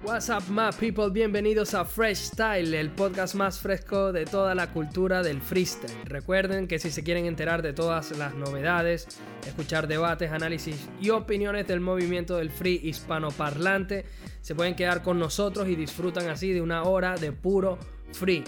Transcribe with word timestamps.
What's 0.00 0.30
up, 0.30 0.44
my 0.48 0.70
people? 0.78 1.10
Bienvenidos 1.10 1.74
a 1.74 1.84
Fresh 1.84 2.30
Style, 2.30 2.72
el 2.72 2.90
podcast 2.90 3.34
más 3.34 3.58
fresco 3.58 4.12
de 4.12 4.26
toda 4.26 4.54
la 4.54 4.70
cultura 4.72 5.24
del 5.24 5.42
freestyle. 5.42 5.92
Recuerden 6.04 6.68
que 6.68 6.78
si 6.78 6.92
se 6.92 7.02
quieren 7.02 7.26
enterar 7.26 7.62
de 7.62 7.72
todas 7.72 8.16
las 8.16 8.32
novedades, 8.36 9.08
escuchar 9.44 9.88
debates, 9.88 10.30
análisis 10.30 10.88
y 11.00 11.10
opiniones 11.10 11.66
del 11.66 11.80
movimiento 11.80 12.36
del 12.36 12.50
free 12.50 12.80
hispanoparlante, 12.84 14.04
se 14.40 14.54
pueden 14.54 14.76
quedar 14.76 15.02
con 15.02 15.18
nosotros 15.18 15.66
y 15.68 15.74
disfrutan 15.74 16.28
así 16.28 16.52
de 16.52 16.62
una 16.62 16.84
hora 16.84 17.16
de 17.16 17.32
puro 17.32 17.76
free. 18.12 18.44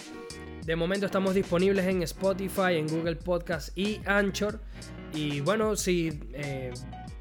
De 0.65 0.77
momento 0.77 1.07
estamos 1.07 1.35
disponibles 1.35 1.85
en 1.87 2.05
Spotify, 2.05 2.77
en 2.77 2.87
Google 2.87 3.17
Podcast 3.17 3.77
y 3.77 4.01
Anchor. 4.07 4.61
Y 5.13 5.41
bueno, 5.41 5.75
si 5.75 6.21
eh, 6.33 6.73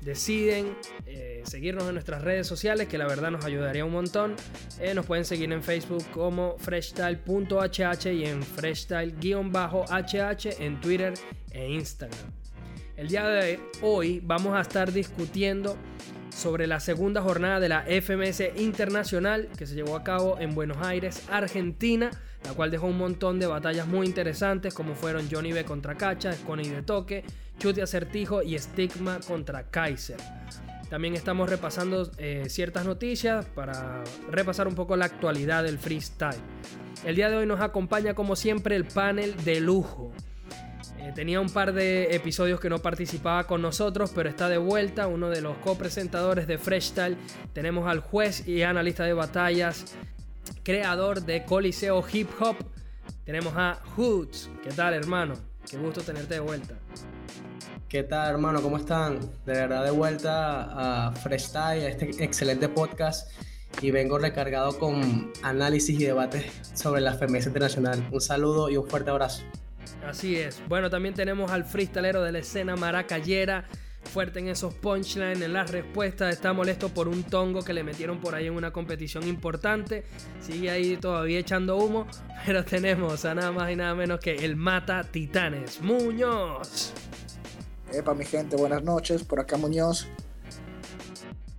deciden 0.01 0.75
eh, 1.07 1.28
seguirnos 1.45 1.87
en 1.87 1.93
nuestras 1.93 2.21
redes 2.21 2.47
sociales, 2.47 2.87
que 2.87 2.97
la 2.97 3.07
verdad 3.07 3.31
nos 3.31 3.45
ayudaría 3.45 3.85
un 3.85 3.91
montón, 3.91 4.35
eh, 4.79 4.93
nos 4.93 5.05
pueden 5.05 5.25
seguir 5.25 5.51
en 5.51 5.63
Facebook 5.63 6.05
como 6.11 6.57
freshstyle.hh 6.57 8.13
y 8.13 8.25
en 8.25 8.43
freshstyle-hh 8.43 10.55
en 10.59 10.81
Twitter 10.81 11.13
e 11.51 11.71
Instagram. 11.71 12.31
El 12.97 13.07
día 13.07 13.27
de 13.27 13.59
hoy 13.81 14.19
vamos 14.21 14.57
a 14.57 14.61
estar 14.61 14.91
discutiendo 14.91 15.77
sobre 16.35 16.67
la 16.67 16.79
segunda 16.79 17.21
jornada 17.21 17.59
de 17.59 17.69
la 17.69 17.83
FMS 17.83 18.41
Internacional 18.57 19.49
que 19.57 19.65
se 19.65 19.75
llevó 19.75 19.95
a 19.95 20.03
cabo 20.03 20.37
en 20.39 20.55
Buenos 20.55 20.77
Aires, 20.85 21.23
Argentina, 21.29 22.11
la 22.45 22.53
cual 22.53 22.71
dejó 22.71 22.87
un 22.87 22.97
montón 22.97 23.39
de 23.39 23.47
batallas 23.47 23.87
muy 23.87 24.05
interesantes 24.05 24.73
como 24.73 24.95
fueron 24.95 25.27
Johnny 25.29 25.51
B 25.51 25.65
contra 25.65 25.95
Cacha, 25.95 26.33
Scony 26.33 26.69
de 26.69 26.81
Toque, 26.81 27.23
Chute 27.57 27.81
Acertijo 27.81 28.41
y 28.41 28.57
Stigma 28.57 29.19
contra 29.27 29.63
Kaiser. 29.63 30.17
También 30.89 31.13
estamos 31.13 31.49
repasando 31.49 32.09
eh, 32.17 32.45
ciertas 32.49 32.85
noticias 32.85 33.45
para 33.45 34.03
repasar 34.31 34.67
un 34.67 34.73
poco 34.73 34.95
la 34.95 35.05
actualidad 35.05 35.63
del 35.63 35.77
freestyle. 35.77 36.39
El 37.05 37.15
día 37.15 37.29
de 37.29 37.37
hoy 37.37 37.45
nos 37.45 37.61
acompaña 37.61 38.15
como 38.15 38.35
siempre 38.35 38.75
el 38.75 38.85
panel 38.85 39.35
de 39.45 39.61
lujo. 39.61 40.11
Eh, 40.97 41.11
tenía 41.13 41.39
un 41.39 41.49
par 41.49 41.73
de 41.73 42.15
episodios 42.15 42.59
que 42.59 42.69
no 42.69 42.79
participaba 42.79 43.45
con 43.45 43.61
nosotros, 43.61 44.11
pero 44.13 44.29
está 44.29 44.49
de 44.49 44.57
vuelta, 44.57 45.07
uno 45.07 45.29
de 45.29 45.41
los 45.41 45.57
copresentadores 45.57 46.47
de 46.47 46.57
Freestyle. 46.57 47.17
Tenemos 47.53 47.87
al 47.87 47.99
juez 47.99 48.47
y 48.47 48.63
analista 48.63 49.03
de 49.03 49.13
batallas, 49.13 49.95
creador 50.63 51.23
de 51.23 51.45
Coliseo 51.45 52.03
Hip 52.11 52.29
Hop. 52.39 52.57
Tenemos 53.25 53.53
a 53.55 53.79
Hoods. 53.95 54.49
¿Qué 54.63 54.71
tal, 54.71 54.95
hermano? 54.95 55.35
Qué 55.69 55.77
gusto 55.77 56.01
tenerte 56.01 56.33
de 56.33 56.39
vuelta. 56.39 56.75
¿Qué 57.89 58.03
tal, 58.03 58.29
hermano? 58.29 58.61
¿Cómo 58.61 58.77
están? 58.77 59.19
De 59.47 59.53
verdad, 59.53 59.83
de 59.83 59.89
vuelta 59.89 61.07
a 61.07 61.11
Freestyle, 61.11 61.85
a 61.85 61.89
este 61.89 62.23
excelente 62.23 62.69
podcast. 62.69 63.31
Y 63.81 63.89
vengo 63.89 64.19
recargado 64.19 64.77
con 64.77 65.33
análisis 65.41 65.99
y 65.99 66.05
debates 66.05 66.45
sobre 66.75 67.01
la 67.01 67.13
FMS 67.15 67.47
Internacional. 67.47 68.07
Un 68.11 68.21
saludo 68.21 68.69
y 68.69 68.77
un 68.77 68.87
fuerte 68.87 69.09
abrazo. 69.09 69.41
Así 70.05 70.35
es. 70.35 70.61
Bueno, 70.67 70.91
también 70.91 71.15
tenemos 71.15 71.49
al 71.49 71.65
freestalero 71.65 72.21
de 72.21 72.31
la 72.31 72.39
escena 72.39 72.75
Maracayera. 72.75 73.65
Fuerte 74.03 74.37
en 74.37 74.49
esos 74.49 74.75
punchlines, 74.75 75.41
en 75.41 75.53
las 75.53 75.71
respuestas. 75.71 76.31
Está 76.31 76.53
molesto 76.53 76.89
por 76.89 77.07
un 77.07 77.23
tongo 77.23 77.63
que 77.63 77.73
le 77.73 77.83
metieron 77.83 78.19
por 78.19 78.35
ahí 78.35 78.45
en 78.45 78.53
una 78.53 78.69
competición 78.69 79.27
importante. 79.27 80.03
Sigue 80.41 80.69
ahí 80.69 80.95
todavía 80.95 81.39
echando 81.39 81.77
humo. 81.77 82.05
Pero 82.45 82.63
tenemos 82.63 83.25
a 83.25 83.33
nada 83.33 83.51
más 83.51 83.71
y 83.71 83.75
nada 83.75 83.95
menos 83.95 84.19
que 84.19 84.35
el 84.35 84.55
Mata 84.55 85.03
Titanes. 85.05 85.81
Muñoz. 85.81 86.93
Epa, 87.93 88.13
mi 88.13 88.25
gente, 88.25 88.55
buenas 88.55 88.83
noches. 88.83 89.23
Por 89.23 89.39
acá 89.39 89.57
Muñoz. 89.57 90.07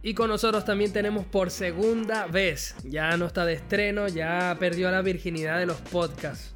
Y 0.03 0.15
con 0.15 0.31
nosotros 0.31 0.65
también 0.65 0.93
tenemos 0.93 1.27
por 1.27 1.51
segunda 1.51 2.27
vez, 2.27 2.75
ya 2.85 3.19
no 3.19 3.27
está 3.27 3.45
de 3.45 3.53
estreno, 3.53 4.09
ya 4.09 4.57
perdió 4.59 4.91
la 4.91 5.03
virginidad 5.03 5.59
de 5.59 5.67
los 5.67 5.77
podcasts. 5.77 6.55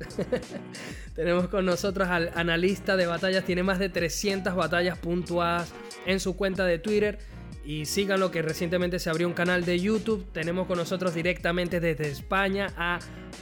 tenemos 1.15 1.49
con 1.49 1.67
nosotros 1.67 2.09
al 2.09 2.33
analista 2.37 2.97
de 2.97 3.07
batallas, 3.07 3.45
tiene 3.45 3.63
más 3.63 3.79
de 3.79 3.91
300 3.91 4.55
batallas 4.57 4.99
puntuadas 4.99 5.75
en 6.07 6.21
su 6.21 6.37
cuenta 6.37 6.65
de 6.65 6.79
Twitter. 6.79 7.19
Y 7.67 7.85
síganlo 7.85 8.31
que 8.31 8.41
recientemente 8.41 8.99
se 8.99 9.11
abrió 9.11 9.27
un 9.27 9.35
canal 9.35 9.65
de 9.65 9.79
YouTube. 9.79 10.25
Tenemos 10.33 10.67
con 10.67 10.79
nosotros 10.79 11.15
directamente 11.15 11.81
desde 11.81 12.09
España 12.09 12.73
a 12.77 12.99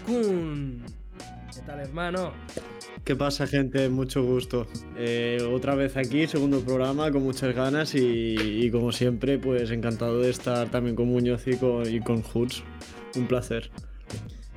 Kun. 0.06 0.84
¿Qué 1.54 1.60
tal 1.66 1.80
hermano? 1.80 2.32
¿Qué 3.04 3.14
pasa, 3.14 3.46
gente? 3.46 3.88
Mucho 3.90 4.22
gusto. 4.22 4.66
Eh, 4.96 5.38
otra 5.52 5.74
vez 5.74 5.98
aquí, 5.98 6.26
segundo 6.26 6.60
programa, 6.60 7.10
con 7.10 7.22
muchas 7.22 7.54
ganas 7.54 7.94
y, 7.94 8.70
como 8.70 8.90
siempre, 8.90 9.38
pues 9.38 9.70
encantado 9.70 10.20
de 10.20 10.30
estar 10.30 10.70
también 10.70 10.96
con 10.96 11.08
Muñoz 11.08 11.46
y 11.46 11.56
con, 11.56 11.86
y 11.86 12.00
con 12.00 12.22
Hoods. 12.22 12.62
Un 13.16 13.26
placer. 13.26 13.70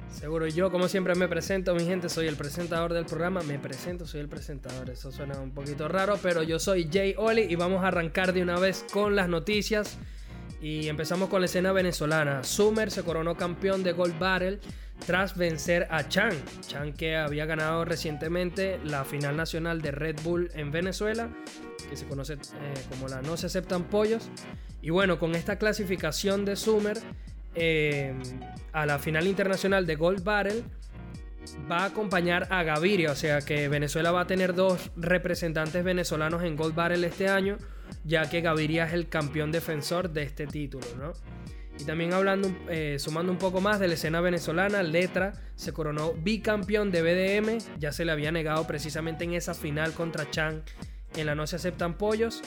Seguro, 0.10 0.48
yo 0.48 0.72
como 0.72 0.88
siempre 0.88 1.16
me 1.16 1.28
presento, 1.28 1.76
mi 1.76 1.84
gente, 1.84 2.08
soy 2.08 2.28
el 2.28 2.38
presentador 2.38 2.94
del 2.94 3.06
programa, 3.06 3.44
me 3.44 3.60
presento, 3.60 4.08
soy 4.08 4.22
el 4.22 4.30
presentador, 4.30 4.90
eso 4.90 5.12
suena 5.12 5.40
un 5.42 5.52
poquito 5.52 5.88
raro, 5.90 6.18
pero 6.24 6.42
yo 6.42 6.58
soy 6.58 6.90
Jay 6.92 7.14
Oli 7.18 7.42
y 7.42 7.56
vamos 7.56 7.84
a 7.84 7.90
arrancar 7.90 8.32
de 8.32 8.42
una 8.42 8.58
vez 8.58 8.86
con 8.92 9.16
las 9.16 9.28
noticias 9.28 9.98
y 10.62 10.88
empezamos 10.88 11.30
con 11.30 11.42
la 11.42 11.46
escena 11.46 11.74
venezolana. 11.74 12.44
Summer 12.44 12.90
se 12.90 13.04
coronó 13.04 13.36
campeón 13.36 13.84
de 13.84 13.92
Gold 13.92 14.18
Battle 14.18 14.60
tras 15.06 15.38
vencer 15.38 15.88
a 15.90 16.08
Chan. 16.08 16.34
Chan 16.68 16.94
que 16.94 17.16
había 17.16 17.46
ganado 17.46 17.86
recientemente 17.86 18.80
la 18.84 19.06
final 19.06 19.38
nacional 19.38 19.82
de 19.82 19.92
Red 19.92 20.18
Bull 20.24 20.50
en 20.54 20.72
Venezuela, 20.72 21.30
que 21.90 21.96
se 21.96 22.06
conoce 22.06 22.34
eh, 22.34 22.38
como 22.90 23.08
la 23.08 23.22
No 23.22 23.38
se 23.38 23.48
aceptan 23.48 23.86
pollos. 23.86 24.30
Y 24.82 24.90
bueno, 24.90 25.20
con 25.20 25.36
esta 25.36 25.58
clasificación 25.58 26.46
de 26.46 26.56
Summer 26.56 26.98
eh, 27.56 28.14
a 28.74 28.86
la 28.86 29.00
final 29.00 29.28
internacional 29.28 29.86
de 29.86 29.96
Gold 29.96 30.24
Battle 30.24 30.64
va 31.72 31.80
a 31.80 31.86
acompañar 31.86 32.48
a 32.52 32.64
Gaviria, 32.64 33.12
o 33.12 33.16
sea 33.16 33.42
que 33.42 33.68
Venezuela 33.70 34.12
va 34.12 34.22
a 34.22 34.28
tener 34.28 34.54
dos 34.54 34.92
representantes 34.96 35.84
venezolanos 35.84 36.44
en 36.44 36.56
Gold 36.56 36.76
Battle 36.76 37.06
este 37.06 37.30
año, 37.30 37.58
ya 38.04 38.30
que 38.30 38.42
Gaviria 38.42 38.86
es 38.86 38.94
el 38.94 39.08
campeón 39.08 39.52
defensor 39.52 40.10
de 40.10 40.24
este 40.24 40.48
título, 40.48 40.86
¿no? 40.98 41.14
Y 41.80 41.84
también 41.84 42.14
hablando, 42.14 42.50
eh, 42.70 42.98
sumando 43.00 43.32
un 43.32 43.38
poco 43.38 43.60
más 43.60 43.80
de 43.80 43.88
la 43.88 43.96
escena 43.96 44.22
venezolana, 44.22 44.82
Letra 44.82 45.34
se 45.56 45.74
coronó 45.74 46.14
bicampeón 46.14 46.92
de 46.92 47.02
BDM, 47.02 47.80
ya 47.80 47.92
se 47.92 48.06
le 48.06 48.12
había 48.12 48.32
negado 48.32 48.66
precisamente 48.66 49.24
en 49.26 49.34
esa 49.34 49.54
final 49.54 49.94
contra 49.94 50.30
Chan 50.30 50.64
en 51.16 51.26
la 51.26 51.36
No 51.36 51.48
se 51.48 51.56
aceptan 51.56 51.94
pollos, 51.94 52.42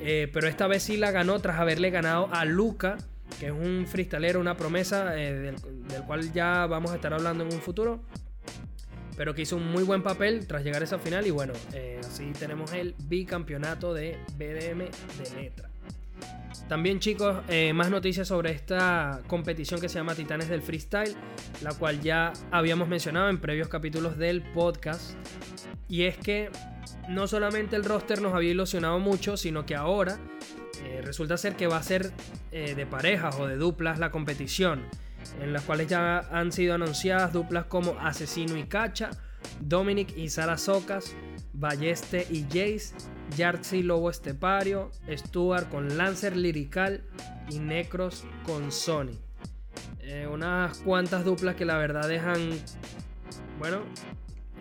eh, 0.00 0.30
pero 0.32 0.48
esta 0.48 0.66
vez 0.66 0.82
sí 0.82 0.96
la 0.96 1.10
ganó 1.10 1.38
tras 1.40 1.58
haberle 1.58 1.90
ganado 1.90 2.28
a 2.32 2.44
Luca, 2.44 2.96
que 3.38 3.46
es 3.46 3.52
un 3.52 3.86
freestalero, 3.86 4.40
una 4.40 4.56
promesa 4.56 5.18
eh, 5.20 5.34
del, 5.34 5.56
del, 5.88 6.02
cual 6.02 6.32
ya 6.32 6.66
vamos 6.66 6.92
a 6.92 6.94
estar 6.94 7.12
hablando 7.12 7.44
en 7.44 7.52
un 7.52 7.60
futuro, 7.60 8.02
pero 9.18 9.34
que 9.34 9.42
hizo 9.42 9.56
un 9.56 9.70
muy 9.70 9.82
buen 9.82 10.02
papel 10.02 10.46
tras 10.46 10.64
llegar 10.64 10.80
a 10.80 10.84
esa 10.84 10.98
final 10.98 11.26
y 11.26 11.30
bueno, 11.30 11.52
así 12.00 12.32
tenemos 12.38 12.72
el 12.72 12.94
bicampeonato 13.04 13.92
de 13.92 14.18
BDM 14.38 14.78
de 15.18 15.42
Letra. 15.42 15.70
También 16.68 16.98
chicos, 16.98 17.44
eh, 17.48 17.72
más 17.72 17.90
noticias 17.90 18.26
sobre 18.26 18.50
esta 18.50 19.22
competición 19.28 19.80
que 19.80 19.88
se 19.88 19.98
llama 19.98 20.16
Titanes 20.16 20.48
del 20.48 20.62
Freestyle, 20.62 21.14
la 21.62 21.72
cual 21.74 22.00
ya 22.00 22.32
habíamos 22.50 22.88
mencionado 22.88 23.28
en 23.28 23.38
previos 23.38 23.68
capítulos 23.68 24.18
del 24.18 24.42
podcast. 24.42 25.12
Y 25.88 26.02
es 26.02 26.16
que 26.16 26.50
no 27.08 27.28
solamente 27.28 27.76
el 27.76 27.84
roster 27.84 28.20
nos 28.20 28.34
había 28.34 28.50
ilusionado 28.50 28.98
mucho, 28.98 29.36
sino 29.36 29.64
que 29.64 29.76
ahora 29.76 30.18
eh, 30.84 31.02
resulta 31.04 31.36
ser 31.36 31.54
que 31.54 31.68
va 31.68 31.76
a 31.76 31.82
ser 31.82 32.10
eh, 32.50 32.74
de 32.74 32.84
parejas 32.84 33.36
o 33.38 33.46
de 33.46 33.56
duplas 33.56 34.00
la 34.00 34.10
competición, 34.10 34.82
en 35.40 35.52
las 35.52 35.62
cuales 35.62 35.86
ya 35.86 36.18
han 36.32 36.50
sido 36.50 36.74
anunciadas 36.74 37.32
duplas 37.32 37.66
como 37.66 37.96
Asesino 38.00 38.56
y 38.56 38.64
Cacha, 38.64 39.10
Dominic 39.60 40.16
y 40.16 40.28
Sara 40.30 40.58
Socas, 40.58 41.14
Balleste 41.52 42.26
y 42.28 42.42
Jace, 42.44 42.94
Yartzi 43.34 43.82
Lobo 43.82 44.10
Estepario, 44.10 44.90
Stuart 45.10 45.68
con 45.68 45.96
Lancer 45.96 46.36
Lirical 46.36 47.02
y 47.50 47.58
Necros 47.58 48.24
con 48.44 48.70
Sony. 48.70 49.18
Eh, 50.00 50.26
unas 50.30 50.78
cuantas 50.78 51.24
duplas 51.24 51.56
que 51.56 51.64
la 51.64 51.76
verdad 51.76 52.08
dejan, 52.08 52.50
bueno, 53.58 53.80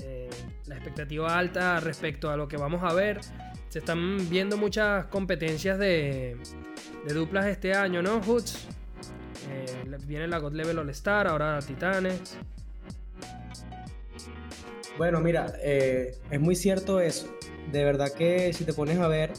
eh, 0.02 0.30
la 0.66 0.76
expectativa 0.76 1.38
alta 1.38 1.80
respecto 1.80 2.32
a 2.32 2.38
lo 2.38 2.48
que 2.48 2.58
vamos 2.58 2.84
a 2.84 2.94
ver. 2.94 3.22
Se 3.70 3.80
están 3.80 4.30
viendo 4.30 4.58
muchas 4.58 5.06
competencias 5.08 5.78
de, 5.78 6.38
duplas 7.14 7.46
este 7.46 7.74
año, 7.74 8.02
¿no, 8.02 8.22
Hoods? 8.22 8.68
Eh, 9.52 9.98
viene 10.08 10.28
la 10.28 10.40
God 10.40 10.54
Level 10.54 10.80
All 10.80 10.90
Star, 10.90 11.28
ahora 11.28 11.60
Titanes. 11.60 12.38
Bueno, 14.98 15.20
mira, 15.20 15.48
es 15.62 16.40
muy 16.40 16.56
cierto 16.56 17.02
eso 17.02 17.30
de 17.72 17.84
verdad 17.84 18.12
que 18.12 18.54
si 18.54 18.64
te 18.64 18.74
pones 18.74 19.00
a 19.00 19.08
ver, 19.08 19.34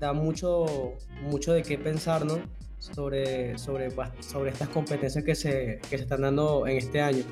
da 0.00 0.12
mucho, 0.12 0.94
mucho 1.22 1.52
de 1.52 1.62
qué 1.62 1.78
pensar, 1.78 2.24
¿no? 2.24 2.38
Sobre, 2.78 3.58
sobre, 3.58 3.90
sobre 4.20 4.50
estas 4.50 4.68
competencias 4.68 5.24
que 5.24 5.34
se, 5.34 5.80
que 5.90 5.96
se 5.96 6.04
están 6.04 6.22
dando 6.22 6.66
en 6.66 6.76
este 6.76 7.00
año. 7.00 7.24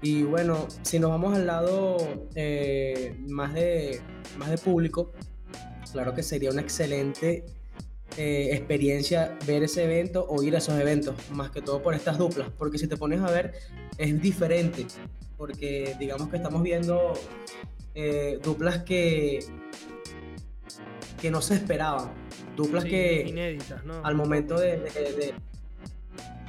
Y 0.00 0.24
bueno, 0.24 0.66
si 0.82 0.98
nos 0.98 1.10
vamos 1.10 1.36
al 1.36 1.46
lado 1.46 1.96
eh, 2.34 3.14
más, 3.28 3.54
de, 3.54 4.00
más 4.36 4.50
de 4.50 4.58
público, 4.58 5.12
claro 5.92 6.12
que 6.14 6.24
sería 6.24 6.50
una 6.50 6.62
excelente 6.62 7.44
eh, 8.16 8.48
experiencia 8.52 9.38
ver 9.46 9.62
ese 9.62 9.84
evento 9.84 10.26
o 10.28 10.42
ir 10.42 10.56
a 10.56 10.58
esos 10.58 10.78
eventos, 10.80 11.14
más 11.30 11.50
que 11.50 11.62
todo 11.62 11.80
por 11.80 11.94
estas 11.94 12.18
duplas, 12.18 12.48
porque 12.58 12.78
si 12.78 12.88
te 12.88 12.96
pones 12.96 13.20
a 13.20 13.30
ver 13.30 13.52
es 13.96 14.20
diferente, 14.20 14.86
porque 15.36 15.94
digamos 16.00 16.28
que 16.28 16.36
estamos 16.36 16.62
viendo 16.62 17.14
eh, 17.94 18.38
duplas 18.42 18.82
que, 18.84 19.40
que 21.20 21.30
no 21.30 21.40
se 21.40 21.54
esperaban, 21.54 22.10
duplas 22.56 22.84
Sí, 22.84 22.90
que 22.90 23.24
inéditas, 23.28 23.84
¿no? 23.84 24.04
al 24.04 24.14
momento 24.14 24.58
de, 24.58 24.78
de- 24.78 24.90
de- 24.90 25.34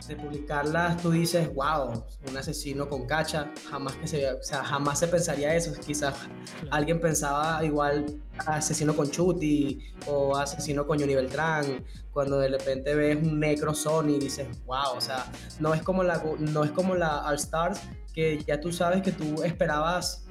de 0.07 0.17
publicarlas 0.17 1.01
tú 1.01 1.11
dices, 1.11 1.47
wow, 1.55 2.03
un 2.27 2.35
asesino 2.37 2.89
con 2.89 3.05
cacha, 3.07 3.49
jamás 3.71 3.95
que 3.95 4.05
se, 4.05 4.33
o 4.33 4.43
sea, 4.43 4.61
jamás 4.61 4.99
se 4.99 5.07
pensaría 5.07 5.55
eso, 5.55 5.71
quizás 5.79 6.13
Claro. 6.15 6.67
alguien 6.71 6.99
pensaba 6.99 7.63
igual 7.63 8.05
asesino 8.45 8.93
con 8.97 9.09
Chuti 9.09 9.79
o 10.05 10.35
asesino 10.35 10.85
con 10.85 10.99
Johnny 10.99 11.15
Beltrán, 11.15 11.85
cuando 12.11 12.37
de 12.39 12.49
repente 12.49 12.93
ves 12.95 13.15
un 13.15 13.39
Necro 13.39 13.73
Sony 13.73 14.09
y 14.15 14.19
dices, 14.19 14.45
wow, 14.65 14.97
o 14.97 14.99
sea, 14.99 15.31
no 15.61 15.73
es 15.73 15.81
como 15.83 16.03
la, 16.03 16.21
no 16.37 16.65
es 16.65 16.71
como 16.71 16.95
la 16.95 17.25
All 17.25 17.35
Stars, 17.35 17.79
que 18.13 18.43
ya 18.45 18.59
tú 18.59 18.73
sabes 18.73 19.03
que 19.03 19.13
tú 19.13 19.41
esperabas 19.43 20.25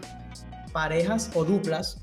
parejas 0.72 1.30
o 1.34 1.44
duplas 1.44 2.02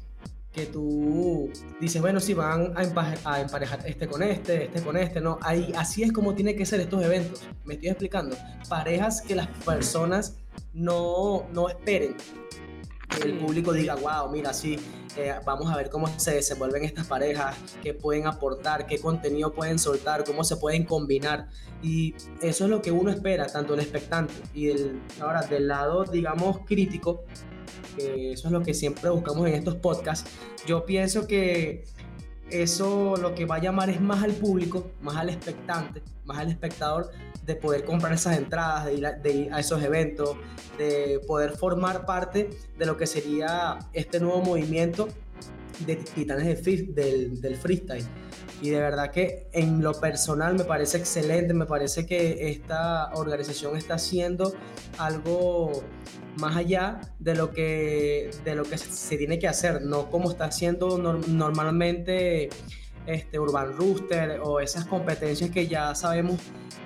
que 0.52 0.66
tú 0.66 1.52
dices, 1.80 2.02
bueno, 2.02 2.20
si 2.20 2.34
van 2.34 2.74
a, 2.76 3.14
a 3.26 3.42
emparejar 3.42 3.86
este 3.86 4.08
con 4.08 4.24
este, 4.24 4.66
este 4.66 4.82
con 4.82 4.98
este, 4.98 5.22
no, 5.22 5.38
ahí, 5.42 5.72
así 5.78 6.02
es 6.02 6.12
como 6.12 6.34
tiene 6.34 6.56
que 6.56 6.66
ser 6.66 6.80
estos 6.80 7.04
eventos, 7.04 7.48
me 7.66 7.76
estoy 7.76 7.90
explicando, 7.90 8.36
parejas 8.68 9.22
que 9.22 9.36
las 9.36 9.48
personas 9.64 10.38
no, 10.74 11.46
no 11.54 11.70
esperen, 11.70 12.16
que 13.10 13.28
el 13.28 13.38
público 13.38 13.74
diga, 13.74 13.96
wow, 13.96 14.32
mira, 14.32 14.54
sí, 14.54 14.78
eh, 15.18 15.36
vamos 15.44 15.72
a 15.72 15.76
ver 15.76 15.90
cómo 15.90 16.08
se 16.20 16.36
desenvuelven 16.36 16.84
estas 16.84 17.08
parejas, 17.08 17.56
qué 17.82 17.94
pueden 17.94 18.28
aportar, 18.28 18.86
qué 18.86 19.00
contenido 19.00 19.52
pueden 19.54 19.80
soltar, 19.80 20.24
cómo 20.24 20.44
se 20.44 20.58
pueden 20.58 20.86
combinar. 20.86 21.50
Y 21.82 22.14
eso 22.42 22.66
es 22.66 22.70
lo 22.70 22.82
que 22.82 22.92
uno 22.92 23.10
espera, 23.10 23.48
tanto 23.48 23.74
el 23.74 23.80
expectante 23.80 24.34
y 24.54 24.68
del, 24.68 25.02
ahora 25.20 25.42
del 25.42 25.68
lado, 25.68 26.04
digamos, 26.06 26.60
crítico, 26.66 27.24
eso 27.98 28.48
es 28.48 28.52
lo 28.52 28.62
que 28.62 28.74
siempre 28.74 29.10
buscamos 29.10 29.48
en 29.48 29.56
estos 29.56 29.76
podcasts. 29.76 30.30
Yo 30.66 30.86
pienso 30.86 31.28
que 31.28 31.86
eso 32.50 33.16
lo 33.18 33.36
que 33.36 33.46
va 33.46 33.56
a 33.56 33.60
llamar 33.60 33.90
es 33.90 34.02
más 34.02 34.24
al 34.24 34.34
público, 34.34 34.92
más 35.02 35.16
al 35.18 35.30
expectante, 35.30 36.02
más 36.26 36.38
al 36.40 36.50
espectador 36.50 37.12
de 37.46 37.56
poder 37.56 37.84
comprar 37.84 38.14
esas 38.14 38.38
entradas, 38.38 38.86
de 38.86 38.94
ir 38.96 39.06
a, 39.06 39.14
de 39.14 39.50
esos 39.58 39.82
eventos, 39.84 40.38
de 40.78 41.20
poder 41.28 41.58
formar 41.58 42.06
parte 42.06 42.50
de 42.78 42.86
lo 42.86 42.98
que 42.98 43.08
sería 43.08 43.80
este 43.94 44.20
nuevo 44.20 44.42
movimiento 44.42 45.08
de 45.86 45.96
titanes 45.96 46.64
del, 46.64 47.42
del 47.42 47.56
freestyle. 47.56 48.06
Y 48.62 48.70
de 48.72 48.80
verdad 48.80 49.12
que 49.12 49.48
en 49.54 49.82
lo 49.82 49.94
personal 49.94 50.56
me 50.56 50.66
parece 50.66 50.98
excelente, 50.98 51.54
me 51.54 51.66
parece 51.66 52.06
que 52.06 52.50
esta 52.50 53.10
organización 53.14 53.78
está 53.78 53.94
haciendo 53.94 54.54
algo 54.98 55.84
más 56.38 56.58
allá 56.58 57.00
de 57.20 57.36
lo 57.36 57.52
que, 57.52 58.32
de 58.44 58.56
lo 58.56 58.64
que 58.64 58.78
se 58.78 59.18
tiene 59.18 59.40
que 59.40 59.48
hacer, 59.48 59.82
no 59.82 60.10
como 60.12 60.30
está 60.32 60.46
haciendo 60.46 60.98
nor- 60.98 61.26
normalmente 61.28 62.50
este, 63.08 63.40
Urban 63.40 63.78
Rooster 63.78 64.42
o 64.44 64.60
esas 64.60 64.86
competencias 64.86 65.50
que 65.52 65.68
ya 65.68 65.96
sabemos 65.96 66.38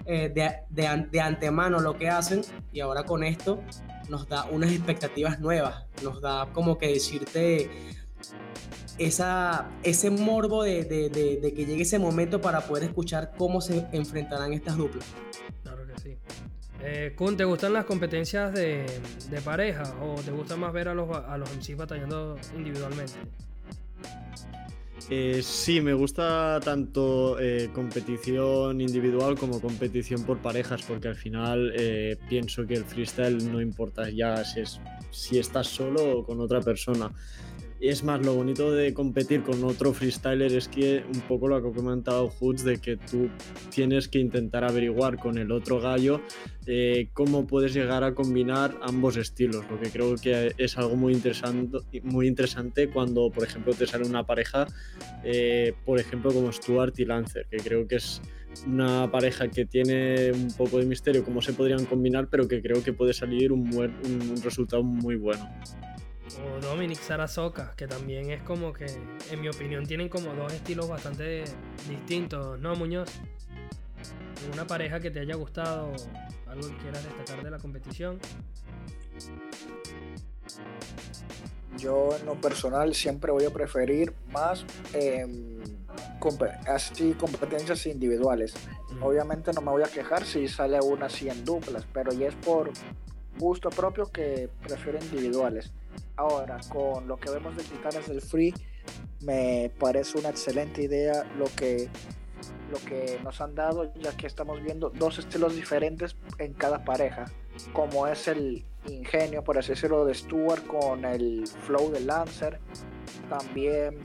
eh, 0.05 0.29
de, 0.33 0.51
de 0.69 1.07
de 1.11 1.19
antemano 1.21 1.79
lo 1.79 1.97
que 1.97 2.07
hacen. 2.09 2.41
Y 2.71 2.81
ahora 2.81 3.03
con 3.03 3.23
esto 3.23 3.61
nos 4.09 4.27
da 4.29 4.45
unas 4.45 4.71
expectativas 4.71 5.39
nuevas, 5.39 5.85
nos 6.03 6.21
da 6.21 6.47
como 6.53 6.77
que 6.77 6.87
decirte 6.89 7.69
esa, 8.97 9.69
ese 9.83 10.09
morbo 10.09 10.63
de, 10.63 10.83
de- 10.85 11.09
de- 11.09 11.37
de 11.37 11.53
que 11.53 11.65
llegue 11.65 11.83
ese 11.83 11.99
momento 11.99 12.41
para 12.41 12.61
poder 12.61 12.83
escuchar 12.85 13.33
cómo 13.37 13.61
se 13.61 13.85
enfrentarán 13.91 14.53
estas 14.53 14.77
duplas. 14.77 15.05
Claro 15.63 15.85
que 15.87 16.01
sí. 16.01 16.17
Eh, 16.81 17.13
Kun, 17.15 17.37
¿te 17.37 17.45
gustan 17.45 17.73
las 17.73 17.85
competencias 17.85 18.53
de, 18.53 18.85
de 19.29 19.41
pareja 19.41 19.83
o 20.01 20.15
te 20.15 20.31
gusta 20.31 20.57
más 20.57 20.73
ver 20.73 20.89
a 20.89 20.93
los, 20.93 21.09
a 21.15 21.37
los 21.37 21.49
MCs 21.55 21.77
batallando 21.77 22.37
individualmente? 22.57 23.13
Eh, 25.09 25.41
sí, 25.43 25.81
me 25.81 25.93
gusta 25.93 26.59
tanto 26.63 27.37
eh, 27.39 27.69
competición 27.73 28.79
individual 28.79 29.37
como 29.37 29.59
competición 29.59 30.23
por 30.23 30.37
parejas, 30.37 30.81
porque 30.83 31.09
al 31.09 31.15
final 31.15 31.73
eh, 31.75 32.17
pienso 32.29 32.65
que 32.65 32.75
el 32.75 32.85
freestyle 32.85 33.51
no 33.51 33.59
importa 33.59 34.09
ya 34.09 34.43
si, 34.45 34.61
es, 34.61 34.79
si 35.11 35.39
estás 35.39 35.67
solo 35.67 36.19
o 36.19 36.25
con 36.25 36.39
otra 36.39 36.61
persona. 36.61 37.11
Es 37.85 38.01
más, 38.01 38.25
lo 38.25 38.33
bonito 38.33 38.71
de 38.71 38.93
competir 38.93 39.43
con 39.43 39.61
otro 39.65 39.91
freestyler 39.91 40.53
es 40.53 40.69
que 40.69 41.03
un 41.13 41.19
poco 41.19 41.49
lo 41.49 41.61
que 41.61 41.67
ha 41.67 41.73
comentado 41.73 42.29
Hoods, 42.29 42.63
de 42.63 42.77
que 42.77 42.95
tú 42.95 43.27
tienes 43.71 44.07
que 44.07 44.19
intentar 44.19 44.63
averiguar 44.63 45.17
con 45.17 45.37
el 45.37 45.51
otro 45.51 45.81
gallo 45.81 46.21
eh, 46.65 47.09
cómo 47.11 47.45
puedes 47.45 47.73
llegar 47.73 48.05
a 48.05 48.15
combinar 48.15 48.77
ambos 48.83 49.17
estilos, 49.17 49.65
lo 49.69 49.81
que 49.81 49.89
creo 49.89 50.15
que 50.15 50.53
es 50.57 50.77
algo 50.77 50.95
muy 50.95 51.11
interesante, 51.13 52.87
cuando, 52.87 53.29
por 53.29 53.43
ejemplo, 53.43 53.73
te 53.73 53.85
sale 53.85 54.07
una 54.07 54.25
pareja, 54.25 54.65
eh, 55.25 55.73
por 55.83 55.99
ejemplo, 55.99 56.31
como 56.31 56.53
Stuart 56.53 56.97
y 56.99 57.03
Lancer, 57.03 57.47
que 57.51 57.57
creo 57.57 57.85
que 57.85 57.97
es 57.97 58.21
una 58.65 59.11
pareja 59.11 59.49
que 59.49 59.65
tiene 59.65 60.31
un 60.31 60.53
poco 60.53 60.77
de 60.77 60.85
misterio 60.85 61.25
cómo 61.25 61.41
se 61.41 61.51
podrían 61.51 61.83
combinar, 61.83 62.29
pero 62.31 62.47
que 62.47 62.61
creo 62.61 62.81
que 62.81 62.93
puede 62.93 63.13
salir 63.13 63.51
un 63.51 64.41
resultado 64.41 64.83
muy 64.83 65.17
bueno. 65.17 65.49
O 66.41 66.59
Dominic 66.59 66.99
Sarasoka, 66.99 67.73
que 67.75 67.87
también 67.87 68.29
es 68.31 68.41
como 68.43 68.73
que, 68.73 68.85
en 69.31 69.41
mi 69.41 69.49
opinión, 69.49 69.85
tienen 69.85 70.09
como 70.09 70.33
dos 70.33 70.51
estilos 70.53 70.87
bastante 70.89 71.43
distintos, 71.87 72.59
¿no, 72.59 72.75
Muñoz? 72.75 73.09
¿Una 74.51 74.65
pareja 74.65 74.99
que 74.99 75.11
te 75.11 75.19
haya 75.19 75.35
gustado, 75.35 75.91
algo 76.47 76.67
que 76.67 76.77
quieras 76.77 77.03
destacar 77.03 77.43
de 77.43 77.51
la 77.51 77.59
competición? 77.59 78.19
Yo 81.77 82.09
en 82.19 82.25
lo 82.25 82.35
personal 82.39 82.93
siempre 82.93 83.31
voy 83.31 83.45
a 83.45 83.49
preferir 83.49 84.13
más 84.31 84.65
compe- 86.19 86.57
así 86.67 87.13
competencias 87.13 87.85
individuales. 87.85 88.53
Mm. 88.91 89.03
Obviamente 89.03 89.53
no 89.53 89.61
me 89.61 89.71
voy 89.71 89.83
a 89.83 89.87
quejar 89.87 90.25
si 90.25 90.47
sale 90.47 90.79
una 90.81 91.07
así 91.07 91.29
en 91.29 91.43
duplas, 91.45 91.85
pero 91.93 92.11
ya 92.11 92.27
es 92.27 92.35
por 92.35 92.71
gusto 93.37 93.69
propio 93.69 94.11
que 94.11 94.49
prefiero 94.61 94.99
individuales. 94.99 95.71
Ahora, 96.15 96.59
con 96.69 97.07
lo 97.07 97.17
que 97.17 97.29
vemos 97.31 97.55
de 97.57 97.63
Titanes 97.63 98.07
del 98.07 98.21
Free, 98.21 98.53
me 99.21 99.71
parece 99.79 100.17
una 100.17 100.29
excelente 100.29 100.83
idea 100.83 101.23
lo 101.37 101.45
que, 101.55 101.89
lo 102.71 102.77
que 102.87 103.19
nos 103.23 103.39
han 103.41 103.55
dado, 103.55 103.93
ya 103.95 104.15
que 104.15 104.27
estamos 104.27 104.61
viendo 104.61 104.89
dos 104.89 105.17
estilos 105.19 105.55
diferentes 105.55 106.15
en 106.37 106.53
cada 106.53 106.83
pareja, 106.83 107.25
como 107.71 108.05
es 108.07 108.27
el 108.27 108.63
ingenio, 108.87 109.43
por 109.43 109.57
así 109.57 109.69
decirlo, 109.69 110.05
de 110.05 110.13
Stuart 110.13 110.65
con 110.67 111.05
el 111.05 111.47
flow 111.47 111.91
de 111.91 112.01
Lancer. 112.01 112.59
También 113.29 113.99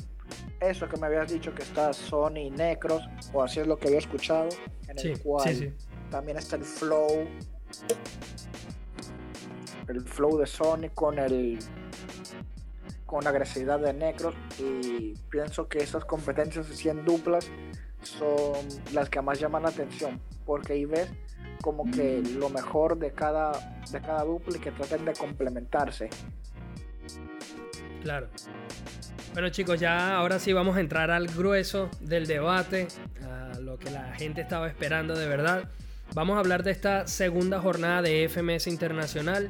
eso 0.60 0.88
que 0.88 0.96
me 0.96 1.06
habías 1.06 1.30
dicho 1.30 1.54
que 1.54 1.62
está 1.62 1.92
Sony 1.92 2.50
Necros, 2.56 3.02
o 3.32 3.42
así 3.42 3.60
es 3.60 3.66
lo 3.66 3.78
que 3.78 3.88
había 3.88 3.98
escuchado, 3.98 4.48
en 4.86 4.98
Sí, 4.98 5.08
el 5.08 5.20
cual 5.20 5.48
sí, 5.48 5.54
sí. 5.56 5.72
también 6.10 6.36
está 6.38 6.56
el 6.56 6.64
flow 6.64 7.26
el 9.88 10.02
flow 10.02 10.38
de 10.38 10.46
Sony 10.46 10.90
con 10.94 11.18
el 11.18 11.58
con 13.06 13.24
la 13.24 13.30
agresividad 13.30 13.80
de 13.80 13.94
Necros 13.94 14.34
y 14.58 15.14
pienso 15.30 15.66
que 15.66 15.78
esas 15.78 16.04
competencias 16.04 16.70
así 16.70 16.88
en 16.88 17.04
duplas 17.04 17.50
son 18.02 18.54
las 18.92 19.08
que 19.08 19.20
más 19.22 19.40
llaman 19.40 19.62
la 19.62 19.70
atención 19.70 20.20
porque 20.44 20.74
ahí 20.74 20.84
ves 20.84 21.10
como 21.62 21.90
que 21.90 22.22
lo 22.36 22.50
mejor 22.50 22.98
de 22.98 23.12
cada 23.12 23.52
de 23.90 24.00
cada 24.00 24.24
dupla 24.24 24.56
y 24.56 24.60
que 24.60 24.70
traten 24.72 25.04
de 25.04 25.14
complementarse 25.14 26.10
Claro. 28.02 28.28
Bueno 29.32 29.50
chicos, 29.50 29.80
ya 29.80 30.16
ahora 30.16 30.38
sí 30.38 30.52
vamos 30.52 30.76
a 30.76 30.80
entrar 30.80 31.10
al 31.10 31.26
grueso 31.26 31.90
del 32.00 32.26
debate, 32.26 32.88
a 33.22 33.58
lo 33.60 33.78
que 33.78 33.90
la 33.90 34.14
gente 34.14 34.40
estaba 34.40 34.68
esperando 34.68 35.16
de 35.16 35.26
verdad. 35.26 35.68
Vamos 36.14 36.36
a 36.36 36.40
hablar 36.40 36.62
de 36.62 36.70
esta 36.70 37.06
segunda 37.06 37.60
jornada 37.60 38.02
de 38.02 38.28
FMS 38.28 38.66
Internacional, 38.66 39.48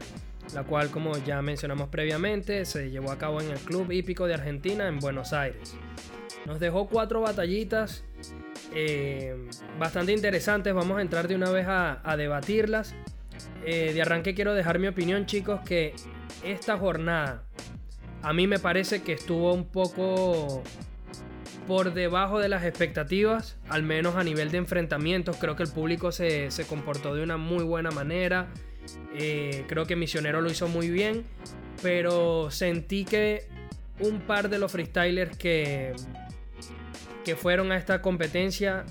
la 0.54 0.64
cual 0.64 0.90
como 0.90 1.16
ya 1.18 1.42
mencionamos 1.42 1.88
previamente 1.88 2.64
se 2.64 2.90
llevó 2.90 3.10
a 3.10 3.18
cabo 3.18 3.40
en 3.40 3.50
el 3.50 3.58
Club 3.58 3.90
Hípico 3.92 4.26
de 4.26 4.34
Argentina 4.34 4.88
en 4.88 4.98
Buenos 4.98 5.32
Aires. 5.32 5.76
Nos 6.46 6.60
dejó 6.60 6.88
cuatro 6.88 7.20
batallitas 7.20 8.04
eh, 8.74 9.48
bastante 9.78 10.12
interesantes, 10.12 10.74
vamos 10.74 10.98
a 10.98 11.02
entrar 11.02 11.28
de 11.28 11.34
una 11.34 11.50
vez 11.50 11.66
a, 11.68 12.16
debatirlas. 12.16 12.94
Eh, 13.64 13.92
de 13.92 14.02
arranque 14.02 14.34
quiero 14.34 14.54
dejar 14.54 14.78
mi 14.78 14.86
opinión 14.86 15.26
chicos 15.26 15.60
que 15.60 15.94
esta 16.44 16.76
jornada 16.78 17.44
a 18.22 18.32
mí 18.32 18.46
me 18.46 18.58
parece 18.58 19.02
que 19.02 19.12
estuvo 19.12 19.52
un 19.52 19.64
poco 19.64 20.62
por 21.66 21.92
debajo 21.92 22.38
de 22.38 22.48
las 22.48 22.64
expectativas, 22.64 23.58
al 23.68 23.82
menos 23.82 24.16
a 24.16 24.24
nivel 24.24 24.50
de 24.50 24.58
enfrentamientos. 24.58 25.36
Creo 25.36 25.54
que 25.54 25.62
el 25.62 25.70
público 25.70 26.12
se, 26.12 26.50
se 26.50 26.66
comportó 26.66 27.14
de 27.14 27.22
una 27.22 27.36
muy 27.36 27.62
buena 27.62 27.90
manera. 27.90 28.48
Eh, 29.14 29.64
creo 29.68 29.86
que 29.86 29.96
Misionero 29.96 30.40
lo 30.40 30.50
hizo 30.50 30.68
muy 30.68 30.90
bien, 30.90 31.24
pero 31.82 32.50
sentí 32.50 33.04
que 33.04 33.46
un 34.00 34.20
par 34.20 34.48
de 34.48 34.58
los 34.58 34.72
freestylers 34.72 35.36
que, 35.36 35.94
que 37.24 37.36
fueron 37.36 37.72
a 37.72 37.76
esta 37.76 38.00
competencia 38.00 38.84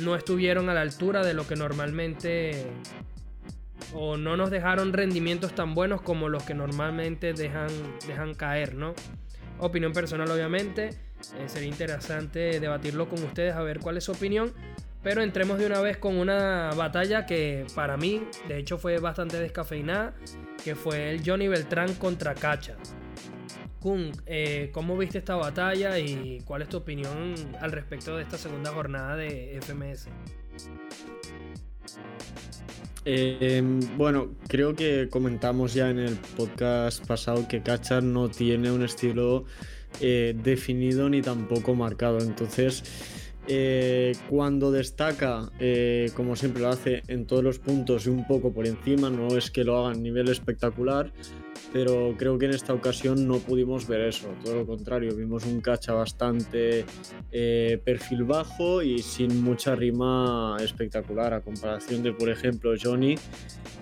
no 0.00 0.16
estuvieron 0.16 0.68
a 0.70 0.74
la 0.74 0.80
altura 0.80 1.24
de 1.24 1.34
lo 1.34 1.46
que 1.46 1.56
normalmente 1.56 2.66
o 3.92 4.16
no 4.16 4.36
nos 4.36 4.50
dejaron 4.50 4.92
rendimientos 4.92 5.54
tan 5.54 5.74
buenos 5.74 6.00
como 6.00 6.28
los 6.28 6.44
que 6.44 6.54
normalmente 6.54 7.32
dejan, 7.32 7.68
dejan 8.06 8.34
caer, 8.34 8.74
¿no? 8.74 8.94
Opinión 9.58 9.92
personal, 9.92 10.30
obviamente. 10.30 10.90
Eh, 11.36 11.48
sería 11.48 11.68
interesante 11.68 12.60
debatirlo 12.60 13.08
con 13.08 13.22
ustedes 13.22 13.54
a 13.54 13.62
ver 13.62 13.80
cuál 13.80 13.96
es 13.96 14.04
su 14.04 14.12
opinión. 14.12 14.52
Pero 15.02 15.22
entremos 15.22 15.58
de 15.58 15.66
una 15.66 15.80
vez 15.80 15.96
con 15.96 16.16
una 16.18 16.70
batalla 16.76 17.24
que 17.24 17.66
para 17.74 17.96
mí, 17.96 18.22
de 18.48 18.58
hecho, 18.58 18.76
fue 18.76 18.98
bastante 18.98 19.38
descafeinada, 19.38 20.14
que 20.62 20.74
fue 20.74 21.10
el 21.10 21.22
Johnny 21.24 21.48
Beltrán 21.48 21.94
contra 21.94 22.34
Cacha. 22.34 22.76
Kun, 23.80 24.12
eh, 24.26 24.68
¿cómo 24.72 24.98
viste 24.98 25.16
esta 25.16 25.36
batalla 25.36 25.98
y 25.98 26.40
cuál 26.44 26.62
es 26.62 26.68
tu 26.68 26.76
opinión 26.76 27.34
al 27.60 27.72
respecto 27.72 28.14
de 28.14 28.24
esta 28.24 28.36
segunda 28.36 28.72
jornada 28.72 29.16
de 29.16 29.58
FMS? 29.62 30.08
Eh, 33.06 33.62
bueno, 33.96 34.28
creo 34.46 34.74
que 34.76 35.08
comentamos 35.10 35.72
ya 35.72 35.88
en 35.88 35.98
el 35.98 36.16
podcast 36.36 37.06
pasado 37.06 37.48
que 37.48 37.62
Cacha 37.62 38.02
no 38.02 38.28
tiene 38.28 38.70
un 38.70 38.82
estilo 38.82 39.46
eh, 40.00 40.34
definido 40.42 41.08
ni 41.08 41.22
tampoco 41.22 41.74
marcado. 41.74 42.20
Entonces, 42.20 42.84
cuando 44.28 44.70
destaca, 44.70 45.50
como 46.14 46.36
siempre 46.36 46.62
lo 46.62 46.68
hace, 46.68 47.02
en 47.08 47.26
todos 47.26 47.42
los 47.42 47.58
puntos 47.58 48.06
y 48.06 48.10
un 48.10 48.26
poco 48.26 48.52
por 48.52 48.66
encima, 48.66 49.10
no 49.10 49.36
es 49.36 49.50
que 49.50 49.64
lo 49.64 49.78
haga 49.78 49.90
a 49.90 49.94
nivel 49.94 50.28
espectacular, 50.28 51.12
pero 51.72 52.14
creo 52.18 52.38
que 52.38 52.46
en 52.46 52.52
esta 52.52 52.74
ocasión 52.74 53.26
no 53.26 53.38
pudimos 53.38 53.86
ver 53.86 54.02
eso, 54.02 54.28
todo 54.44 54.54
lo 54.54 54.66
contrario, 54.66 55.14
vimos 55.14 55.44
un 55.46 55.60
cacha 55.60 55.92
bastante 55.92 56.84
eh, 57.30 57.80
perfil 57.84 58.24
bajo 58.24 58.82
y 58.82 58.98
sin 59.00 59.42
mucha 59.42 59.74
rima 59.74 60.56
espectacular, 60.60 61.32
a 61.34 61.40
comparación 61.40 62.02
de, 62.02 62.12
por 62.12 62.28
ejemplo, 62.28 62.72
Johnny, 62.80 63.16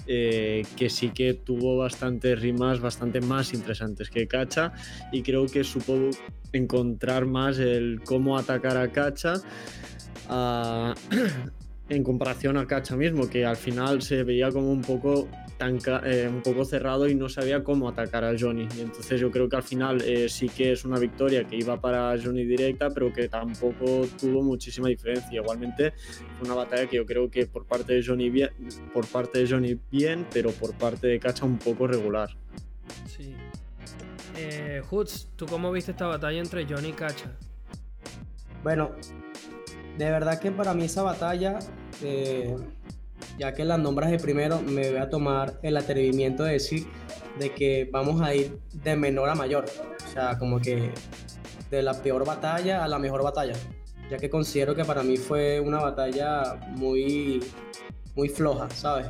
eh, 0.07 0.65
que 0.77 0.89
sí 0.89 1.11
que 1.11 1.35
tuvo 1.35 1.77
bastantes 1.77 2.41
rimas 2.41 2.81
bastante 2.81 3.21
más 3.21 3.53
interesantes 3.53 4.09
que 4.09 4.27
Cacha 4.27 4.73
y 5.13 5.23
creo 5.23 5.47
que 5.47 5.65
supo 5.65 6.11
encontrar 6.53 7.27
más 7.27 7.59
el 7.59 8.01
cómo 8.05 8.39
atacar 8.39 8.79
a 8.79 8.89
Cacha. 8.89 9.35
en 11.89 12.05
comparación 12.05 12.57
a 12.57 12.67
Cacha 12.67 12.97
mismo, 12.97 13.29
que 13.29 13.45
al 13.45 13.57
final 13.57 14.03
se 14.03 14.23
veía 14.23 14.51
como 14.51 14.71
un 14.71 14.83
poco 14.83 15.29
eh, 15.61 16.29
un 16.31 16.41
poco 16.43 16.65
cerrado 16.65 17.09
y 17.09 17.17
no 17.17 17.29
sabía 17.29 17.65
cómo 17.65 17.89
atacar 17.89 18.25
a 18.25 18.35
Johnny. 18.39 18.69
Y 18.77 18.83
entonces 18.83 19.21
yo 19.21 19.31
creo 19.31 19.49
que 19.49 19.57
al 19.57 19.63
final 19.63 20.01
eh, 20.03 20.29
sí 20.29 20.49
que 20.49 20.73
es 20.73 20.85
una 20.85 20.99
victoria 20.99 21.45
que 21.45 21.57
iba 21.57 21.81
para 21.81 22.15
Johnny 22.23 22.45
directa, 22.45 22.91
pero 22.91 23.13
que 23.13 23.29
tampoco 23.29 24.07
tuvo 24.21 24.43
muchísima 24.43 24.89
diferencia. 24.89 25.41
Igualmente 25.41 25.93
fue 26.39 26.47
una 26.47 26.55
batalla 26.55 26.87
que 26.87 26.97
yo 26.97 27.07
creo 27.07 27.29
que 27.31 27.47
por 27.47 27.67
parte 27.67 27.95
de 27.95 28.05
Johnny 28.05 28.31
bien, 28.31 28.51
por 28.93 29.07
parte 29.07 29.41
de 29.41 29.49
Johnny 29.49 29.79
bien, 29.91 30.27
pero 30.33 30.51
por 30.53 30.75
parte 30.75 31.09
de 31.09 31.19
Cacha 31.19 31.45
un 31.45 31.59
poco 31.59 31.87
regular. 31.87 32.31
Sí. 33.07 33.35
Eh, 34.37 34.81
Hoods, 34.89 35.31
¿tú 35.35 35.47
cómo 35.47 35.73
viste 35.73 35.91
esta 35.91 36.07
batalla 36.07 36.39
entre 36.39 36.65
Johnny 36.67 36.91
y 36.91 36.93
Cacha? 36.93 37.33
Bueno, 38.63 38.93
de 39.99 40.11
verdad 40.11 40.39
que 40.39 40.53
para 40.53 40.75
mí 40.75 40.85
esa 40.85 41.03
batalla 41.03 41.59
eh, 42.03 42.57
ya 43.39 43.55
que 43.55 43.65
las 43.65 43.79
nombras 43.79 44.11
de 44.11 44.19
primero, 44.19 44.61
me 44.63 44.91
voy 44.91 44.99
a 44.99 45.09
tomar 45.09 45.59
el 45.63 45.77
atrevimiento 45.77 46.45
de 46.45 46.53
decir 46.53 46.87
de 47.39 47.53
que 47.53 47.89
vamos 47.91 48.21
a 48.21 48.35
ir 48.35 48.59
de 48.73 48.97
menor 48.97 49.29
a 49.29 49.35
mayor. 49.35 49.67
O 50.05 50.11
sea, 50.11 50.39
como 50.39 50.61
que 50.61 50.93
de 51.71 51.83
la 51.83 51.95
peor 51.95 52.25
batalla 52.25 52.85
a 52.85 52.89
la 52.89 52.99
mejor 52.99 53.23
batalla. 53.23 53.55
Ya 54.11 54.17
que 54.17 54.31
considero 54.31 54.75
que 54.75 54.85
para 54.85 55.03
mí 55.03 55.17
fue 55.17 55.61
una 55.61 55.81
batalla 55.81 56.59
muy, 56.69 57.45
muy 58.17 58.29
floja, 58.29 58.69
¿sabes? 58.71 59.09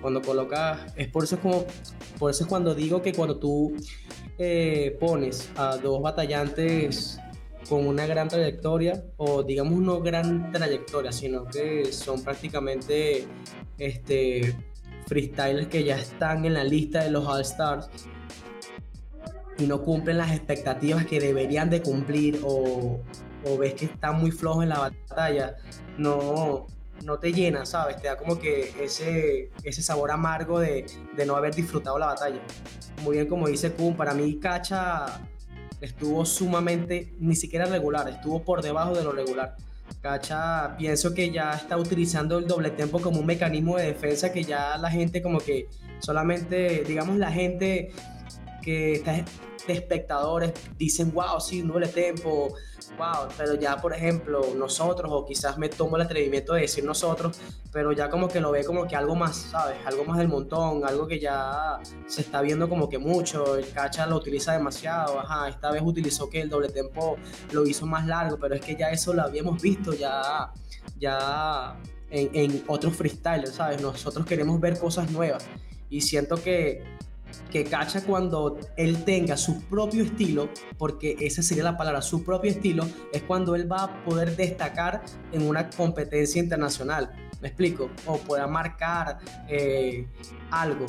Cuando 0.00 0.22
colocas, 0.22 0.80
es 0.96 1.08
por 1.08 1.24
eso 1.24 1.34
es 1.34 1.40
como, 1.42 1.66
por 2.18 2.30
eso 2.30 2.44
es 2.44 2.48
cuando 2.48 2.74
digo 2.74 3.02
que 3.02 3.12
cuando 3.12 3.36
tú 3.36 3.74
eh, 4.38 4.96
pones 4.98 5.50
a 5.56 5.76
dos 5.76 6.00
batallantes 6.00 7.18
con 7.72 7.86
una 7.86 8.04
gran 8.04 8.28
trayectoria, 8.28 9.02
o 9.16 9.42
digamos 9.42 9.80
no 9.80 10.02
gran 10.02 10.52
trayectoria, 10.52 11.10
sino 11.10 11.46
que 11.46 11.90
son 11.90 12.22
prácticamente 12.22 13.26
este, 13.78 14.54
freestylers 15.06 15.68
que 15.68 15.82
ya 15.82 15.96
están 15.96 16.44
en 16.44 16.52
la 16.52 16.64
lista 16.64 17.02
de 17.02 17.10
los 17.10 17.26
All 17.26 17.40
Stars 17.40 17.88
y 19.56 19.64
no 19.64 19.80
cumplen 19.80 20.18
las 20.18 20.32
expectativas 20.32 21.06
que 21.06 21.18
deberían 21.18 21.70
de 21.70 21.80
cumplir 21.80 22.42
o, 22.44 23.00
o 23.46 23.56
ves 23.56 23.72
que 23.72 23.86
están 23.86 24.20
muy 24.20 24.32
flojos 24.32 24.64
en 24.64 24.68
la 24.68 24.78
batalla, 24.78 25.56
no, 25.96 26.66
no 27.06 27.18
te 27.20 27.32
llena, 27.32 27.64
¿sabes? 27.64 27.96
Te 28.02 28.08
da 28.08 28.18
como 28.18 28.38
que 28.38 28.70
ese, 28.82 29.50
ese 29.64 29.80
sabor 29.80 30.10
amargo 30.10 30.60
de, 30.60 30.84
de 31.16 31.24
no 31.24 31.36
haber 31.36 31.54
disfrutado 31.54 31.98
la 31.98 32.08
batalla. 32.08 32.42
Muy 33.02 33.16
bien, 33.16 33.28
como 33.28 33.48
dice 33.48 33.72
Kun, 33.72 33.96
para 33.96 34.12
mí 34.12 34.38
Cacha 34.38 35.22
estuvo 35.82 36.24
sumamente, 36.24 37.12
ni 37.18 37.36
siquiera 37.36 37.66
regular, 37.66 38.08
estuvo 38.08 38.42
por 38.42 38.62
debajo 38.62 38.94
de 38.94 39.04
lo 39.04 39.12
regular. 39.12 39.56
Cacha, 40.00 40.76
pienso 40.78 41.12
que 41.12 41.30
ya 41.30 41.52
está 41.52 41.76
utilizando 41.76 42.38
el 42.38 42.46
doble 42.46 42.70
tempo 42.70 43.00
como 43.00 43.20
un 43.20 43.26
mecanismo 43.26 43.76
de 43.76 43.86
defensa 43.86 44.32
que 44.32 44.42
ya 44.42 44.78
la 44.78 44.90
gente 44.90 45.20
como 45.20 45.38
que 45.38 45.68
solamente, 45.98 46.84
digamos, 46.86 47.18
la 47.18 47.30
gente 47.30 47.92
que 48.62 48.94
está 48.94 49.24
de 49.66 49.74
espectadores 49.74 50.52
dicen, 50.76 51.12
wow, 51.12 51.40
sí, 51.40 51.62
doble 51.62 51.88
tempo, 51.88 52.54
wow, 52.98 53.28
pero 53.36 53.54
ya 53.54 53.76
por 53.80 53.94
ejemplo 53.94 54.42
nosotros, 54.56 55.10
o 55.12 55.24
quizás 55.24 55.58
me 55.58 55.68
tomo 55.68 55.96
el 55.96 56.02
atrevimiento 56.02 56.54
de 56.54 56.62
decir 56.62 56.84
nosotros, 56.84 57.38
pero 57.72 57.92
ya 57.92 58.10
como 58.10 58.28
que 58.28 58.40
lo 58.40 58.50
ve 58.50 58.64
como 58.64 58.86
que 58.86 58.96
algo 58.96 59.14
más, 59.14 59.36
¿sabes? 59.36 59.76
Algo 59.86 60.04
más 60.04 60.18
del 60.18 60.28
montón, 60.28 60.84
algo 60.84 61.06
que 61.06 61.18
ya 61.20 61.80
se 62.06 62.22
está 62.22 62.40
viendo 62.42 62.68
como 62.68 62.88
que 62.88 62.98
mucho, 62.98 63.56
el 63.56 63.70
cacha 63.70 64.06
lo 64.06 64.16
utiliza 64.16 64.52
demasiado, 64.52 65.18
ajá, 65.20 65.48
esta 65.48 65.70
vez 65.70 65.82
utilizó 65.84 66.28
que 66.28 66.40
el 66.40 66.48
doble 66.48 66.68
tempo 66.68 67.16
lo 67.52 67.66
hizo 67.66 67.86
más 67.86 68.06
largo, 68.06 68.38
pero 68.38 68.54
es 68.54 68.60
que 68.60 68.76
ya 68.76 68.90
eso 68.90 69.12
lo 69.12 69.22
habíamos 69.22 69.60
visto 69.60 69.92
ya, 69.92 70.52
ya 70.98 71.76
en, 72.10 72.30
en 72.34 72.64
otros 72.66 72.94
freestylers, 72.94 73.54
¿sabes? 73.54 73.80
Nosotros 73.80 74.26
queremos 74.26 74.60
ver 74.60 74.78
cosas 74.78 75.10
nuevas 75.10 75.44
y 75.92 76.00
siento 76.00 76.36
que 76.36 76.82
que 77.50 77.64
Cacha 77.64 78.04
cuando 78.04 78.58
él 78.76 79.04
tenga 79.04 79.36
su 79.36 79.62
propio 79.62 80.04
estilo, 80.04 80.48
porque 80.78 81.16
esa 81.20 81.42
sería 81.42 81.64
la 81.64 81.76
palabra, 81.76 82.02
su 82.02 82.24
propio 82.24 82.50
estilo, 82.50 82.86
es 83.12 83.22
cuando 83.22 83.54
él 83.54 83.70
va 83.70 83.84
a 83.84 84.04
poder 84.04 84.36
destacar 84.36 85.02
en 85.32 85.46
una 85.46 85.70
competencia 85.70 86.42
internacional. 86.42 87.10
¿Me 87.40 87.48
explico? 87.48 87.90
O 88.06 88.18
pueda 88.18 88.46
marcar 88.46 89.18
eh, 89.48 90.06
algo. 90.50 90.86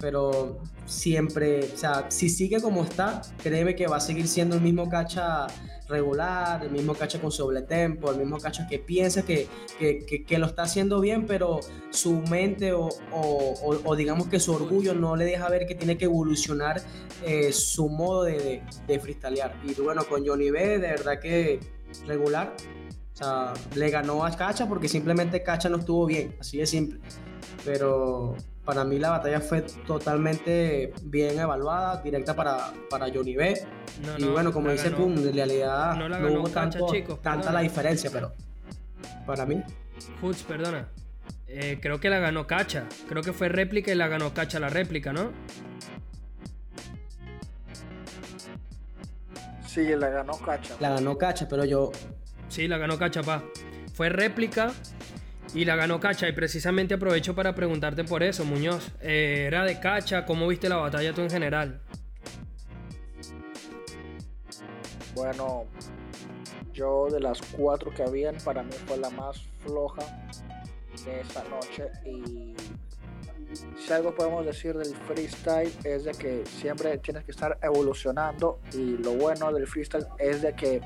Pero 0.00 0.58
siempre, 0.86 1.70
o 1.74 1.76
sea, 1.76 2.06
si 2.10 2.28
sigue 2.28 2.60
como 2.60 2.82
está, 2.82 3.22
créeme 3.42 3.74
que 3.76 3.86
va 3.86 3.96
a 3.96 4.00
seguir 4.00 4.26
siendo 4.28 4.56
el 4.56 4.62
mismo 4.62 4.88
Cacha 4.88 5.46
regular, 5.90 6.64
el 6.64 6.70
mismo 6.70 6.94
cacho 6.94 7.20
con 7.20 7.30
sobre 7.30 7.62
tempo, 7.62 8.10
el 8.10 8.18
mismo 8.18 8.38
cacho 8.38 8.62
que 8.70 8.78
piensa 8.78 9.22
que, 9.22 9.48
que, 9.78 10.24
que, 10.24 10.38
lo 10.38 10.46
está 10.46 10.62
haciendo 10.62 11.00
bien, 11.00 11.26
pero 11.26 11.60
su 11.90 12.20
mente 12.30 12.72
o, 12.72 12.88
o, 13.12 13.80
o, 13.84 13.96
digamos 13.96 14.28
que 14.28 14.40
su 14.40 14.52
orgullo 14.52 14.94
no 14.94 15.16
le 15.16 15.24
deja 15.24 15.48
ver 15.48 15.66
que 15.66 15.74
tiene 15.74 15.98
que 15.98 16.04
evolucionar 16.06 16.80
eh, 17.26 17.52
su 17.52 17.88
modo 17.88 18.22
de, 18.22 18.38
de, 18.38 18.62
de 18.86 19.00
freestylear. 19.00 19.54
Y 19.64 19.74
bueno, 19.80 20.04
con 20.04 20.24
Johnny 20.24 20.50
B, 20.50 20.78
de 20.78 20.88
verdad 20.88 21.18
que 21.20 21.60
regular. 22.06 22.54
O 23.12 23.16
sea, 23.16 23.52
le 23.74 23.90
ganó 23.90 24.24
a 24.24 24.34
Cacha 24.34 24.66
porque 24.68 24.88
simplemente 24.88 25.42
Cacha 25.42 25.68
no 25.68 25.78
estuvo 25.78 26.06
bien, 26.06 26.36
así 26.40 26.58
de 26.58 26.66
simple. 26.66 27.00
Pero 27.64 28.36
para 28.64 28.84
mí 28.84 28.98
la 28.98 29.10
batalla 29.10 29.40
fue 29.40 29.62
totalmente 29.86 30.92
bien 31.02 31.38
evaluada, 31.38 32.02
directa 32.02 32.34
para, 32.34 32.72
para 32.88 33.06
Johnny 33.12 33.34
B. 33.34 33.60
y 34.18 34.24
bueno, 34.24 34.52
como 34.52 34.70
dice 34.70 34.90
Pum, 34.90 35.12
en 35.16 35.34
realidad 35.34 35.96
no, 35.96 36.40
hubo 36.40 36.48
tanto, 36.48 36.86
tanta 37.22 37.52
la 37.52 37.60
diferencia, 37.60 38.10
pero 38.12 38.32
para 39.26 39.46
mí. 39.46 39.62
Hoods, 40.20 40.42
perdona. 40.42 40.88
Eh, 41.46 41.78
creo 41.82 41.98
que 41.98 42.10
la 42.10 42.20
ganó 42.20 42.46
Cacha. 42.46 42.86
Creo 43.08 43.22
que 43.22 43.32
fue 43.32 43.48
réplica 43.48 43.90
y 43.90 43.96
la 43.96 44.08
ganó 44.08 44.32
Cacha 44.32 44.60
la 44.60 44.68
réplica, 44.68 45.12
¿no? 45.12 45.32
Sí, 49.66 49.84
la 49.96 50.10
ganó 50.10 50.38
Cacha. 50.38 50.76
La 50.80 50.90
ganó 50.90 51.18
Cacha, 51.18 51.48
pero 51.48 51.64
yo. 51.64 51.90
Sí, 52.48 52.68
la 52.68 52.78
ganó 52.78 52.98
Cacha, 52.98 53.22
pa. 53.22 53.42
Fue 53.94 54.08
réplica 54.08 54.72
y 55.54 55.64
la 55.64 55.76
ganó 55.76 55.98
Cacha 56.00 56.28
y 56.28 56.32
precisamente 56.32 56.94
aprovecho 56.94 57.34
para 57.34 57.54
preguntarte 57.54 58.04
por 58.04 58.22
eso, 58.22 58.44
Muñoz. 58.44 58.90
Eh, 59.00 59.44
¿Era 59.46 59.64
de 59.64 59.80
Cacha? 59.80 60.24
¿Cómo 60.24 60.46
viste 60.46 60.68
la 60.68 60.76
batalla 60.76 61.12
tú 61.12 61.22
en 61.22 61.30
general? 61.30 61.80
Bueno, 65.14 65.64
yo 66.72 67.08
de 67.10 67.20
las 67.20 67.40
cuatro 67.42 67.92
que 67.92 68.02
habían, 68.02 68.36
para 68.36 68.62
mí 68.62 68.72
fue 68.86 68.96
la 68.96 69.10
más 69.10 69.42
floja 69.58 70.02
de 71.04 71.20
esa 71.20 71.44
noche 71.44 71.88
y 72.04 72.54
si 73.78 73.92
algo 73.92 74.14
podemos 74.14 74.46
decir 74.46 74.76
del 74.76 74.94
freestyle 74.94 75.72
es 75.84 76.04
de 76.04 76.12
que 76.12 76.44
siempre 76.46 76.96
tienes 76.98 77.24
que 77.24 77.32
estar 77.32 77.58
evolucionando 77.62 78.60
y 78.72 78.96
lo 78.98 79.12
bueno 79.14 79.52
del 79.52 79.66
freestyle 79.66 80.06
es 80.18 80.42
de 80.42 80.54
que 80.54 80.80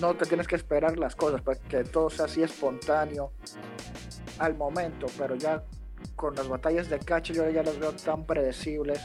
no 0.00 0.14
te 0.14 0.26
tienes 0.26 0.46
que 0.46 0.56
esperar 0.56 0.98
las 0.98 1.16
cosas, 1.16 1.42
para 1.42 1.58
que 1.58 1.84
todo 1.84 2.10
sea 2.10 2.26
así 2.26 2.42
espontáneo 2.42 3.32
al 4.38 4.56
momento, 4.56 5.06
pero 5.18 5.34
ya 5.34 5.62
con 6.16 6.34
las 6.34 6.48
batallas 6.48 6.88
de 6.88 6.98
cacha 6.98 7.32
yo 7.32 7.48
ya 7.50 7.62
las 7.62 7.78
veo 7.78 7.92
tan 7.92 8.24
predecibles, 8.24 9.00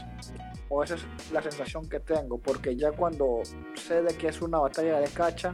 o 0.70 0.84
esa 0.84 0.96
es 0.96 1.06
la 1.32 1.42
sensación 1.42 1.88
que 1.90 2.00
tengo, 2.00 2.38
porque 2.38 2.76
ya 2.76 2.92
cuando 2.92 3.42
sé 3.76 4.02
de 4.02 4.16
que 4.16 4.28
es 4.28 4.42
una 4.42 4.60
batalla 4.60 5.00
de 5.00 5.08
cacha, 5.08 5.54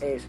es 0.00 0.24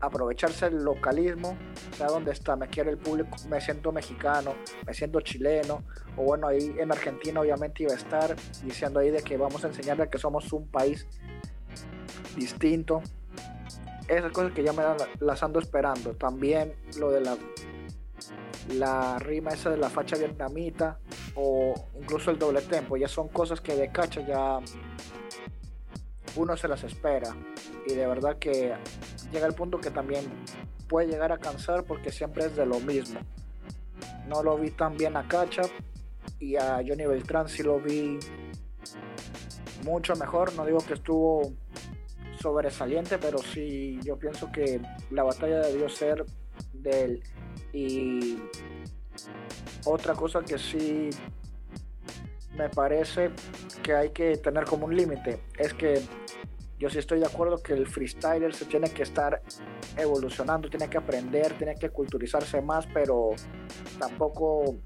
aprovecharse 0.00 0.66
el 0.66 0.84
localismo, 0.84 1.56
sea 1.96 2.06
donde 2.06 2.32
está, 2.32 2.54
me 2.56 2.68
quiere 2.68 2.90
el 2.90 2.98
público, 2.98 3.36
me 3.48 3.60
siento 3.60 3.90
mexicano, 3.90 4.54
me 4.86 4.94
siento 4.94 5.20
chileno, 5.20 5.82
o 6.16 6.22
bueno, 6.22 6.46
ahí 6.46 6.74
en 6.78 6.92
Argentina 6.92 7.40
obviamente 7.40 7.82
iba 7.82 7.92
a 7.92 7.96
estar 7.96 8.36
diciendo 8.62 9.00
ahí 9.00 9.10
de 9.10 9.22
que 9.22 9.36
vamos 9.36 9.64
a 9.64 9.68
enseñarle 9.68 10.08
que 10.08 10.18
somos 10.18 10.52
un 10.52 10.68
país 10.68 11.06
distinto. 12.36 13.02
Esas 14.08 14.32
cosas 14.32 14.52
que 14.52 14.62
ya 14.62 14.72
me 14.72 14.82
las 15.20 15.42
ando 15.42 15.60
esperando. 15.60 16.14
También 16.14 16.74
lo 16.98 17.10
de 17.10 17.20
la 17.20 17.36
la 18.68 19.18
rima 19.18 19.50
esa 19.50 19.70
de 19.70 19.78
la 19.78 19.88
facha 19.88 20.16
vietnamita 20.16 20.98
o 21.34 21.74
incluso 21.98 22.30
el 22.30 22.38
doble 22.38 22.60
tempo, 22.62 22.96
ya 22.96 23.08
son 23.08 23.28
cosas 23.28 23.60
que 23.60 23.74
de 23.74 23.90
cacha 23.90 24.20
ya 24.26 24.58
uno 26.36 26.56
se 26.56 26.68
las 26.68 26.84
espera 26.84 27.34
y 27.86 27.94
de 27.94 28.06
verdad 28.06 28.38
que 28.38 28.74
llega 29.32 29.46
el 29.46 29.54
punto 29.54 29.78
que 29.78 29.90
también 29.90 30.24
puede 30.88 31.08
llegar 31.08 31.32
a 31.32 31.38
cansar 31.38 31.84
porque 31.84 32.12
siempre 32.12 32.46
es 32.46 32.56
de 32.56 32.66
lo 32.66 32.80
mismo. 32.80 33.20
No 34.26 34.42
lo 34.42 34.58
vi 34.58 34.70
tan 34.70 34.96
bien 34.96 35.16
a 35.16 35.26
Cacha 35.26 35.62
y 36.38 36.56
a 36.56 36.76
Johnny 36.86 37.06
Beltrán 37.06 37.48
sí 37.48 37.62
lo 37.62 37.80
vi 37.80 38.18
mucho 39.84 40.14
mejor. 40.16 40.52
No 40.54 40.66
digo 40.66 40.78
que 40.78 40.94
estuvo 40.94 41.52
sobresaliente, 42.40 43.18
pero 43.18 43.38
sí 43.38 43.98
yo 44.02 44.18
pienso 44.18 44.50
que 44.50 44.80
la 45.10 45.22
batalla 45.22 45.60
debió 45.60 45.88
ser 45.88 46.24
de 46.72 47.04
él. 47.04 47.22
Y 47.72 48.38
otra 49.84 50.14
cosa 50.14 50.40
que 50.40 50.58
sí 50.58 51.10
me 52.56 52.68
parece 52.68 53.30
que 53.82 53.94
hay 53.94 54.10
que 54.10 54.36
tener 54.36 54.64
como 54.64 54.86
un 54.86 54.96
límite 54.96 55.40
es 55.58 55.74
que 55.74 56.02
yo 56.78 56.88
sí 56.88 56.98
estoy 56.98 57.18
de 57.18 57.26
acuerdo 57.26 57.60
que 57.62 57.72
el 57.72 57.86
freestyler 57.86 58.54
se 58.54 58.64
tiene 58.64 58.90
que 58.90 59.02
estar 59.02 59.42
evolucionando, 59.96 60.70
tiene 60.70 60.88
que 60.88 60.98
aprender, 60.98 61.52
tiene 61.58 61.74
que 61.74 61.90
culturizarse 61.90 62.62
más, 62.62 62.86
pero 62.94 63.30
tampoco 63.98 64.76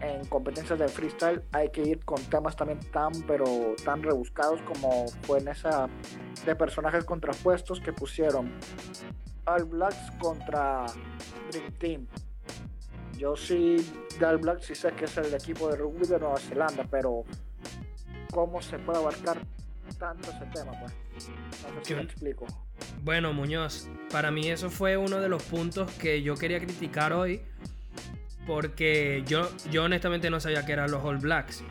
en 0.00 0.26
competencias 0.26 0.78
de 0.78 0.88
freestyle 0.88 1.42
hay 1.52 1.70
que 1.70 1.82
ir 1.82 2.04
con 2.04 2.20
temas 2.24 2.54
también 2.56 2.78
tan 2.92 3.12
pero 3.26 3.74
tan 3.84 4.02
rebuscados 4.02 4.60
como 4.62 5.06
fue 5.22 5.38
en 5.38 5.48
esa 5.48 5.88
de 6.44 6.54
personajes 6.54 7.04
contrapuestos 7.04 7.80
que 7.80 7.92
pusieron 7.92 8.52
All 9.46 9.64
Blacks 9.64 10.10
contra 10.18 10.86
Dream 11.50 11.72
Team. 11.78 12.06
Yo 13.16 13.36
sí 13.36 13.76
de 14.18 14.26
All 14.26 14.38
Blacks 14.38 14.66
sí 14.66 14.74
sé 14.74 14.92
que 14.92 15.06
es 15.06 15.16
el 15.16 15.32
equipo 15.34 15.68
de 15.68 15.76
rugby 15.76 16.06
de 16.06 16.18
Nueva 16.18 16.38
Zelanda, 16.38 16.84
pero 16.90 17.24
cómo 18.30 18.60
se 18.60 18.78
puede 18.78 18.98
abarcar 18.98 19.38
tanto 19.94 20.30
ese 20.30 20.46
tema, 20.46 20.72
pues. 20.80 20.92
No 21.14 21.20
sé 21.20 21.84
si 21.84 21.94
me 21.94 22.02
explico. 22.02 22.46
Bueno, 23.02 23.32
Muñoz, 23.32 23.88
para 24.10 24.30
mí 24.30 24.48
eso 24.48 24.70
fue 24.70 24.96
uno 24.96 25.20
de 25.20 25.28
los 25.28 25.42
puntos 25.42 25.90
que 25.92 26.22
yo 26.22 26.36
quería 26.36 26.60
criticar 26.60 27.12
hoy. 27.12 27.42
Porque 28.46 29.24
yo, 29.26 29.50
yo 29.70 29.84
honestamente 29.84 30.30
no 30.30 30.40
sabía 30.40 30.64
que 30.64 30.72
eran 30.72 30.90
los 30.90 31.04
All 31.04 31.18
Blacks. 31.18 31.62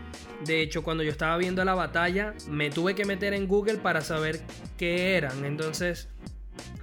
De 0.46 0.62
hecho, 0.62 0.84
cuando 0.84 1.04
yo 1.04 1.10
estaba 1.10 1.36
viendo 1.38 1.66
la 1.66 1.74
batalla, 1.74 2.36
me 2.48 2.70
tuve 2.70 2.94
que 2.94 3.04
meter 3.04 3.34
en 3.34 3.48
Google 3.48 3.78
para 3.78 4.02
saber 4.02 4.42
qué 4.78 5.18
eran. 5.18 5.44
Entonces, 5.44 6.08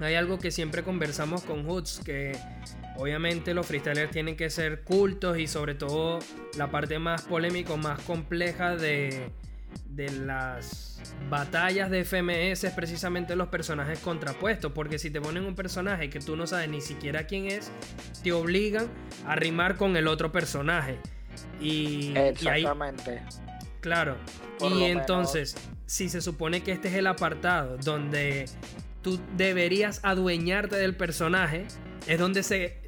hay 0.01 0.15
algo 0.17 0.39
que 0.39 0.51
siempre 0.51 0.83
conversamos 0.83 1.43
con 1.43 1.65
Hoods, 1.69 2.01
que 2.05 2.37
obviamente 2.97 3.55
los 3.55 3.67
freestylers 3.67 4.11
tienen 4.11 4.37
que 4.37 4.51
ser 4.51 4.83
cultos 4.83 5.39
y 5.39 5.47
sobre 5.47 5.75
todo 5.75 6.19
la 6.57 6.71
parte 6.71 6.99
más 6.99 7.23
polémica, 7.23 7.77
más 7.77 8.01
compleja 8.03 8.77
de, 8.77 9.31
de 9.87 10.11
las 10.11 11.01
batallas 11.31 11.91
de 11.91 12.05
FMS 12.05 12.65
es 12.65 12.73
precisamente 12.73 13.37
los 13.37 13.49
personajes 13.49 13.99
contrapuestos, 14.01 14.73
porque 14.73 14.99
si 14.99 15.11
te 15.11 15.21
ponen 15.21 15.45
un 15.45 15.55
personaje 15.55 16.11
que 16.11 16.21
tú 16.21 16.37
no 16.37 16.47
sabes 16.47 16.69
ni 16.69 16.81
siquiera 16.81 17.27
quién 17.27 17.47
es, 17.47 17.71
te 18.23 18.33
obligan 18.33 18.89
a 19.27 19.37
rimar 19.37 19.77
con 19.77 19.97
el 19.97 20.09
otro 20.09 20.33
personaje. 20.33 20.99
Y, 21.61 22.13
Exactamente. 22.17 23.23
claro. 23.81 24.17
y 24.61 24.85
entonces, 24.85 25.57
si 25.87 26.09
se 26.09 26.21
supone 26.21 26.63
que 26.63 26.73
este 26.73 26.89
es 26.89 26.95
el 26.95 27.07
apartado 27.07 27.77
donde 27.79 28.47
tú 29.03 29.21
deberías 29.37 30.01
adueñarte 30.03 30.77
del 30.77 30.97
personaje, 30.97 31.67
es 32.07 32.19
donde 32.19 32.43
se 32.43 32.81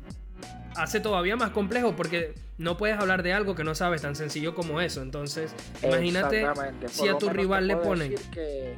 hace 0.76 1.00
todavía 1.00 1.36
más 1.36 1.50
complejo 1.50 1.96
porque 1.96 2.34
no 2.58 2.76
puedes 2.76 2.98
hablar 2.98 3.22
de 3.22 3.32
algo 3.32 3.54
que 3.54 3.64
no 3.64 3.74
sabes 3.74 4.02
tan 4.02 4.16
sencillo 4.16 4.54
como 4.54 4.80
eso. 4.80 5.02
Entonces, 5.02 5.54
imagínate 5.82 6.46
si 6.88 7.08
a 7.08 7.18
tu 7.18 7.28
rival 7.28 7.66
le 7.66 7.76
ponen. 7.76 8.14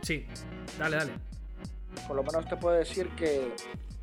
Sí, 0.02 0.26
dale, 0.78 0.96
dale. 0.96 1.12
Por 2.06 2.16
lo 2.16 2.22
menos 2.22 2.48
te 2.48 2.56
puedo 2.56 2.76
decir 2.76 3.08
que. 3.10 3.52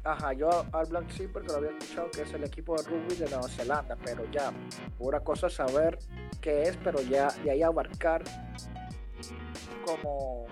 Ajá, 0.03 0.33
yo 0.33 0.67
al 0.71 0.85
Black 0.85 1.09
sí 1.09 1.27
porque 1.27 1.47
lo 1.47 1.55
había 1.55 1.71
escuchado 1.71 2.11
que 2.11 2.21
es 2.21 2.31
el 2.31 2.43
equipo 2.43 2.75
de 2.75 2.87
rugby 2.87 3.15
de 3.15 3.27
Nueva 3.27 3.49
Zelanda, 3.49 3.97
pero 4.05 4.29
ya, 4.31 4.53
pura 4.99 5.19
cosa 5.21 5.49
saber 5.49 5.97
qué 6.41 6.61
es, 6.61 6.77
pero 6.83 7.01
ya 7.01 7.31
de 7.43 7.49
ahí 7.49 7.63
abarcar 7.63 8.23
como 9.83 10.45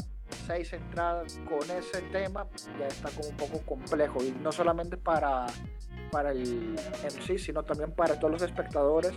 seis 0.48 0.74
entradas 0.74 1.40
con 1.48 1.70
ese 1.70 2.02
tema 2.12 2.48
ya 2.80 2.88
está 2.88 3.10
como 3.12 3.30
un 3.30 3.38
poco 3.38 3.60
complejo 3.60 4.24
y 4.24 4.32
no 4.32 4.52
solamente 4.52 4.98
para 4.98 5.46
para 6.14 6.32
el 6.32 6.76
MC, 7.04 7.40
sino 7.40 7.64
también 7.64 7.92
para 7.92 8.20
todos 8.20 8.34
los 8.34 8.42
espectadores 8.44 9.14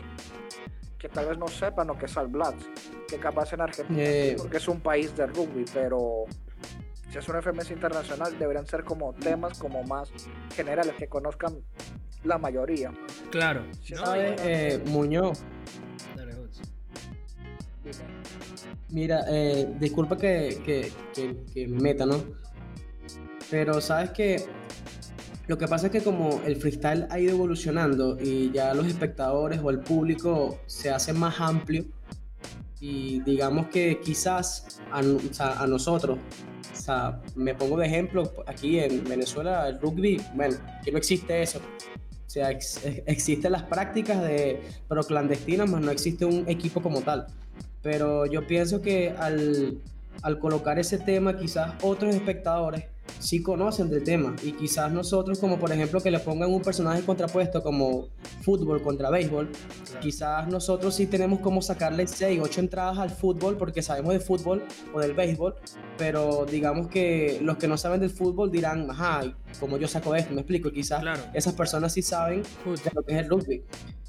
que 0.98 1.10
tal 1.10 1.26
vez 1.26 1.38
no 1.38 1.46
sepan 1.46 1.88
lo 1.88 1.98
que 1.98 2.06
es 2.06 2.16
All 2.16 2.28
Blacks, 2.28 2.64
que 3.06 3.18
capaz 3.18 3.52
en 3.52 3.60
Argentina, 3.60 4.02
eh, 4.02 4.34
porque 4.38 4.56
es 4.56 4.66
un 4.66 4.80
país 4.80 5.14
de 5.14 5.26
rugby, 5.26 5.66
pero 5.74 6.24
si 7.10 7.18
es 7.18 7.28
un 7.28 7.42
FMS 7.42 7.70
internacional, 7.70 8.38
deberían 8.38 8.66
ser 8.66 8.82
como 8.82 9.12
temas 9.12 9.58
como 9.58 9.82
más 9.82 10.10
generales, 10.54 10.94
que 10.98 11.06
conozcan 11.06 11.58
la 12.24 12.38
mayoría. 12.38 12.90
Claro. 13.30 13.66
Eh, 14.16 14.82
Muñoz. 14.86 15.44
Mira, 18.88 19.24
eh, 19.28 19.68
disculpa 19.78 20.16
que, 20.16 20.62
que, 20.64 20.90
que, 21.14 21.44
que 21.52 21.68
meta, 21.68 22.06
¿no? 22.06 22.24
Pero 23.50 23.80
sabes 23.82 24.10
que 24.10 24.44
lo 25.46 25.58
que 25.58 25.68
pasa 25.68 25.86
es 25.86 25.92
que 25.92 26.00
como 26.00 26.40
el 26.44 26.56
freestyle 26.56 27.06
ha 27.10 27.20
ido 27.20 27.32
evolucionando 27.32 28.18
y 28.20 28.50
ya 28.50 28.74
los 28.74 28.86
espectadores 28.86 29.60
o 29.62 29.70
el 29.70 29.78
público 29.78 30.58
se 30.66 30.90
hace 30.90 31.12
más 31.12 31.40
amplio 31.40 31.84
y 32.80 33.20
digamos 33.20 33.68
que 33.68 34.00
quizás 34.00 34.80
a, 34.90 35.66
nosotros, 35.66 36.18
o 36.72 36.76
sea, 36.76 37.22
me 37.34 37.54
pongo 37.54 37.78
de 37.78 37.86
ejemplo, 37.86 38.32
aquí 38.46 38.78
en 38.78 39.04
Venezuela 39.04 39.68
el 39.68 39.80
rugby, 39.80 40.20
bueno, 40.34 40.56
que 40.84 40.92
no 40.92 40.98
existe 40.98 41.42
eso. 41.42 41.58
O 41.58 42.28
sea, 42.28 42.50
existen 42.50 43.52
las 43.52 43.62
prácticas 43.62 44.20
de, 44.22 44.60
pero 44.88 45.02
clandestinas, 45.04 45.70
más 45.70 45.80
no 45.80 45.90
existe 45.90 46.26
un 46.26 46.44
equipo 46.48 46.82
como 46.82 47.00
tal. 47.00 47.26
Pero 47.82 48.26
yo 48.26 48.46
pienso 48.46 48.82
que 48.82 49.10
al, 49.10 49.80
al 50.22 50.38
colocar 50.38 50.78
ese 50.78 50.98
tema, 50.98 51.36
quizás 51.36 51.72
otros 51.82 52.14
espectadores 52.14 52.84
sí 53.18 53.42
conocen 53.42 53.88
del 53.88 54.04
tema. 54.04 54.34
Y 54.42 54.52
quizás 54.52 54.92
nosotros 54.92 55.38
como 55.38 55.58
por 55.58 55.72
ejemplo 55.72 56.00
que 56.00 56.10
le 56.10 56.18
pongan 56.18 56.52
un 56.52 56.62
personaje 56.62 57.02
contrapuesto 57.02 57.62
como 57.62 58.08
fútbol 58.42 58.82
contra 58.82 59.10
béisbol, 59.10 59.50
quizás 60.00 60.48
nosotros 60.48 60.94
sí 60.94 61.06
tenemos 61.06 61.40
como 61.40 61.62
sacarle 61.62 62.06
6, 62.06 62.40
8 62.42 62.60
entradas 62.60 62.98
al 62.98 63.10
fútbol 63.10 63.56
porque 63.56 63.82
sabemos 63.82 64.12
de 64.12 64.20
fútbol 64.20 64.62
o 64.92 65.00
del 65.00 65.14
béisbol, 65.14 65.54
pero 65.98 66.46
digamos 66.46 66.88
que 66.88 67.38
los 67.42 67.56
que 67.56 67.68
no 67.68 67.76
saben 67.76 68.00
del 68.00 68.10
fútbol 68.10 68.50
dirán, 68.50 68.90
ajá, 68.90 69.22
como 69.60 69.78
yo 69.78 69.88
saco 69.88 70.14
esto, 70.14 70.34
me 70.34 70.40
explico, 70.40 70.70
quizás 70.70 71.02
esas 71.34 71.54
personas 71.54 71.92
sí 71.92 72.02
saben 72.02 72.42
de 72.42 72.90
lo 72.94 73.02
que 73.02 73.14
es 73.14 73.18
el 73.18 73.28
rugby. 73.28 73.62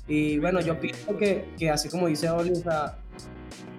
Y 0.07 0.39
bueno, 0.39 0.62
yo 0.62 0.79
pienso 0.79 1.17
que, 1.17 1.49
que 1.57 1.69
así 1.69 1.89
como 1.89 2.07
dice 2.07 2.29
Oli, 2.29 2.53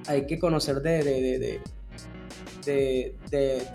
hay 0.07 0.27
que 0.27 0.39
conocer 0.39 0.83
de, 0.83 1.03
de, 1.03 1.21
de 1.21 1.39
de, 1.39 1.61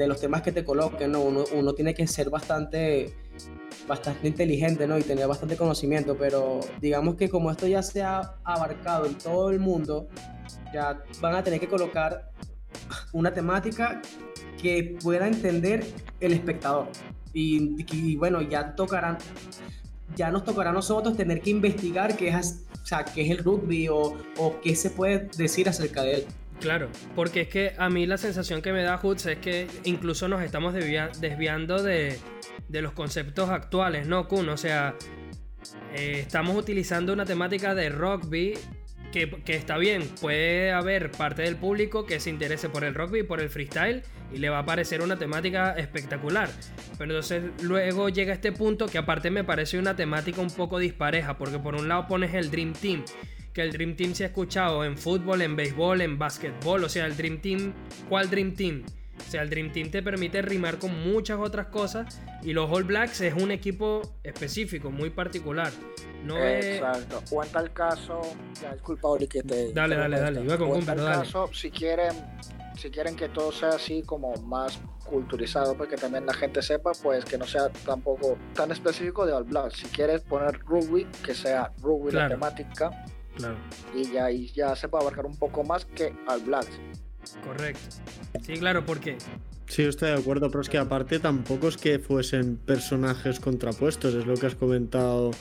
los 0.08 0.20
temas 0.20 0.42
que 0.42 0.52
te 0.52 0.64
coloquen, 0.64 1.12
¿no? 1.12 1.22
Uno, 1.22 1.74
tiene 1.74 1.94
que 1.94 2.08
ser 2.08 2.30
bastante, 2.30 3.14
bastante 3.88 4.28
inteligente, 4.28 4.88
¿no? 4.88 4.98
Y 4.98 5.04
tener 5.04 5.28
bastante 5.28 5.58
conocimiento, 5.58 6.16
pero 6.18 6.60
digamos 6.82 7.16
que 7.16 7.30
como 7.30 7.52
esto 7.52 7.68
ya 7.68 7.82
se 7.82 8.02
ha 8.02 8.36
abarcado 8.44 9.06
en 9.06 9.16
todo 9.16 9.50
el 9.50 9.60
mundo, 9.60 10.08
ya 10.74 11.04
van 11.22 11.36
a 11.36 11.44
tener 11.44 11.60
que 11.60 11.68
colocar 11.68 12.32
una 13.12 13.34
temática 13.34 14.02
que 14.62 14.98
pueda 15.02 15.28
entender 15.28 15.86
el 16.20 16.34
espectador. 16.34 16.88
Y, 17.34 18.16
bueno, 18.16 18.42
ya 18.42 18.76
tocarán, 18.76 19.18
ya 20.16 20.30
nos 20.30 20.44
tocará 20.44 20.70
a 20.70 20.74
nosotros 20.74 21.18
tener 21.18 21.42
que 21.42 21.50
investigar 21.50 22.16
qué 22.16 22.30
es, 22.30 22.66
o 22.82 22.86
sea, 22.86 23.04
qué 23.04 23.24
es 23.24 23.32
el 23.32 23.40
rugby 23.40 23.88
o 23.90 24.16
qué 24.62 24.76
se 24.76 24.92
puede 24.92 25.30
decir 25.36 25.68
acerca 25.68 26.04
de 26.04 26.14
él. 26.14 26.28
Claro, 26.64 26.88
porque 27.14 27.42
es 27.42 27.48
que 27.50 27.74
a 27.78 27.90
mí 27.90 28.06
la 28.06 28.18
sensación 28.18 28.62
que 28.62 28.72
me 28.72 28.84
da 28.84 28.98
Hoods 28.98 29.26
es 29.26 29.38
que 29.40 29.68
incluso 29.84 30.30
nos 30.30 30.42
estamos 30.42 30.74
desviando 30.74 31.84
de, 31.84 32.18
los 32.70 32.94
conceptos 32.94 33.50
actuales, 33.50 34.08
¿no, 34.08 34.30
Kun? 34.30 34.48
O 34.48 34.56
sea, 34.56 34.96
eh, 35.94 36.20
estamos 36.20 36.56
utilizando 36.56 37.12
una 37.12 37.26
temática 37.26 37.76
de 37.76 37.90
rugby 37.90 38.54
que, 39.12 39.30
que, 39.44 39.58
está 39.58 39.78
bien, 39.78 40.08
puede 40.22 40.72
haber 40.72 41.12
parte 41.12 41.42
del 41.42 41.58
público 41.58 42.06
que 42.06 42.22
se 42.22 42.30
interese 42.30 42.70
por 42.70 42.86
el 42.86 42.96
rugby 42.96 43.24
por 43.24 43.42
el 43.42 43.50
freestyle 43.50 44.02
y 44.34 44.38
le 44.38 44.48
va 44.48 44.60
a 44.60 44.66
parecer 44.66 45.02
una 45.02 45.18
temática 45.18 45.74
espectacular. 45.74 46.50
Pero 46.98 47.12
entonces 47.12 47.44
luego 47.62 48.08
llega 48.08 48.32
este 48.32 48.54
punto 48.54 48.86
que 48.86 49.00
aparte 49.00 49.30
me 49.32 49.44
parece 49.44 49.78
una 49.78 49.98
temática 49.98 50.40
un 50.40 50.50
poco 50.50 50.80
dispareja, 50.80 51.38
porque 51.38 51.60
por 51.60 51.76
un 51.76 51.90
lado 51.90 52.08
pones 52.08 52.34
el 52.34 52.50
Dream 52.50 52.72
Team 52.72 53.04
que 53.54 53.62
el 53.62 53.72
Dream 53.72 53.96
Team 53.96 54.16
se 54.16 54.24
ha 54.24 54.28
escuchado 54.28 54.84
en 54.84 54.98
fútbol, 54.98 55.42
en 55.42 55.56
béisbol, 55.56 56.02
en 56.02 56.18
básquetbol. 56.18 56.84
O 56.84 56.90
sea, 56.90 57.06
el 57.06 57.16
Dream 57.16 57.40
Team, 57.40 57.74
¿cuál 58.10 58.30
Dream 58.30 58.56
Team? 58.56 58.84
O 59.20 59.30
sea, 59.30 59.44
el 59.44 59.50
Dream 59.50 59.72
Team 59.72 59.92
te 59.92 60.02
permite 60.02 60.42
rimar 60.42 60.80
con 60.80 61.00
muchas 61.04 61.40
otras 61.40 61.68
cosas 61.68 62.20
y 62.42 62.52
los 62.54 62.70
All 62.70 62.84
Blacks 62.84 63.22
es 63.22 63.34
un 63.36 63.52
equipo 63.52 64.02
específico, 64.24 64.90
muy 64.90 65.12
particular. 65.12 65.72
No 66.24 66.38
Exacto. 66.44 67.22
O 67.32 67.44
en 67.44 67.52
tal 67.52 67.72
caso, 67.74 68.22
ya 68.62 68.74
disculpa, 68.74 69.10
Oli, 69.10 69.28
que 69.28 69.44
te. 69.44 69.72
Dale, 69.72 69.96
dale, 69.96 70.20
dale. 70.20 70.44
Iba 70.44 70.58
con 70.58 70.72
o 70.72 70.76
en 70.76 70.86
tal 70.86 70.98
caso, 70.98 71.50
si 71.54 71.70
quieren, 71.70 72.14
si 72.76 72.90
quieren 72.90 73.16
que 73.16 73.30
todo 73.30 73.52
sea 73.52 73.70
así 73.70 74.02
como 74.04 74.34
más 74.38 74.80
culturizado, 75.06 75.76
para 75.78 75.90
que 75.90 75.98
también 75.98 76.26
la 76.26 76.34
gente 76.34 76.62
sepa, 76.62 76.94
pues 77.04 77.24
que 77.26 77.38
no 77.38 77.46
sea 77.46 77.70
tampoco 77.86 78.38
tan 78.56 78.72
específico 78.72 79.26
de 79.26 79.34
All 79.34 79.44
Blacks. 79.44 79.78
Si 79.78 79.86
quieres 79.88 80.22
poner 80.22 80.60
rugby, 80.60 81.06
que 81.24 81.36
sea 81.36 81.72
rugby 81.82 82.14
la 82.14 82.30
temática 82.30 83.06
y 83.94 84.12
ya, 84.12 84.32
y 84.32 84.48
ya 84.48 84.76
se 84.76 84.88
puede 84.88 85.04
abarcar 85.04 85.26
un 85.26 85.38
poco 85.38 85.64
más 85.64 85.86
que 85.86 86.14
al 86.28 86.42
Blacks. 86.42 86.80
Correcto. 87.46 87.82
Sí, 88.42 88.54
claro, 88.54 88.86
¿por 88.86 89.00
qué? 89.00 89.18
Sí, 89.68 89.84
estoy 89.84 90.10
de 90.10 90.18
acuerdo, 90.18 90.50
pero 90.50 90.62
es 90.62 90.70
que 90.70 90.78
aparte 90.78 91.20
tampoco 91.20 91.68
es 91.68 91.78
que 91.78 92.00
fuesen 92.00 92.58
personajes 92.58 93.40
contrapuestos, 93.40 94.14
es 94.14 94.26
lo 94.26 94.36
que 94.36 94.48
has 94.48 94.56
comentado 94.56 95.32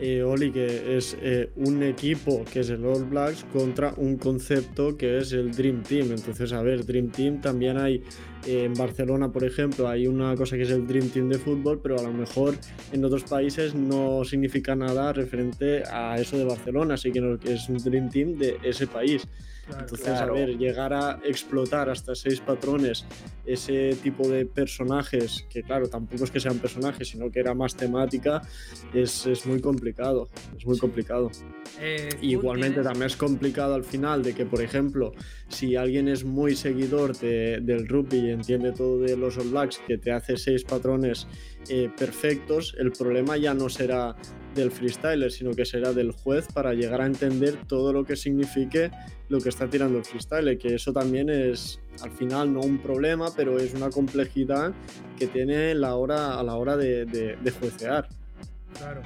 eh, 0.00 0.22
Oli, 0.22 0.50
que 0.50 0.96
es 0.96 1.16
eh, 1.20 1.50
un 1.56 1.82
equipo 1.82 2.42
que 2.50 2.60
es 2.60 2.70
el 2.70 2.84
All 2.86 3.04
Blacks 3.04 3.44
contra 3.52 3.92
un 3.98 4.16
concepto 4.16 4.96
que 4.96 5.18
es 5.18 5.32
el 5.32 5.54
Dream 5.54 5.82
Team. 5.82 6.12
Entonces, 6.12 6.52
a 6.54 6.62
ver, 6.62 6.86
Dream 6.86 7.10
Team 7.10 7.40
también 7.40 7.76
hay 7.76 8.02
en 8.46 8.74
Barcelona, 8.74 9.30
por 9.30 9.44
ejemplo, 9.44 9.88
hay 9.88 10.06
una 10.06 10.34
cosa 10.36 10.56
que 10.56 10.62
es 10.62 10.70
el 10.70 10.86
Dream 10.86 11.08
Team 11.08 11.28
de 11.28 11.38
fútbol, 11.38 11.80
pero 11.82 11.98
a 11.98 12.02
lo 12.02 12.12
mejor 12.12 12.56
en 12.92 13.04
otros 13.04 13.24
países 13.24 13.74
no 13.74 14.24
significa 14.24 14.74
nada 14.74 15.12
referente 15.12 15.82
a 15.90 16.18
eso 16.18 16.38
de 16.38 16.44
Barcelona, 16.44 16.94
así 16.94 17.12
que 17.12 17.38
es 17.44 17.68
un 17.68 17.76
Dream 17.78 18.10
Team 18.10 18.38
de 18.38 18.58
ese 18.62 18.86
país. 18.86 19.26
Entonces, 19.78 20.08
a 20.08 20.26
ver, 20.26 20.56
llegar 20.58 20.92
a 20.92 21.20
explotar 21.24 21.88
hasta 21.90 22.14
seis 22.14 22.40
patrones 22.40 23.04
ese 23.46 23.96
tipo 24.02 24.28
de 24.28 24.46
personajes, 24.46 25.46
que 25.50 25.62
claro, 25.62 25.88
tampoco 25.88 26.24
es 26.24 26.30
que 26.30 26.40
sean 26.40 26.58
personajes, 26.58 27.08
sino 27.08 27.30
que 27.30 27.40
era 27.40 27.54
más 27.54 27.74
temática, 27.76 28.42
es, 28.94 29.26
es 29.26 29.46
muy 29.46 29.60
complicado. 29.60 30.28
Es 30.56 30.66
muy 30.66 30.78
complicado. 30.78 31.30
Eh, 31.80 32.08
Igualmente 32.20 32.82
también 32.82 33.06
es 33.06 33.16
complicado 33.16 33.74
al 33.74 33.84
final 33.84 34.22
de 34.22 34.34
que, 34.34 34.44
por 34.44 34.62
ejemplo, 34.62 35.12
si 35.48 35.76
alguien 35.76 36.08
es 36.08 36.24
muy 36.24 36.54
seguidor 36.54 37.16
del 37.16 37.88
rugby 37.88 38.18
y 38.18 38.30
entiende 38.30 38.72
todo 38.72 38.98
de 38.98 39.16
los 39.16 39.38
All 39.38 39.50
Blacks, 39.50 39.80
que 39.86 39.98
te 39.98 40.12
hace 40.12 40.36
seis 40.36 40.64
patrones 40.64 41.26
eh, 41.68 41.90
perfectos, 41.96 42.74
el 42.78 42.92
problema 42.92 43.36
ya 43.36 43.54
no 43.54 43.68
será 43.68 44.14
del 44.54 44.70
freestyler, 44.70 45.30
sino 45.30 45.52
que 45.52 45.64
será 45.64 45.92
del 45.92 46.12
juez 46.12 46.46
para 46.52 46.74
llegar 46.74 47.00
a 47.00 47.06
entender 47.06 47.56
todo 47.66 47.92
lo 47.92 48.04
que 48.04 48.16
signifique 48.16 48.90
lo 49.30 49.40
que 49.40 49.48
está 49.48 49.68
tirando 49.68 49.96
el 49.96 50.04
freestyler, 50.04 50.58
que 50.58 50.74
eso 50.74 50.92
también 50.92 51.30
es 51.30 51.80
al 52.02 52.10
final 52.10 52.52
no 52.52 52.60
un 52.60 52.78
problema, 52.78 53.28
pero 53.34 53.58
es 53.58 53.72
una 53.72 53.88
complejidad 53.88 54.74
que 55.16 55.28
tiene 55.28 55.74
la 55.74 55.94
hora, 55.94 56.38
a 56.38 56.42
la 56.42 56.56
hora 56.56 56.76
de, 56.76 57.06
de, 57.06 57.50
juecear. 57.52 58.08
Claro. 58.76 59.02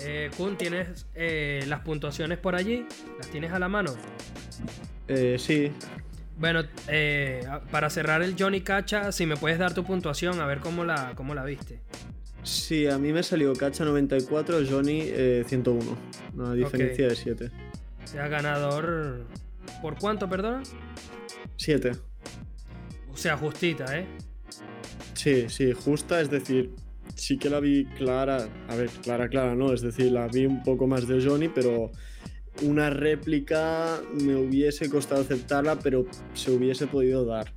Eh, 0.00 0.30
Kun, 0.36 0.56
¿tienes 0.56 1.06
eh, 1.14 1.64
las 1.66 1.80
puntuaciones 1.80 2.38
por 2.38 2.54
allí? 2.54 2.86
¿Las 3.18 3.28
tienes 3.28 3.52
a 3.52 3.58
la 3.58 3.68
mano? 3.68 3.94
Eh, 5.08 5.36
sí. 5.38 5.72
Bueno, 6.36 6.62
eh, 6.86 7.44
para 7.72 7.90
cerrar 7.90 8.22
el 8.22 8.36
Johnny 8.38 8.60
Cacha, 8.60 9.10
si 9.10 9.26
me 9.26 9.36
puedes 9.36 9.58
dar 9.58 9.74
tu 9.74 9.82
puntuación, 9.82 10.40
a 10.40 10.46
ver 10.46 10.60
cómo 10.60 10.84
la, 10.84 11.14
cómo 11.16 11.34
la 11.34 11.44
viste. 11.44 11.80
Sí, 12.44 12.86
a 12.86 12.96
mí 12.96 13.12
me 13.12 13.24
salió 13.24 13.52
Cacha 13.54 13.84
94, 13.84 14.60
Johnny 14.70 15.02
101. 15.44 15.82
Eh, 15.82 15.94
una 16.34 16.54
diferencia 16.54 17.08
de 17.08 17.16
7. 17.16 17.50
Sea 18.04 18.28
ganador. 18.28 19.26
¿Por 19.82 19.98
cuánto, 19.98 20.28
perdona? 20.28 20.62
7. 21.56 21.92
O 23.12 23.16
sea, 23.16 23.36
justita, 23.36 23.98
¿eh? 23.98 24.06
Sí, 25.14 25.48
sí, 25.48 25.72
justa, 25.72 26.20
es 26.20 26.30
decir, 26.30 26.74
sí 27.14 27.38
que 27.38 27.50
la 27.50 27.60
vi 27.60 27.84
clara. 27.96 28.48
A 28.68 28.76
ver, 28.76 28.88
clara, 29.02 29.28
clara, 29.28 29.54
¿no? 29.54 29.72
Es 29.72 29.82
decir, 29.82 30.12
la 30.12 30.28
vi 30.28 30.46
un 30.46 30.62
poco 30.62 30.86
más 30.86 31.06
de 31.06 31.24
Johnny, 31.24 31.48
pero 31.48 31.90
una 32.62 32.90
réplica 32.90 34.00
me 34.14 34.36
hubiese 34.36 34.88
costado 34.88 35.22
aceptarla, 35.22 35.78
pero 35.78 36.06
se 36.34 36.50
hubiese 36.50 36.86
podido 36.86 37.24
dar 37.24 37.52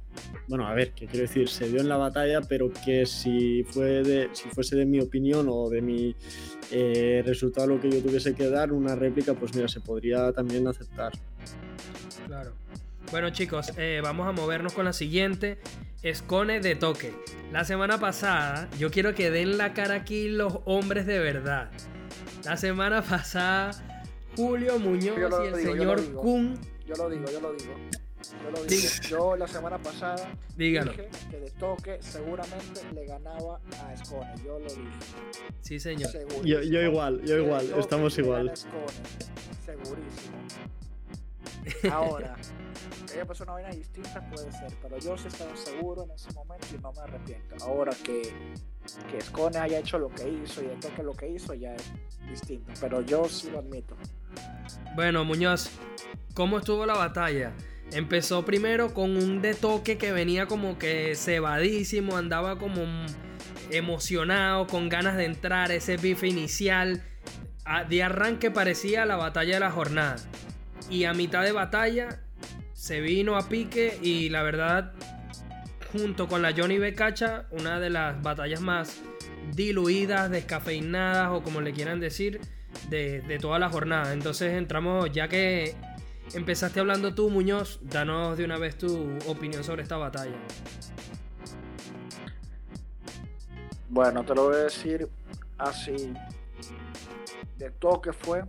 bueno, 0.48 0.68
a 0.68 0.74
ver, 0.74 0.92
¿qué 0.92 1.08
quiero 1.08 1.28
decir? 1.28 1.48
Se 1.48 1.70
dio 1.70 1.80
en 1.80 1.88
la 1.88 1.98
batalla, 1.98 2.42
pero 2.42 2.72
que 2.86 3.06
si, 3.06 3.64
fue 3.64 4.04
de, 4.04 4.30
si 4.34 4.50
fuese 4.50 4.76
de 4.76 4.86
mi 4.86 5.00
opinión 5.00 5.48
o 5.50 5.70
de 5.70 5.82
mi 5.82 6.16
eh, 6.72 7.24
resultado 7.26 7.68
lo 7.68 7.80
que 7.80 7.90
yo 7.90 8.02
tuviese 8.02 8.36
que 8.36 8.50
dar, 8.50 8.74
una 8.74 8.96
réplica, 8.96 9.34
pues 9.34 9.56
mira, 9.56 9.68
se 9.68 9.80
podría 9.80 10.32
también 10.34 10.68
aceptar. 10.68 11.14
Claro. 12.32 12.54
Bueno 13.12 13.30
chicos, 13.32 13.74
eh, 13.76 14.00
vamos 14.02 14.26
a 14.26 14.32
movernos 14.32 14.72
con 14.72 14.86
la 14.86 14.94
siguiente. 14.94 15.58
Escone 16.02 16.62
de 16.62 16.76
toque. 16.76 17.14
La 17.52 17.66
semana 17.66 18.00
pasada, 18.00 18.70
yo 18.80 18.90
quiero 18.90 19.14
que 19.14 19.30
den 19.30 19.58
la 19.58 19.74
cara 19.74 19.96
aquí 19.96 20.30
los 20.30 20.60
hombres 20.64 21.06
de 21.06 21.20
verdad. 21.20 21.70
La 22.46 22.56
semana 22.56 23.02
pasada, 23.02 23.72
Julio 24.38 24.80
Muñoz 24.80 25.18
y 25.44 25.48
el 25.48 25.56
señor 25.56 26.14
Kun. 26.14 26.58
Yo 26.88 26.96
lo 26.96 27.10
digo, 27.10 27.26
yo 27.30 27.42
lo 27.42 27.52
digo. 27.52 27.74
Yo 28.46 28.52
lo 28.52 28.64
dije, 28.64 29.10
yo 29.10 29.36
la 29.36 29.48
semana 29.50 29.78
pasada 29.80 30.32
Dígalo. 30.56 30.92
dije 30.94 31.10
que 31.30 31.38
de 31.38 31.52
toque 31.52 31.98
seguramente 32.00 32.82
le 32.94 33.08
ganaba 33.08 33.60
a 33.84 33.94
Escone. 33.94 34.34
Yo 34.46 34.58
lo 34.58 34.70
dije. 34.70 34.88
Sí, 35.60 35.82
señor. 35.82 36.10
Yo, 36.46 36.62
yo, 36.62 36.82
igual, 36.82 37.22
yo 37.26 37.40
igual, 37.40 37.74
estamos 37.78 38.18
igual. 38.18 38.54
segurísimo. 39.66 40.38
Ahora, 41.92 42.36
que 43.08 43.14
haya 43.14 43.26
pasado 43.26 43.52
una 43.52 43.62
vaina 43.62 43.76
distinta 43.76 44.22
puede 44.30 44.52
ser, 44.52 44.74
pero 44.82 44.98
yo 45.00 45.18
sí 45.18 45.28
estaba 45.28 45.56
seguro 45.56 46.04
en 46.04 46.12
ese 46.12 46.32
momento 46.34 46.68
y 46.74 46.78
no 46.80 46.94
me 46.94 47.02
arrepiento. 47.02 47.56
Ahora 47.62 47.92
que, 48.04 48.34
que 49.12 49.22
Scone 49.22 49.58
haya 49.58 49.80
hecho 49.80 50.00
lo 50.00 50.10
que 50.10 50.30
hizo 50.30 50.62
y 50.62 50.68
de 50.68 50.76
toque 50.76 51.04
lo 51.04 51.14
que 51.14 51.30
hizo 51.30 51.54
ya 51.54 51.74
es 51.76 51.92
distinto, 52.30 52.72
pero 52.80 53.02
yo 53.02 53.26
sí 53.28 53.50
lo 53.50 53.60
admito. 53.60 53.96
Bueno, 54.96 55.24
Muñoz, 55.26 55.70
¿cómo 56.34 56.58
estuvo 56.58 56.86
la 56.86 56.96
batalla? 56.96 57.54
Empezó 57.92 58.46
primero 58.46 58.94
con 58.94 59.18
un 59.18 59.42
de 59.42 59.54
toque 59.54 59.98
que 59.98 60.14
venía 60.14 60.48
como 60.48 60.78
que 60.78 61.14
cebadísimo, 61.16 62.16
andaba 62.16 62.58
como 62.58 62.84
emocionado, 63.70 64.68
con 64.68 64.90
ganas 64.90 65.18
de 65.18 65.26
entrar, 65.26 65.72
ese 65.72 65.98
bife 65.98 66.28
inicial. 66.28 67.04
De 67.90 68.04
arranque 68.04 68.50
parecía 68.52 69.06
la 69.06 69.18
batalla 69.18 69.56
de 69.56 69.60
la 69.60 69.72
jornada. 69.72 70.18
Y 70.92 71.06
a 71.06 71.14
mitad 71.14 71.42
de 71.42 71.52
batalla 71.52 72.22
se 72.74 73.02
vino 73.02 73.36
a 73.36 73.50
pique 73.50 73.98
y 74.04 74.30
la 74.30 74.44
verdad, 74.44 74.94
junto 75.92 76.28
con 76.28 76.44
la 76.44 76.54
Johnny 76.56 76.78
Becacha, 76.78 77.48
una 77.50 77.80
de 77.80 77.90
las 77.90 78.22
batallas 78.22 78.62
más 78.62 79.02
diluidas, 79.56 80.30
descafeinadas 80.30 81.32
o 81.32 81.42
como 81.42 81.62
le 81.62 81.74
quieran 81.74 82.00
decir, 82.00 82.40
de, 82.90 83.22
de 83.22 83.40
toda 83.40 83.58
la 83.58 83.70
jornada. 83.70 84.14
Entonces 84.14 84.54
entramos, 84.54 85.12
ya 85.12 85.28
que 85.28 85.76
Empezaste 86.34 86.80
hablando 86.80 87.14
tú, 87.14 87.30
Muñoz. 87.30 87.80
Danos 87.82 88.38
de 88.38 88.46
una 88.46 88.58
vez 88.58 88.78
tu 88.78 89.18
opinión 89.28 89.64
sobre 89.64 89.84
esta 89.84 89.98
batalla. 89.98 90.38
Bueno, 93.90 94.24
te 94.24 94.34
lo 94.34 94.46
voy 94.46 94.56
a 94.56 94.60
decir 94.60 95.10
así. 95.58 96.14
De 97.58 97.70
todo 97.72 98.02
que 98.02 98.14
fue 98.14 98.44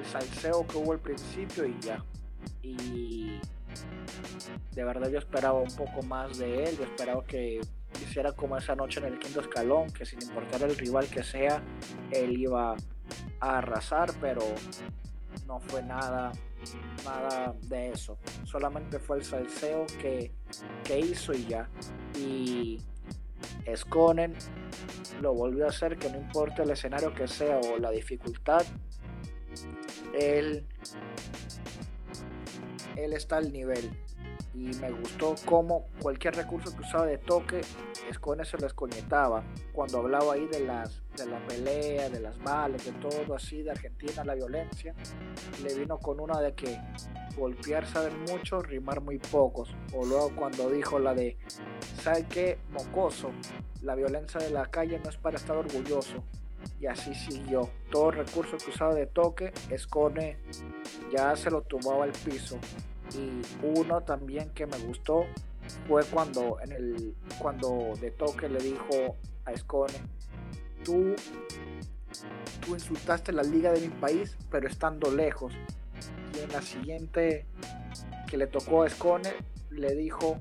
el 0.00 0.06
salseo 0.06 0.66
que 0.66 0.76
hubo 0.76 0.92
al 0.92 0.98
principio 0.98 1.66
y 1.66 1.78
ya. 1.80 2.04
Y 2.62 3.40
de 4.74 4.84
verdad 4.84 5.08
yo 5.10 5.18
esperaba 5.18 5.58
un 5.58 5.74
poco 5.74 6.02
más 6.02 6.38
de 6.38 6.64
él. 6.64 6.78
Yo 6.78 6.84
esperaba 6.84 7.24
que 7.24 7.60
hiciera 8.02 8.32
como 8.32 8.56
esa 8.56 8.74
noche 8.74 9.00
en 9.00 9.06
el 9.06 9.18
quinto 9.18 9.40
escalón, 9.40 9.90
que 9.90 10.04
sin 10.04 10.22
importar 10.22 10.62
el 10.62 10.76
rival 10.76 11.06
que 11.08 11.22
sea, 11.22 11.62
él 12.10 12.38
iba 12.38 12.76
a 13.40 13.58
arrasar, 13.58 14.12
pero 14.20 14.42
no 15.46 15.60
fue 15.60 15.82
nada, 15.82 16.32
nada 17.04 17.54
de 17.62 17.90
eso. 17.90 18.18
Solamente 18.44 18.98
fue 18.98 19.18
el 19.18 19.24
salseo 19.24 19.86
que, 20.00 20.32
hizo 20.98 21.32
y 21.32 21.46
ya. 21.46 21.68
Y 22.18 22.78
Sconen 23.74 24.34
lo 25.20 25.34
volvió 25.34 25.66
a 25.66 25.68
hacer, 25.68 25.98
que 25.98 26.10
no 26.10 26.18
importa 26.18 26.62
el 26.62 26.70
escenario 26.70 27.14
que 27.14 27.28
sea 27.28 27.58
o 27.58 27.78
la 27.78 27.90
dificultad, 27.90 28.64
él 30.14 30.66
él 32.96 33.12
está 33.12 33.38
al 33.38 33.52
nivel. 33.52 33.90
Y 34.52 34.74
me 34.78 34.90
gustó 34.90 35.36
cómo 35.46 35.86
cualquier 36.02 36.34
recurso 36.34 36.74
que 36.74 36.82
usaba 36.82 37.06
de 37.06 37.18
toque, 37.18 37.60
Escone 38.10 38.44
se 38.44 38.58
lo 38.58 38.66
escoñetaba. 38.66 39.44
Cuando 39.72 39.98
hablaba 39.98 40.34
ahí 40.34 40.46
de 40.48 40.60
las 40.60 41.00
de 41.16 41.26
la 41.26 41.38
pelea, 41.46 42.08
de 42.08 42.20
las 42.20 42.38
balas, 42.42 42.84
de 42.84 42.92
todo 42.92 43.34
así, 43.34 43.62
de 43.62 43.70
Argentina, 43.70 44.24
la 44.24 44.34
violencia, 44.34 44.94
le 45.62 45.74
vino 45.74 45.98
con 45.98 46.18
una 46.18 46.40
de 46.40 46.54
que 46.54 46.80
golpear 47.36 47.86
saben 47.86 48.20
mucho, 48.22 48.60
rimar 48.60 49.00
muy 49.00 49.18
pocos. 49.18 49.70
O 49.94 50.04
luego 50.04 50.34
cuando 50.34 50.68
dijo 50.68 50.98
la 50.98 51.14
de, 51.14 51.38
¿sabe 52.02 52.26
qué? 52.28 52.58
Mocoso, 52.70 53.30
la 53.82 53.94
violencia 53.94 54.40
de 54.40 54.50
la 54.50 54.66
calle 54.66 55.00
no 55.02 55.10
es 55.10 55.16
para 55.16 55.36
estar 55.36 55.56
orgulloso. 55.56 56.24
Y 56.80 56.86
así 56.86 57.14
siguió. 57.14 57.68
Todo 57.90 58.10
recurso 58.10 58.56
que 58.56 58.70
usaba 58.70 58.94
de 58.94 59.06
toque, 59.06 59.52
Escone 59.70 60.38
ya 61.12 61.36
se 61.36 61.50
lo 61.50 61.62
tumbaba 61.62 62.04
al 62.04 62.12
piso. 62.12 62.58
Y 63.14 63.42
uno 63.66 64.02
también 64.02 64.50
que 64.50 64.66
me 64.66 64.78
gustó 64.78 65.26
fue 65.86 66.04
cuando 66.04 66.58
en 66.60 66.72
el 66.72 67.14
cuando 67.38 67.92
de 68.00 68.10
toque 68.10 68.48
le 68.48 68.58
dijo 68.58 69.16
a 69.44 69.52
Escone 69.52 70.00
tú, 70.84 71.14
tú 72.64 72.74
insultaste 72.74 73.32
la 73.32 73.42
liga 73.42 73.72
de 73.72 73.80
mi 73.80 73.88
país, 73.88 74.36
pero 74.50 74.68
estando 74.68 75.10
lejos. 75.10 75.52
Y 76.34 76.40
en 76.40 76.52
la 76.52 76.62
siguiente 76.62 77.46
que 78.28 78.36
le 78.36 78.46
tocó 78.46 78.82
a 78.82 78.86
Escone, 78.86 79.30
le 79.70 79.94
dijo, 79.94 80.40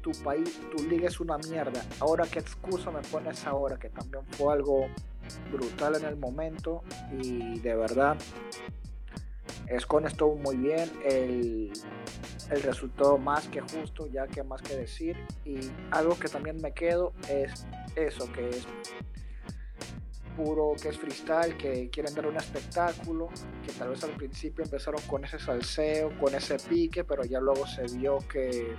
tu 0.00 0.12
país, 0.22 0.60
tu 0.76 0.84
liga 0.84 1.08
es 1.08 1.20
una 1.20 1.36
mierda. 1.38 1.84
Ahora 2.00 2.26
qué 2.30 2.38
excusa 2.38 2.90
me 2.90 3.02
pones 3.02 3.46
ahora, 3.46 3.78
que 3.78 3.88
también 3.88 4.24
fue 4.32 4.52
algo 4.52 4.86
brutal 5.52 5.96
en 5.96 6.04
el 6.04 6.16
momento 6.16 6.82
y 7.20 7.58
de 7.60 7.74
verdad 7.74 8.16
Escone 9.68 10.08
estuvo 10.08 10.36
muy 10.36 10.56
bien, 10.56 10.90
el, 11.04 11.72
el 12.50 12.62
resultado 12.62 13.18
más 13.18 13.48
que 13.48 13.60
justo, 13.60 14.06
ya 14.06 14.26
que 14.26 14.42
más 14.42 14.62
que 14.62 14.76
decir. 14.76 15.16
Y 15.44 15.58
algo 15.90 16.18
que 16.18 16.28
también 16.28 16.60
me 16.60 16.72
quedo 16.72 17.12
es 17.28 17.66
eso, 17.96 18.30
que 18.32 18.48
es 18.48 18.66
puro, 20.36 20.74
que 20.80 20.90
es 20.90 20.98
freestyle, 20.98 21.56
que 21.56 21.88
quieren 21.90 22.14
dar 22.14 22.26
un 22.26 22.36
espectáculo, 22.36 23.28
que 23.64 23.72
tal 23.72 23.88
vez 23.88 24.04
al 24.04 24.10
principio 24.10 24.64
empezaron 24.64 25.00
con 25.02 25.24
ese 25.24 25.38
salseo, 25.38 26.16
con 26.18 26.34
ese 26.34 26.58
pique, 26.58 27.04
pero 27.04 27.24
ya 27.24 27.40
luego 27.40 27.66
se 27.66 27.84
vio 27.96 28.18
que 28.28 28.76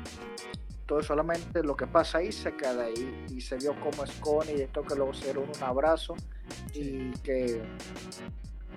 todo 0.88 1.04
solamente 1.04 1.62
lo 1.62 1.76
que 1.76 1.86
pasa 1.86 2.20
ahí 2.20 2.32
se 2.32 2.56
queda 2.56 2.86
ahí 2.86 3.26
y 3.30 3.42
se 3.42 3.58
vio 3.58 3.80
como 3.80 4.04
es 4.04 4.12
Connie 4.14 4.58
y 4.58 4.62
esto 4.62 4.82
que 4.82 4.96
luego 4.96 5.14
se 5.14 5.26
dieron 5.26 5.44
un 5.44 5.64
abrazo 5.64 6.16
y 6.74 7.12
que 7.20 7.62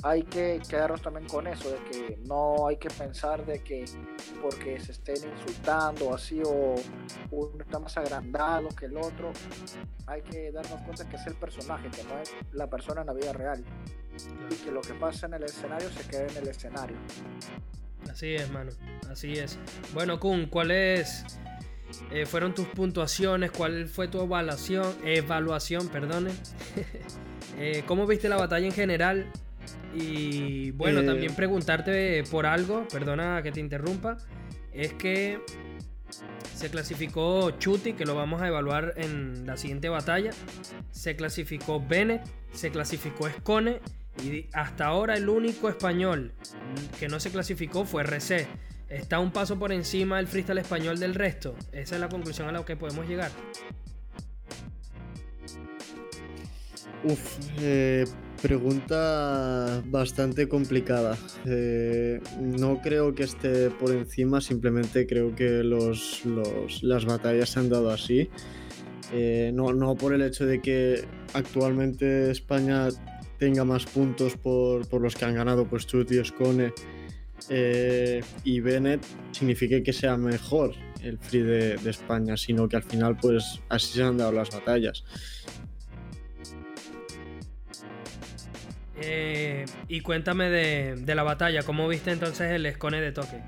hay 0.02 0.22
que 0.22 0.60
quedarnos 0.68 1.02
también 1.02 1.28
con 1.28 1.46
eso, 1.46 1.70
de 1.70 1.78
que 1.90 2.18
no 2.24 2.66
hay 2.66 2.76
que 2.78 2.88
pensar 2.88 3.44
de 3.44 3.62
que 3.62 3.84
porque 4.40 4.80
se 4.80 4.92
estén 4.92 5.16
insultando 5.16 6.14
así 6.14 6.40
o 6.44 6.74
uno 7.30 7.62
está 7.62 7.78
más 7.78 7.96
agrandado 7.96 8.68
que 8.70 8.86
el 8.86 8.96
otro, 8.96 9.32
hay 10.06 10.22
que 10.22 10.50
darnos 10.52 10.80
cuenta 10.82 11.08
que 11.08 11.16
es 11.16 11.26
el 11.26 11.34
personaje, 11.34 11.90
que 11.90 12.02
no 12.04 12.18
es 12.18 12.34
la 12.52 12.68
persona 12.68 13.02
en 13.02 13.08
la 13.08 13.12
vida 13.12 13.32
real. 13.32 13.64
Y 14.50 14.54
que 14.56 14.72
lo 14.72 14.80
que 14.80 14.94
pasa 14.94 15.26
en 15.26 15.34
el 15.34 15.44
escenario 15.44 15.90
se 15.90 16.08
quede 16.08 16.30
en 16.30 16.36
el 16.38 16.48
escenario. 16.48 16.96
Así 18.10 18.34
es, 18.34 18.50
mano, 18.50 18.72
así 19.10 19.34
es. 19.34 19.58
Bueno, 19.92 20.18
Kun, 20.18 20.46
¿cuáles 20.46 21.24
eh, 22.10 22.26
fueron 22.26 22.54
tus 22.54 22.66
puntuaciones? 22.68 23.50
¿Cuál 23.50 23.88
fue 23.88 24.08
tu 24.08 24.20
evaluación? 24.22 24.86
Evaluación, 25.04 25.88
perdone. 25.88 26.30
eh, 27.58 27.82
¿Cómo 27.86 28.06
viste 28.06 28.28
la 28.28 28.36
batalla 28.36 28.66
en 28.66 28.72
general? 28.72 29.26
Y 29.94 30.70
bueno, 30.72 31.00
Eh. 31.00 31.06
también 31.06 31.34
preguntarte 31.34 32.22
por 32.30 32.46
algo, 32.46 32.86
perdona 32.88 33.42
que 33.42 33.50
te 33.52 33.60
interrumpa, 33.60 34.18
es 34.72 34.92
que 34.94 35.40
se 36.54 36.70
clasificó 36.70 37.50
Chuti, 37.52 37.94
que 37.94 38.04
lo 38.04 38.14
vamos 38.14 38.40
a 38.42 38.48
evaluar 38.48 38.94
en 38.96 39.46
la 39.46 39.56
siguiente 39.56 39.88
batalla, 39.88 40.30
se 40.90 41.16
clasificó 41.16 41.84
Bennett, 41.84 42.22
se 42.52 42.70
clasificó 42.70 43.26
Escone 43.26 43.80
y 44.22 44.46
hasta 44.52 44.86
ahora 44.86 45.14
el 45.16 45.28
único 45.28 45.68
español 45.68 46.32
que 46.98 47.08
no 47.08 47.18
se 47.20 47.30
clasificó 47.30 47.84
fue 47.84 48.02
RC. 48.02 48.46
Está 48.90 49.20
un 49.20 49.30
paso 49.30 49.56
por 49.56 49.70
encima 49.70 50.18
el 50.18 50.26
freestyle 50.26 50.58
español 50.58 50.98
del 50.98 51.14
resto. 51.14 51.54
Esa 51.70 51.94
es 51.94 52.00
la 52.00 52.08
conclusión 52.08 52.48
a 52.48 52.52
la 52.52 52.64
que 52.64 52.76
podemos 52.76 53.08
llegar. 53.08 53.30
Uf, 57.04 57.38
eh, 57.60 58.04
pregunta 58.42 59.80
bastante 59.86 60.48
complicada. 60.48 61.16
Eh, 61.46 62.20
no 62.40 62.82
creo 62.82 63.14
que 63.14 63.22
esté 63.22 63.70
por 63.70 63.92
encima, 63.92 64.40
simplemente 64.40 65.06
creo 65.06 65.36
que 65.36 65.62
los, 65.62 66.22
las 66.82 67.04
batallas 67.04 67.48
se 67.50 67.60
han 67.60 67.70
dado 67.70 67.90
así. 67.90 68.28
Eh, 69.12 69.52
no, 69.54 69.72
no 69.72 69.94
por 69.94 70.14
el 70.14 70.22
hecho 70.22 70.46
de 70.46 70.60
que 70.60 71.04
actualmente 71.32 72.32
España 72.32 72.88
tenga 73.38 73.64
más 73.64 73.86
puntos 73.86 74.36
por, 74.36 74.86
por 74.88 75.00
los 75.00 75.14
que 75.14 75.24
han 75.24 75.34
ganado 75.34 75.64
pues 75.64 75.86
Chut 75.86 76.10
y 76.12 76.18
Escone 76.18 76.72
eh, 77.48 78.22
y 78.44 78.60
Bennett 78.60 79.04
signifique 79.32 79.82
que 79.82 79.92
sea 79.92 80.16
mejor 80.16 80.74
el 81.02 81.18
free 81.18 81.42
de, 81.42 81.76
de 81.76 81.90
España, 81.90 82.36
sino 82.36 82.68
que 82.68 82.76
al 82.76 82.82
final 82.82 83.16
pues 83.16 83.60
así 83.68 83.94
se 83.94 84.02
han 84.02 84.18
dado 84.18 84.32
las 84.32 84.50
batallas. 84.50 85.04
Eh, 89.02 89.64
y 89.88 90.00
cuéntame 90.02 90.50
de, 90.50 90.96
de 90.96 91.14
la 91.14 91.22
batalla, 91.22 91.62
¿cómo 91.62 91.88
viste 91.88 92.10
entonces 92.10 92.50
el 92.50 92.66
Escone 92.66 93.00
de 93.00 93.12
toque? 93.12 93.40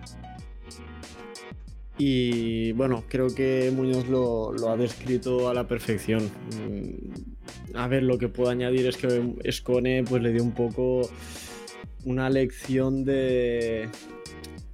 Y 1.99 2.73
bueno, 2.73 3.05
creo 3.07 3.35
que 3.35 3.71
Muñoz 3.75 4.09
lo, 4.09 4.53
lo 4.53 4.71
ha 4.71 4.77
descrito 4.77 5.51
a 5.51 5.55
la 5.55 5.69
perfección. 5.69 6.31
Mm, 6.57 7.77
A 7.77 7.87
ver, 7.87 8.03
lo 8.03 8.19
que 8.19 8.29
puedo 8.29 8.51
añadir 8.51 8.87
es 8.87 8.97
que 8.97 9.35
Escone 9.45 10.03
pues, 10.09 10.23
le 10.23 10.33
dio 10.33 10.43
un 10.43 10.53
poco 10.53 11.09
una 12.05 12.31
lección 12.31 13.05
de... 13.05 13.89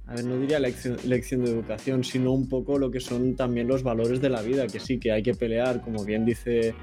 A 0.07 0.15
ver, 0.15 0.25
no 0.25 0.39
diría 0.39 0.59
lección, 0.59 0.97
lección 1.05 1.45
de 1.45 1.51
educación, 1.51 2.03
sino 2.03 2.31
un 2.31 2.49
poco 2.49 2.79
lo 2.79 2.89
que 2.89 2.99
son 2.99 3.35
también 3.35 3.67
los 3.67 3.83
valores 3.83 4.19
de 4.21 4.29
la 4.29 4.41
vida, 4.41 4.65
que 4.65 4.79
sí, 4.79 4.99
que 4.99 5.11
hay 5.11 5.21
que 5.21 5.35
pelear, 5.35 5.81
como 5.81 6.03
bien 6.03 6.25
dice 6.25 6.73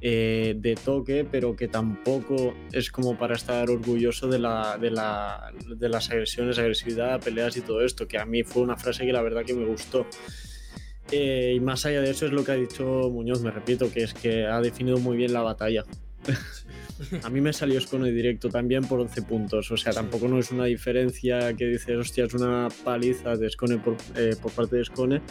eh, 0.00 0.54
de 0.56 0.74
toque, 0.76 1.26
pero 1.28 1.56
que 1.56 1.68
tampoco 1.68 2.54
es 2.72 2.90
como 2.90 3.16
para 3.16 3.34
estar 3.34 3.68
orgulloso 3.68 4.28
de, 4.28 4.38
la, 4.38 4.78
de, 4.78 4.90
la, 4.90 5.52
de 5.76 5.88
las 5.88 6.10
agresiones, 6.10 6.58
agresividad, 6.58 7.20
peleas 7.20 7.56
y 7.56 7.60
todo 7.62 7.84
esto, 7.84 8.06
que 8.06 8.18
a 8.18 8.24
mí 8.24 8.44
fue 8.44 8.62
una 8.62 8.76
frase 8.76 9.04
que 9.04 9.12
la 9.12 9.22
verdad 9.22 9.44
que 9.44 9.54
me 9.54 9.64
gustó. 9.64 10.06
Eh, 11.10 11.54
y 11.56 11.60
más 11.60 11.84
allá 11.84 12.00
de 12.00 12.10
eso 12.10 12.26
es 12.26 12.32
lo 12.32 12.44
que 12.44 12.52
ha 12.52 12.56
dicho 12.56 13.10
Muñoz, 13.10 13.42
me 13.42 13.50
repito, 13.50 13.92
que 13.92 14.04
es 14.04 14.14
que 14.14 14.46
ha 14.46 14.60
definido 14.60 14.98
muy 14.98 15.16
bien 15.16 15.32
la 15.32 15.42
batalla. 15.42 15.84
A 17.22 17.30
mí 17.30 17.40
me 17.40 17.52
salió 17.52 17.78
Escone 17.78 18.10
directo 18.10 18.48
también 18.48 18.84
por 18.84 19.00
11 19.00 19.22
puntos, 19.22 19.70
o 19.70 19.76
sea, 19.76 19.92
tampoco 19.92 20.28
no 20.28 20.38
es 20.38 20.50
una 20.50 20.64
diferencia 20.64 21.54
que 21.54 21.66
dices, 21.66 21.96
hostia, 21.96 22.24
es 22.24 22.34
una 22.34 22.68
paliza 22.84 23.36
de 23.36 23.46
Escone 23.46 23.78
por, 23.78 23.96
eh, 24.16 24.36
por 24.40 24.52
parte 24.52 24.76
de 24.76 24.82
Escone, 24.82 25.22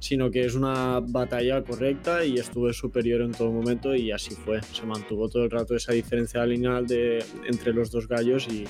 sino 0.00 0.30
que 0.30 0.44
es 0.44 0.54
una 0.54 1.00
batalla 1.00 1.62
correcta 1.62 2.24
y 2.24 2.38
estuve 2.38 2.72
superior 2.72 3.20
en 3.20 3.32
todo 3.32 3.52
momento 3.52 3.94
y 3.94 4.10
así 4.10 4.34
fue. 4.34 4.60
Se 4.72 4.84
mantuvo 4.84 5.28
todo 5.28 5.44
el 5.44 5.50
rato 5.50 5.76
esa 5.76 5.92
diferencia 5.92 6.44
lineal 6.44 6.86
de, 6.86 7.24
entre 7.46 7.72
los 7.72 7.90
dos 7.90 8.08
gallos 8.08 8.48
y, 8.48 8.66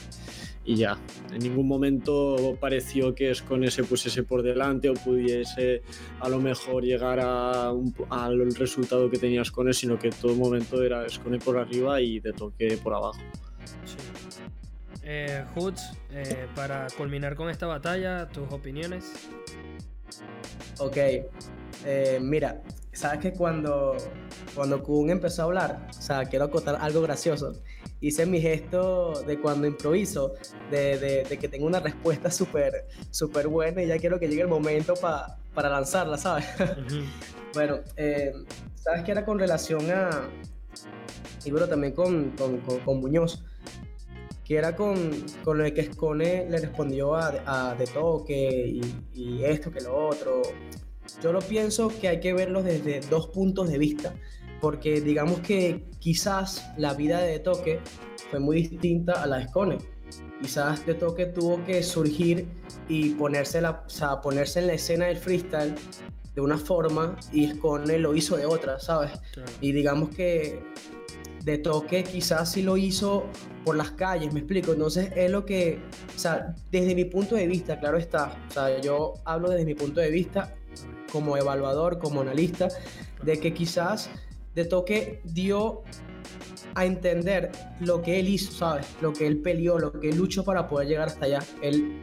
y 0.64 0.76
ya. 0.76 0.98
En 1.32 1.38
ningún 1.40 1.66
momento 1.66 2.56
pareció 2.60 3.14
que 3.14 3.30
Escone 3.30 3.70
se 3.70 3.82
pusiese 3.84 4.22
por 4.22 4.42
delante 4.42 4.88
o 4.90 4.94
pudiese 4.94 5.82
a 6.20 6.28
lo 6.28 6.38
mejor 6.38 6.84
llegar 6.84 7.18
a 7.20 7.72
un- 7.72 7.94
al 8.10 8.54
resultado 8.54 9.10
que 9.10 9.18
tenía 9.18 9.42
Escone, 9.42 9.72
sino 9.72 9.98
que 9.98 10.10
todo 10.10 10.34
momento 10.34 10.82
era 10.82 11.06
Escone 11.06 11.38
por 11.38 11.58
arriba 11.58 12.00
y 12.00 12.20
de 12.20 12.32
toque 12.32 12.78
por 12.82 12.94
abajo. 12.94 13.18
Sí. 13.84 13.96
Eh, 15.02 15.44
Hoods, 15.56 15.92
eh, 16.12 16.46
para 16.54 16.86
culminar 16.96 17.34
con 17.34 17.50
esta 17.50 17.66
batalla, 17.66 18.28
tus 18.28 18.52
opiniones. 18.52 19.28
Ok, 20.78 20.96
eh, 21.84 22.18
mira, 22.22 22.62
sabes 22.92 23.18
que 23.20 23.32
cuando, 23.32 23.96
cuando 24.54 24.82
Kun 24.82 25.10
empezó 25.10 25.42
a 25.42 25.44
hablar, 25.46 25.88
o 25.90 25.92
sea, 25.92 26.24
quiero 26.26 26.44
acotar 26.44 26.76
algo 26.80 27.00
gracioso. 27.02 27.60
Hice 28.00 28.24
mi 28.26 28.40
gesto 28.40 29.22
de 29.26 29.38
cuando 29.40 29.66
improviso, 29.66 30.34
de, 30.70 30.98
de- 30.98 31.24
de 31.24 31.38
que 31.38 31.48
tengo 31.48 31.66
una 31.66 31.80
respuesta 31.80 32.30
súper 32.30 32.86
súper 33.10 33.48
buena 33.48 33.82
y 33.82 33.86
ya 33.88 33.98
quiero 33.98 34.18
que 34.18 34.26
llegue 34.28 34.42
el 34.42 34.48
momento 34.48 34.94
pa- 34.94 35.38
para 35.54 35.68
lanzarla, 35.68 36.16
¿sabes? 36.18 36.46
Ujú. 36.60 37.00
Bueno, 37.52 37.80
eh, 37.96 38.32
sabes 38.76 39.02
que 39.02 39.10
era 39.10 39.24
con 39.24 39.36
relación 39.38 39.90
a. 39.90 40.28
Y 41.44 41.50
bueno, 41.50 41.66
también 41.66 41.92
con, 41.94 42.30
con, 42.30 42.58
con- 42.60 42.78
con 42.78 43.00
Muñoz. 43.00 43.42
Que 44.44 44.56
era 44.56 44.76
con, 44.76 45.10
con 45.44 45.58
de 45.58 45.74
que 45.74 45.80
Escone 45.80 46.46
le 46.48 46.58
respondió 46.58 47.16
a, 47.16 47.70
a 47.70 47.74
De 47.74 47.86
Toque 47.86 48.66
y, 48.68 48.80
y 49.12 49.44
esto 49.44 49.72
que 49.72 49.80
lo 49.80 49.96
otro. 50.08 50.42
Yo 51.20 51.32
lo 51.32 51.40
pienso 51.40 51.88
que 52.00 52.06
hay 52.08 52.20
que 52.20 52.32
verlo 52.34 52.62
desde 52.62 53.00
dos 53.00 53.26
puntos 53.30 53.68
de 53.68 53.78
vista. 53.78 54.14
Porque 54.60 55.00
digamos 55.00 55.40
que 55.40 55.86
quizás 56.00 56.72
la 56.76 56.94
vida 56.94 57.20
de 57.20 57.38
Toque 57.38 57.80
fue 58.30 58.40
muy 58.40 58.62
distinta 58.62 59.22
a 59.22 59.26
la 59.26 59.36
de 59.36 59.44
Escone. 59.44 59.78
Quizás 60.42 60.84
de 60.86 60.94
toque 60.94 61.26
tuvo 61.26 61.62
que 61.66 61.82
surgir 61.82 62.48
y 62.88 63.10
ponerse, 63.10 63.60
la, 63.60 63.84
ponerse 64.22 64.60
en 64.60 64.68
la 64.68 64.72
escena 64.72 65.06
del 65.06 65.18
freestyle 65.18 65.74
de 66.34 66.40
una 66.40 66.56
forma 66.56 67.16
y 67.30 67.46
Scone 67.48 67.98
lo 67.98 68.14
hizo 68.14 68.36
de 68.36 68.46
otra, 68.46 68.80
¿sabes? 68.80 69.12
Y 69.60 69.72
digamos 69.72 70.08
que 70.10 70.62
de 71.44 71.58
toque 71.58 72.04
quizás 72.04 72.52
sí 72.52 72.62
lo 72.62 72.76
hizo 72.76 73.26
por 73.64 73.76
las 73.76 73.90
calles, 73.90 74.32
me 74.32 74.40
explico. 74.40 74.72
Entonces 74.72 75.12
es 75.14 75.30
lo 75.30 75.44
que, 75.44 75.78
o 76.14 76.18
sea, 76.18 76.54
desde 76.70 76.94
mi 76.94 77.04
punto 77.04 77.34
de 77.36 77.46
vista, 77.46 77.78
claro 77.78 77.98
está, 77.98 78.36
o 78.48 78.52
sea, 78.52 78.80
yo 78.80 79.14
hablo 79.24 79.50
desde 79.50 79.66
mi 79.66 79.74
punto 79.74 80.00
de 80.00 80.10
vista 80.10 80.54
como 81.12 81.36
evaluador, 81.36 81.98
como 81.98 82.22
analista, 82.22 82.68
de 83.22 83.38
que 83.38 83.52
quizás 83.52 84.08
de 84.54 84.64
toque 84.64 85.20
dio 85.24 85.82
a 86.74 86.84
entender 86.84 87.50
lo 87.80 88.02
que 88.02 88.20
él 88.20 88.28
hizo, 88.28 88.52
¿sabes? 88.52 88.86
Lo 89.00 89.12
que 89.12 89.26
él 89.26 89.38
peleó, 89.38 89.78
lo 89.78 89.92
que 89.92 90.10
él 90.10 90.16
luchó 90.16 90.44
para 90.44 90.68
poder 90.68 90.88
llegar 90.88 91.08
hasta 91.08 91.26
allá. 91.26 91.40
Él 91.62 92.02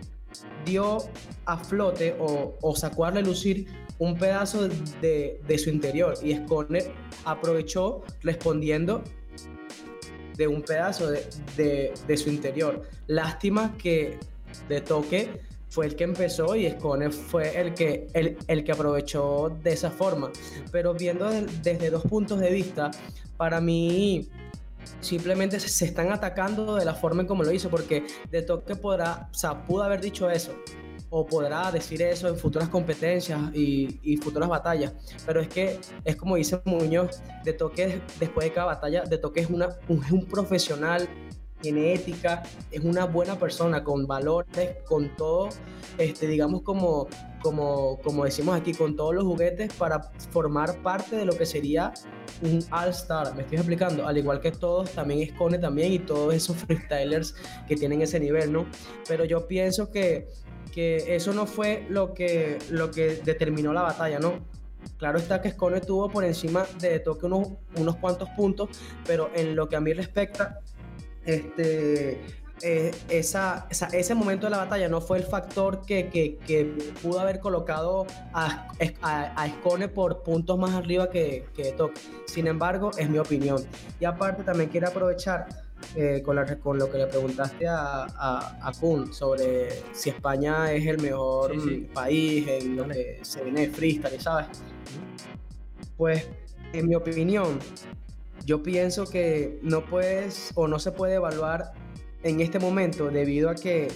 dio 0.65 0.97
a 1.45 1.57
flote 1.57 2.15
o, 2.19 2.75
sacó 2.75 3.05
a 3.05 3.11
relucir 3.11 3.67
un 3.99 4.17
pedazo 4.17 4.67
de, 4.67 5.57
su 5.57 5.69
interior 5.69 6.15
y 6.21 6.35
Scone 6.35 6.93
aprovechó 7.25 8.03
respondiendo 8.21 9.03
de 10.35 10.47
un 10.47 10.61
pedazo 10.61 11.09
de, 11.09 12.17
su 12.17 12.29
interior. 12.29 12.83
Lástima 13.07 13.75
que 13.77 14.19
de 14.69 14.81
toque 14.81 15.41
fue 15.77 15.85
el 15.85 15.95
que 15.95 16.05
empezó 16.05 16.55
y 16.55 16.67
Scone 16.71 17.11
fue 17.11 17.55
el 17.61 17.75
que, 17.75 18.07
el, 18.13 18.35
el 18.47 18.63
que 18.63 18.71
aprovechó 18.71 19.55
de 19.61 19.73
esa 19.73 19.91
forma. 19.91 20.31
Pero 20.71 20.95
viendo 20.95 21.29
desde 21.29 21.91
dos 21.91 22.01
puntos 22.01 22.39
de 22.39 22.49
vista, 22.49 22.89
para 23.37 23.61
mí 23.61 24.27
simplemente 25.01 25.59
se 25.59 25.85
están 25.85 26.11
atacando 26.11 26.77
de 26.77 26.83
la 26.83 26.95
forma 26.95 27.21
en 27.21 27.27
como 27.27 27.43
lo 27.43 27.51
hizo, 27.51 27.69
porque 27.69 28.07
de 28.31 28.41
toque 28.41 28.75
podrá, 28.75 29.29
o 29.31 29.35
sea, 29.35 29.67
pudo 29.67 29.83
haber 29.83 30.01
dicho 30.01 30.27
eso, 30.31 30.55
o 31.11 31.27
podrá 31.27 31.71
decir 31.71 32.01
eso 32.01 32.27
en 32.27 32.37
futuras 32.37 32.69
competencias 32.69 33.39
y, 33.53 34.17
futuras 34.17 34.49
batallas. 34.49 34.93
Pero 35.27 35.41
es 35.41 35.47
que 35.47 35.79
es 36.03 36.15
como 36.15 36.37
dice 36.37 36.59
Muñoz, 36.65 37.21
de 37.43 37.53
toque 37.53 38.01
después 38.19 38.47
de 38.47 38.51
cada 38.51 38.65
batalla, 38.65 39.03
de 39.03 39.19
toque 39.19 39.41
es, 39.41 39.49
una, 39.51 39.69
un, 39.89 40.03
un 40.09 40.25
profesional, 40.25 41.07
tiene 41.61 41.93
ética, 41.93 42.43
es 42.71 42.83
una 42.83 43.05
buena 43.05 43.37
persona 43.37 43.83
con 43.83 44.07
valores, 44.07 44.77
con 44.85 45.15
todo, 45.15 45.49
este, 45.97 46.27
digamos 46.27 46.61
como, 46.61 47.07
como, 47.41 47.99
como 48.03 48.25
decimos 48.25 48.59
aquí, 48.59 48.73
con 48.73 48.95
todos 48.95 49.15
los 49.15 49.23
juguetes 49.23 49.73
para 49.73 50.01
formar 50.31 50.81
parte 50.81 51.15
de 51.15 51.25
lo 51.25 51.37
que 51.37 51.45
sería 51.45 51.93
un 52.41 52.63
All-Star. 52.71 53.35
Me 53.35 53.43
estoy 53.43 53.57
explicando, 53.57 54.07
al 54.07 54.17
igual 54.17 54.39
que 54.39 54.51
todos, 54.51 54.91
también 54.91 55.21
es 55.21 55.31
Cone 55.33 55.57
también 55.57 55.93
y 55.93 55.99
todos 55.99 56.33
esos 56.33 56.55
freestylers 56.57 57.35
que 57.67 57.75
tienen 57.75 58.01
ese 58.01 58.19
nivel, 58.19 58.51
¿no? 58.51 58.65
Pero 59.07 59.25
yo 59.25 59.47
pienso 59.47 59.89
que 59.89 60.27
que 60.77 61.15
eso 61.15 61.33
no 61.33 61.47
fue 61.47 61.87
lo 61.89 62.13
que, 62.13 62.59
lo 62.69 62.91
que 62.91 63.15
determinó 63.25 63.73
la 63.73 63.81
batalla, 63.81 64.19
¿no? 64.19 64.45
Claro 64.97 65.17
está 65.17 65.41
que 65.41 65.49
Scone 65.49 65.81
tuvo 65.81 66.07
por 66.07 66.23
encima 66.23 66.67
de 66.79 66.99
Toque 66.99 67.25
unos, 67.25 67.47
unos 67.77 67.95
cuantos 67.95 68.29
puntos, 68.37 68.69
pero 69.03 69.31
en 69.33 69.55
lo 69.55 69.67
que 69.67 69.75
a 69.75 69.81
mí 69.81 69.91
respecta, 69.93 70.59
este, 71.27 72.19
eh, 72.63 72.91
esa, 73.09 73.67
ese 73.69 74.15
momento 74.15 74.47
de 74.47 74.51
la 74.51 74.57
batalla 74.57 74.89
no 74.89 74.99
fue 74.99 75.19
el 75.19 75.23
factor 75.23 75.85
que, 75.85 76.09
que, 76.09 76.37
que 76.37 76.65
pudo 77.03 77.19
haber 77.19 77.39
colocado 77.39 78.07
a, 78.33 78.67
a, 79.01 79.47
Scone 79.47 79.89
por 79.89 80.23
puntos 80.23 80.57
más 80.57 80.73
arriba 80.73 81.09
que, 81.09 81.45
que 81.55 81.71
Toque. 81.73 82.01
Sin 82.25 82.47
embargo, 82.47 82.91
es 82.97 83.09
mi 83.09 83.19
opinión. 83.19 83.63
Y 83.99 84.05
aparte 84.05 84.43
también 84.43 84.71
quiero 84.71 84.87
aprovechar 84.87 85.47
eh, 85.95 86.23
con, 86.25 86.37
con, 86.63 86.79
lo 86.79 86.91
que 86.91 86.97
le 86.97 87.05
preguntaste 87.05 87.67
a, 87.67 88.07
a, 88.07 88.71
Kun 88.79 89.13
sobre 89.13 89.69
si 89.93 90.09
España 90.09 90.71
es 90.71 90.87
el 90.87 90.99
mejor 90.99 91.53
país 91.93 92.47
en 92.47 92.75
lo 92.75 92.87
que 92.87 93.19
se 93.21 93.43
viene 93.43 93.67
de 93.67 93.69
freestyle, 93.69 94.19
¿sabes? 94.19 94.47
Pues, 95.95 96.27
en 96.73 96.87
mi 96.87 96.95
opinión, 96.95 97.59
yo 98.47 98.63
pienso 98.63 99.05
que 99.05 99.59
no 99.61 99.85
puedes 99.85 100.53
o 100.55 100.67
no 100.67 100.79
se 100.79 100.93
puede 100.93 101.15
evaluar 101.15 101.73
en 102.23 102.39
este 102.39 102.59
momento 102.59 103.09
debido 103.09 103.49
a 103.49 103.55
que 103.55 103.89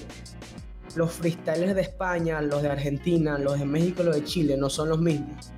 los 0.96 1.14
freestylers 1.14 1.74
de 1.74 1.82
España, 1.82 2.42
los 2.42 2.62
de 2.62 2.70
Argentina, 2.70 3.38
los 3.38 3.58
de 3.58 3.66
México, 3.66 4.04
los 4.04 4.14
de 4.14 4.26
Chile 4.26 4.58
no 4.58 4.70
son 4.70 4.90
los 4.90 5.00
mismos. 5.00 5.54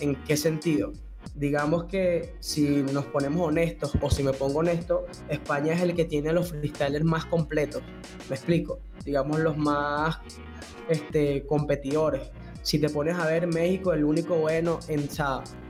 ¿En 0.00 0.16
qué 0.24 0.36
sentido? 0.36 0.92
digamos 1.34 1.84
que 1.84 2.34
si 2.40 2.82
nos 2.92 3.06
ponemos 3.06 3.48
honestos 3.48 3.92
o 4.00 4.10
si 4.10 4.22
me 4.22 4.32
pongo 4.32 4.58
honesto, 4.60 5.06
España 5.28 5.72
es 5.72 5.80
el 5.80 5.94
que 5.94 6.04
tiene 6.04 6.32
los 6.32 6.50
freestylers 6.50 7.04
más 7.04 7.24
completos. 7.26 7.82
Me 8.28 8.36
explico. 8.36 8.80
Digamos 9.04 9.40
los 9.40 9.56
más 9.56 10.18
este, 10.88 11.46
competidores. 11.46 12.30
Si 12.62 12.78
te 12.78 12.88
pones 12.88 13.18
a 13.18 13.26
ver 13.26 13.46
México, 13.46 13.92
el 13.92 14.04
único 14.04 14.36
bueno 14.36 14.78
en 14.88 15.08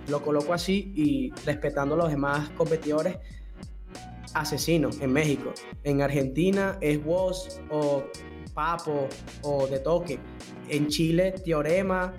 lo 0.08 0.22
coloco 0.22 0.52
así 0.52 0.92
y 0.94 1.32
respetando 1.44 1.94
a 1.94 1.98
los 1.98 2.10
demás 2.10 2.50
competidores, 2.50 3.16
asesino 4.34 4.90
en 5.00 5.12
México. 5.12 5.52
En 5.84 6.02
Argentina 6.02 6.78
es 6.80 7.04
Woz 7.04 7.60
o 7.70 8.04
Papo 8.54 9.08
o 9.42 9.66
De 9.66 9.78
Toque. 9.78 10.18
En 10.68 10.88
Chile, 10.88 11.34
Teorema, 11.44 12.12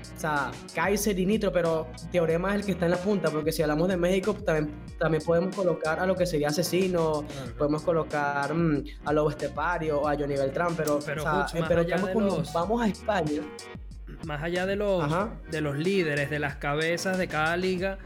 o 0.00 0.20
sea, 0.20 0.50
Kaiser 0.74 1.18
y 1.18 1.26
Nitro, 1.26 1.52
pero 1.52 1.88
Teorema 2.10 2.50
es 2.50 2.60
el 2.60 2.66
que 2.66 2.72
está 2.72 2.86
en 2.86 2.92
la 2.92 2.96
punta, 2.98 3.30
porque 3.30 3.52
si 3.52 3.62
hablamos 3.62 3.88
de 3.88 3.96
México, 3.96 4.34
también, 4.34 4.74
también 4.98 5.22
podemos 5.24 5.54
colocar 5.54 6.00
a 6.00 6.06
lo 6.06 6.16
que 6.16 6.26
sería 6.26 6.48
Asesino, 6.48 7.24
podemos 7.58 7.82
colocar 7.82 8.52
mm, 8.52 8.84
a 9.04 9.12
Lobo 9.12 9.30
Estepario 9.30 10.00
o 10.00 10.08
a 10.08 10.16
Johnny 10.16 10.34
Beltrán, 10.34 10.74
pero, 10.76 10.98
pero, 11.04 11.22
eh, 11.22 12.44
vamos 12.52 12.82
a 12.82 12.88
España. 12.88 13.42
Más 14.26 14.42
allá 14.42 14.66
de 14.66 14.76
los, 14.76 15.10
de 15.50 15.60
los 15.60 15.78
líderes, 15.78 16.30
de 16.30 16.38
las 16.38 16.56
cabezas 16.56 17.18
de 17.18 17.28
cada 17.28 17.56
liga. 17.56 17.98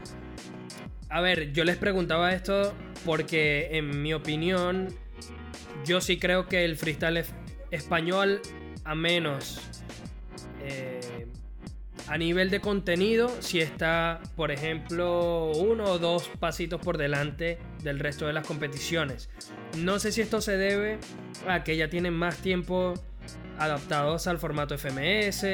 A 1.09 1.21
ver, 1.21 1.51
yo 1.51 1.63
les 1.63 1.77
preguntaba 1.77 2.33
esto 2.33 2.73
porque, 3.05 3.69
en 3.71 4.01
mi 4.01 4.13
opinión, 4.13 4.87
yo 5.85 6.01
sí 6.01 6.17
creo 6.17 6.47
que 6.47 6.65
el 6.65 6.75
freestyle 6.77 7.25
español, 7.71 8.41
a 8.83 8.95
menos. 8.95 9.61
Eh, 10.63 11.27
a 12.07 12.17
nivel 12.17 12.49
de 12.51 12.59
contenido, 12.59 13.29
si 13.39 13.59
está, 13.59 14.21
por 14.35 14.51
ejemplo, 14.51 15.51
uno 15.51 15.85
o 15.85 15.99
dos 15.99 16.29
pasitos 16.39 16.79
por 16.79 16.97
delante 16.97 17.57
del 17.83 17.99
resto 17.99 18.27
de 18.27 18.33
las 18.33 18.45
competiciones. 18.45 19.29
No 19.77 19.97
sé 19.99 20.11
si 20.11 20.21
esto 20.21 20.39
se 20.39 20.55
debe 20.57 20.99
a 21.47 21.63
que 21.63 21.77
ya 21.77 21.89
tienen 21.89 22.13
más 22.13 22.37
tiempo 22.37 22.93
adaptados 23.59 24.27
al 24.27 24.37
formato 24.39 24.77
FMS 24.77 25.45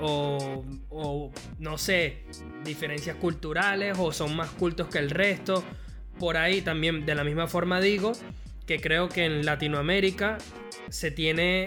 o, 0.00 0.64
o, 0.90 1.32
no 1.58 1.78
sé, 1.78 2.24
diferencias 2.64 3.16
culturales 3.16 3.96
o 3.98 4.12
son 4.12 4.36
más 4.36 4.50
cultos 4.50 4.88
que 4.88 4.98
el 4.98 5.10
resto. 5.10 5.64
Por 6.18 6.36
ahí 6.36 6.62
también 6.62 7.06
de 7.06 7.14
la 7.14 7.24
misma 7.24 7.46
forma 7.46 7.80
digo 7.80 8.12
que 8.66 8.80
creo 8.80 9.08
que 9.08 9.24
en 9.24 9.44
Latinoamérica 9.44 10.38
se 10.88 11.10
tiene 11.10 11.66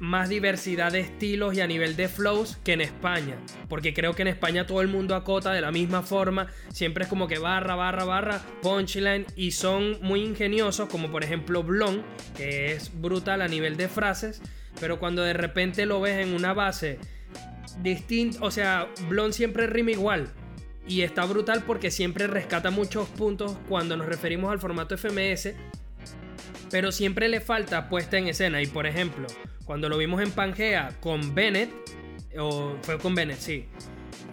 más 0.00 0.28
diversidad 0.28 0.92
de 0.92 1.00
estilos 1.00 1.54
y 1.54 1.60
a 1.60 1.66
nivel 1.66 1.96
de 1.96 2.08
flows 2.08 2.58
que 2.64 2.72
en 2.72 2.80
España. 2.80 3.36
Porque 3.68 3.94
creo 3.94 4.14
que 4.14 4.22
en 4.22 4.28
España 4.28 4.66
todo 4.66 4.80
el 4.80 4.88
mundo 4.88 5.14
acota 5.14 5.52
de 5.52 5.60
la 5.60 5.70
misma 5.70 6.02
forma. 6.02 6.48
Siempre 6.70 7.04
es 7.04 7.10
como 7.10 7.28
que 7.28 7.38
barra, 7.38 7.74
barra, 7.74 8.04
barra, 8.04 8.42
punchline. 8.62 9.26
Y 9.36 9.52
son 9.52 9.98
muy 10.02 10.22
ingeniosos, 10.22 10.88
como 10.88 11.10
por 11.10 11.24
ejemplo 11.24 11.62
Blon, 11.62 12.02
que 12.36 12.72
es 12.72 12.90
brutal 13.00 13.42
a 13.42 13.48
nivel 13.48 13.76
de 13.76 13.88
frases. 13.88 14.42
Pero 14.80 14.98
cuando 14.98 15.22
de 15.22 15.32
repente 15.32 15.86
lo 15.86 16.00
ves 16.00 16.26
en 16.26 16.34
una 16.34 16.52
base 16.52 16.98
distinta, 17.82 18.38
o 18.42 18.50
sea, 18.50 18.88
Blon 19.08 19.32
siempre 19.32 19.66
rima 19.66 19.92
igual. 19.92 20.28
Y 20.86 21.00
está 21.00 21.24
brutal 21.24 21.64
porque 21.66 21.90
siempre 21.90 22.26
rescata 22.26 22.70
muchos 22.70 23.08
puntos 23.08 23.56
cuando 23.68 23.96
nos 23.96 24.06
referimos 24.06 24.52
al 24.52 24.58
formato 24.58 24.96
FMS. 24.98 25.54
Pero 26.70 26.92
siempre 26.92 27.28
le 27.28 27.40
falta 27.40 27.88
puesta 27.88 28.18
en 28.18 28.28
escena. 28.28 28.60
Y 28.60 28.66
por 28.66 28.86
ejemplo, 28.86 29.26
cuando 29.64 29.88
lo 29.88 29.96
vimos 29.96 30.20
en 30.20 30.30
Pangea 30.30 30.96
con 31.00 31.34
Bennett, 31.34 31.70
o 32.38 32.76
fue 32.82 32.98
con 32.98 33.14
Bennett, 33.14 33.38
sí. 33.38 33.66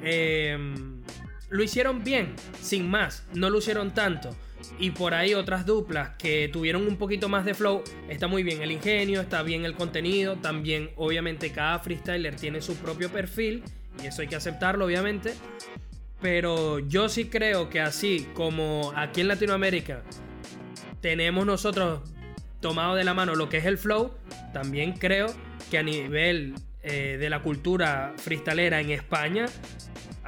Em, 0.03 1.01
lo 1.49 1.63
hicieron 1.63 2.03
bien, 2.03 2.35
sin 2.61 2.89
más, 2.89 3.25
no 3.33 3.49
lo 3.49 3.59
hicieron 3.59 3.93
tanto. 3.93 4.35
Y 4.79 4.91
por 4.91 5.13
ahí 5.13 5.33
otras 5.33 5.65
duplas 5.65 6.11
que 6.17 6.49
tuvieron 6.51 6.87
un 6.87 6.97
poquito 6.97 7.29
más 7.29 7.45
de 7.45 7.53
flow. 7.53 7.83
Está 8.09 8.27
muy 8.27 8.43
bien 8.43 8.61
el 8.61 8.71
ingenio, 8.71 9.21
está 9.21 9.43
bien 9.43 9.65
el 9.65 9.75
contenido. 9.75 10.35
También, 10.37 10.91
obviamente, 10.95 11.51
cada 11.51 11.79
freestyler 11.79 12.35
tiene 12.35 12.61
su 12.61 12.75
propio 12.75 13.09
perfil. 13.09 13.63
Y 14.03 14.07
eso 14.07 14.21
hay 14.21 14.27
que 14.27 14.35
aceptarlo, 14.35 14.85
obviamente. 14.85 15.33
Pero 16.21 16.79
yo 16.79 17.09
sí 17.09 17.25
creo 17.25 17.69
que 17.69 17.81
así 17.81 18.27
como 18.33 18.93
aquí 18.95 19.21
en 19.21 19.27
Latinoamérica 19.27 20.03
tenemos 21.01 21.45
nosotros 21.45 22.01
tomado 22.59 22.95
de 22.95 23.03
la 23.03 23.13
mano 23.13 23.35
lo 23.35 23.49
que 23.49 23.57
es 23.57 23.65
el 23.65 23.77
flow, 23.77 24.13
también 24.53 24.93
creo 24.93 25.27
que 25.71 25.79
a 25.79 25.83
nivel 25.83 26.53
eh, 26.83 27.17
de 27.19 27.29
la 27.29 27.41
cultura 27.41 28.13
freestalera 28.17 28.79
en 28.79 28.91
España 28.91 29.47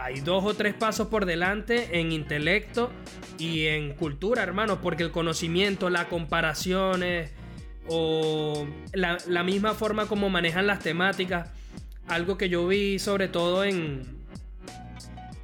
hay 0.04 0.20
dos 0.20 0.43
o 0.43 0.54
tres 0.54 0.74
pasos 0.74 1.08
por 1.08 1.26
delante 1.26 1.97
en 1.99 2.12
intelecto 2.12 2.91
y 3.39 3.68
en 3.68 3.93
cultura, 3.93 4.43
hermano, 4.43 4.82
porque 4.82 5.01
el 5.01 5.12
conocimiento, 5.12 5.89
las 5.89 6.08
comparaciones, 6.08 7.32
o 7.88 8.68
la, 8.93 9.43
misma 9.43 9.74
forma 9.76 10.06
como 10.08 10.30
manejan 10.30 10.68
las 10.68 10.80
temáticas. 10.80 11.49
Algo 12.08 12.38
que 12.38 12.49
yo 12.49 12.68
vi 12.68 12.99
sobre 12.99 13.30
todo 13.30 13.64
en, 13.64 14.18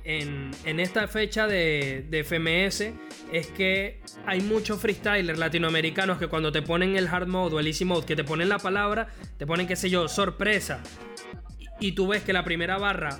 en, 0.03 0.79
esta 0.81 1.07
fecha 1.07 1.47
de, 1.47 2.05
de, 2.09 2.23
FMS 2.25 2.93
es 3.31 3.47
que 3.47 4.01
hay 4.25 4.41
muchos 4.41 4.81
freestylers 4.81 5.39
latinoamericanos 5.39 6.17
que 6.17 6.27
cuando 6.27 6.51
te 6.51 6.61
ponen 6.61 6.97
el 6.97 7.07
hard 7.07 7.27
mode 7.27 7.55
o 7.55 7.59
el 7.61 7.67
easy 7.67 7.85
mode, 7.85 8.05
que 8.05 8.17
te 8.17 8.25
ponen 8.25 8.49
la 8.49 8.59
palabra, 8.59 9.07
te 9.37 9.47
ponen, 9.47 9.67
qué 9.67 9.77
sé 9.77 9.89
yo, 9.89 10.09
sorpresa. 10.09 10.83
Y 11.79 11.93
tú 11.93 12.07
ves 12.07 12.23
que 12.23 12.33
la 12.33 12.43
primera 12.43 12.77
barra, 12.77 13.17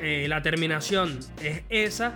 eh, 0.00 0.26
la 0.28 0.42
terminación 0.42 1.18
es 1.42 1.62
esa, 1.68 2.14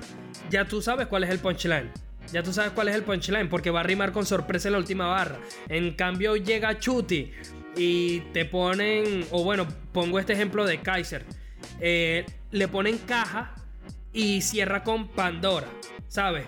ya 0.50 0.66
tú 0.66 0.82
sabes 0.82 1.06
cuál 1.06 1.24
es 1.24 1.30
el 1.30 1.38
punchline. 1.38 1.90
Ya 2.32 2.42
tú 2.42 2.52
sabes 2.52 2.70
cuál 2.72 2.88
es 2.88 2.94
el 2.94 3.02
punchline, 3.02 3.48
porque 3.48 3.70
va 3.70 3.80
a 3.80 3.82
rimar 3.82 4.12
con 4.12 4.24
sorpresa 4.24 4.68
en 4.68 4.72
la 4.72 4.78
última 4.78 5.06
barra. 5.08 5.38
En 5.68 5.94
cambio 5.94 6.36
llega 6.36 6.78
Chuti 6.78 7.32
y 7.76 8.20
te 8.32 8.44
ponen, 8.44 9.26
o 9.30 9.42
bueno, 9.42 9.66
pongo 9.92 10.18
este 10.18 10.34
ejemplo 10.34 10.64
de 10.64 10.80
Kaiser. 10.80 11.24
Eh, 11.80 12.24
le 12.52 12.68
ponen 12.68 12.98
caja 12.98 13.54
y 14.12 14.42
cierra 14.42 14.84
con 14.84 15.08
Pandora, 15.08 15.66
¿sabes? 16.08 16.44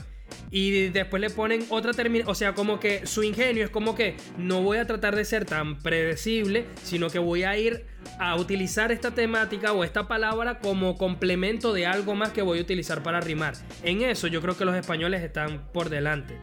Y 0.55 0.91
después 0.91 1.19
le 1.23 1.31
ponen 1.31 1.65
otra 1.71 1.95
terminación. 1.95 2.31
O 2.31 2.35
sea, 2.35 2.55
como 2.55 2.79
que 2.79 3.07
su 3.07 3.23
ingenio 3.23 3.65
es 3.65 3.71
como 3.71 3.95
que 3.95 4.17
no 4.37 4.63
voy 4.63 4.77
a 4.77 4.87
tratar 4.87 5.17
de 5.17 5.25
ser 5.25 5.47
tan 5.47 5.79
predecible, 5.79 6.67
sino 6.83 7.09
que 7.09 7.19
voy 7.19 7.45
a 7.45 7.57
ir 7.57 7.87
a 8.19 8.37
utilizar 8.37 8.93
esta 8.93 9.13
temática 9.13 9.73
o 9.73 9.83
esta 9.83 10.07
palabra 10.07 10.59
como 10.59 10.99
complemento 10.99 11.73
de 11.73 11.87
algo 11.87 12.15
más 12.15 12.33
que 12.33 12.43
voy 12.43 12.59
a 12.59 12.63
utilizar 12.63 13.03
para 13.03 13.23
rimar. 13.23 13.55
En 13.83 14.03
eso 14.03 14.27
yo 14.27 14.43
creo 14.43 14.55
que 14.55 14.67
los 14.67 14.77
españoles 14.77 15.23
están 15.23 15.69
por 15.73 15.89
delante. 15.89 16.39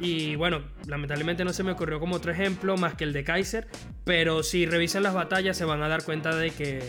Y 0.00 0.34
bueno, 0.34 0.64
lamentablemente 0.88 1.44
no 1.44 1.52
se 1.52 1.62
me 1.62 1.70
ocurrió 1.70 2.00
como 2.00 2.16
otro 2.16 2.32
ejemplo 2.32 2.76
más 2.76 2.94
que 2.94 3.04
el 3.04 3.12
de 3.12 3.22
Kaiser, 3.22 3.68
pero 4.02 4.42
si 4.42 4.66
revisan 4.66 5.04
las 5.04 5.14
batallas 5.14 5.56
se 5.56 5.64
van 5.64 5.82
a 5.84 5.88
dar 5.88 6.02
cuenta 6.02 6.34
de 6.34 6.50
que, 6.50 6.82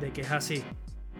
de 0.00 0.10
que 0.10 0.22
es 0.22 0.30
así. 0.30 0.62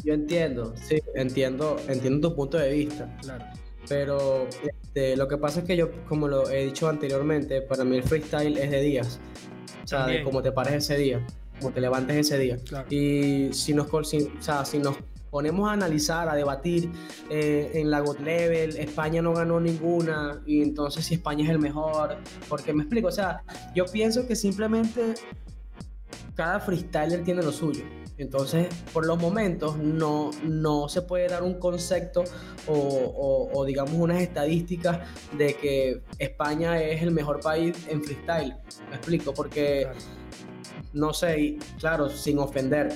Yo 0.02 0.14
entiendo, 0.14 0.74
sí, 0.76 0.98
entiendo, 1.14 1.76
entiendo 1.88 2.30
tu 2.30 2.36
punto 2.36 2.56
de 2.56 2.72
vista. 2.72 3.14
Claro. 3.20 3.44
Pero 3.88 4.46
este, 4.62 5.16
lo 5.16 5.28
que 5.28 5.36
pasa 5.36 5.60
es 5.60 5.66
que 5.66 5.76
yo, 5.76 5.90
como 6.06 6.28
lo 6.28 6.48
he 6.50 6.66
dicho 6.66 6.88
anteriormente, 6.88 7.62
para 7.62 7.84
mí 7.84 7.96
el 7.96 8.02
freestyle 8.02 8.56
es 8.58 8.70
de 8.70 8.80
días. 8.80 9.20
O 9.84 9.86
sea, 9.86 10.06
de 10.06 10.22
cómo 10.22 10.42
te 10.42 10.52
pares 10.52 10.74
ese 10.74 10.96
día, 10.96 11.26
cómo 11.58 11.72
te 11.72 11.80
levantes 11.80 12.16
ese 12.16 12.38
día. 12.38 12.56
Y 12.88 13.52
si 13.52 13.74
nos, 13.74 13.88
si, 14.08 14.22
o 14.38 14.42
sea, 14.42 14.64
si 14.64 14.78
nos 14.78 14.96
ponemos 15.32 15.68
a 15.68 15.72
analizar, 15.72 16.28
a 16.28 16.34
debatir 16.34 16.90
eh, 17.30 17.70
en 17.74 17.90
la 17.90 18.00
God 18.00 18.18
Level, 18.18 18.76
España 18.76 19.22
no 19.22 19.32
ganó 19.32 19.58
ninguna, 19.58 20.42
y 20.44 20.60
entonces 20.62 21.06
si 21.06 21.14
España 21.14 21.44
es 21.44 21.50
el 21.50 21.58
mejor, 21.58 22.18
porque 22.50 22.74
me 22.74 22.82
explico, 22.82 23.08
o 23.08 23.12
sea, 23.12 23.42
yo 23.74 23.86
pienso 23.86 24.26
que 24.26 24.36
simplemente 24.36 25.14
cada 26.34 26.60
freestyler 26.60 27.24
tiene 27.24 27.42
lo 27.42 27.50
suyo. 27.50 27.82
Entonces, 28.22 28.68
por 28.92 29.04
los 29.04 29.18
momentos, 29.18 29.76
no, 29.76 30.30
no 30.44 30.88
se 30.88 31.02
puede 31.02 31.28
dar 31.28 31.42
un 31.42 31.54
concepto 31.54 32.22
o, 32.68 33.64
digamos 33.66 33.94
unas 33.94 34.22
estadísticas 34.22 35.00
de 35.36 35.54
que 35.54 36.02
España 36.18 36.80
es 36.80 37.02
el 37.02 37.10
mejor 37.10 37.40
país 37.40 37.76
en 37.88 38.02
freestyle. 38.02 38.56
Me 38.88 38.96
explico, 38.96 39.34
porque 39.34 39.88
no 40.92 41.12
sé, 41.12 41.58
claro, 41.78 42.08
sin 42.08 42.38
ofender. 42.38 42.92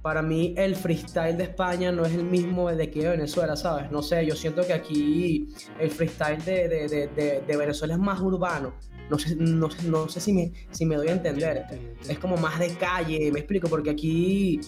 Para 0.00 0.22
mí 0.22 0.54
el 0.56 0.76
freestyle 0.76 1.36
de 1.36 1.44
España 1.44 1.90
no 1.90 2.04
es 2.04 2.14
el 2.14 2.24
mismo 2.24 2.70
de 2.70 2.90
que 2.90 3.02
de 3.02 3.10
Venezuela, 3.10 3.56
¿sabes? 3.56 3.90
No 3.90 4.00
sé, 4.00 4.24
yo 4.24 4.36
siento 4.36 4.64
que 4.64 4.72
aquí 4.72 5.48
el 5.80 5.90
freestyle 5.90 6.44
de 6.44 7.56
Venezuela 7.58 7.94
es 7.94 8.00
más 8.00 8.20
urbano 8.20 8.74
no 9.10 9.18
sé, 9.18 9.36
no, 9.36 9.68
no 9.84 10.08
sé 10.08 10.20
si, 10.20 10.32
me, 10.32 10.52
si 10.70 10.84
me 10.86 10.96
doy 10.96 11.08
a 11.08 11.12
entender. 11.12 11.64
Es 12.08 12.18
como 12.18 12.36
más 12.36 12.58
de 12.58 12.70
calle, 12.74 13.30
me 13.32 13.40
explico, 13.40 13.68
porque 13.68 13.90
aquí 13.90 14.60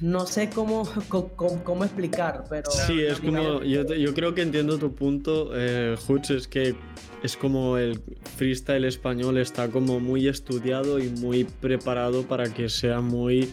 no 0.00 0.26
sé 0.26 0.50
cómo, 0.50 0.88
cómo, 1.08 1.84
explicar, 1.84 2.44
pero... 2.48 2.70
Sí, 2.70 3.02
es 3.02 3.20
como, 3.20 3.62
yo, 3.62 3.84
yo, 3.84 4.14
creo 4.14 4.34
que 4.34 4.42
entiendo 4.42 4.78
tu 4.78 4.94
punto, 4.94 5.50
eh, 5.54 5.96
es 6.30 6.48
que 6.48 6.74
es 7.22 7.36
como 7.36 7.76
el 7.76 8.00
freestyle 8.36 8.84
español 8.84 9.38
está 9.38 9.68
como 9.68 10.00
muy 10.00 10.28
estudiado 10.28 10.98
y 10.98 11.08
muy 11.08 11.44
preparado 11.44 12.22
para 12.22 12.52
que 12.52 12.68
sea 12.68 13.00
muy 13.00 13.50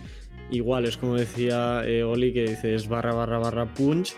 igual, 0.52 0.86
es 0.86 0.98
como 0.98 1.16
decía 1.16 1.82
eh, 1.86 2.04
Oli, 2.04 2.34
que 2.34 2.44
dice 2.44 2.76
es 2.76 2.88
barra 2.88 3.14
barra 3.14 3.40
barra 3.40 3.74
punch, 3.74 4.16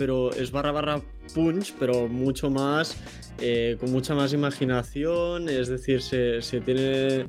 pero 0.00 0.32
es 0.32 0.50
barra 0.50 0.72
barra 0.72 1.02
punch, 1.34 1.74
pero 1.78 2.08
mucho 2.08 2.48
más, 2.48 2.96
eh, 3.38 3.76
con 3.78 3.92
mucha 3.92 4.14
más 4.14 4.32
imaginación, 4.32 5.50
es 5.50 5.68
decir, 5.68 6.00
se, 6.00 6.40
se, 6.40 6.62
tiene 6.62 7.26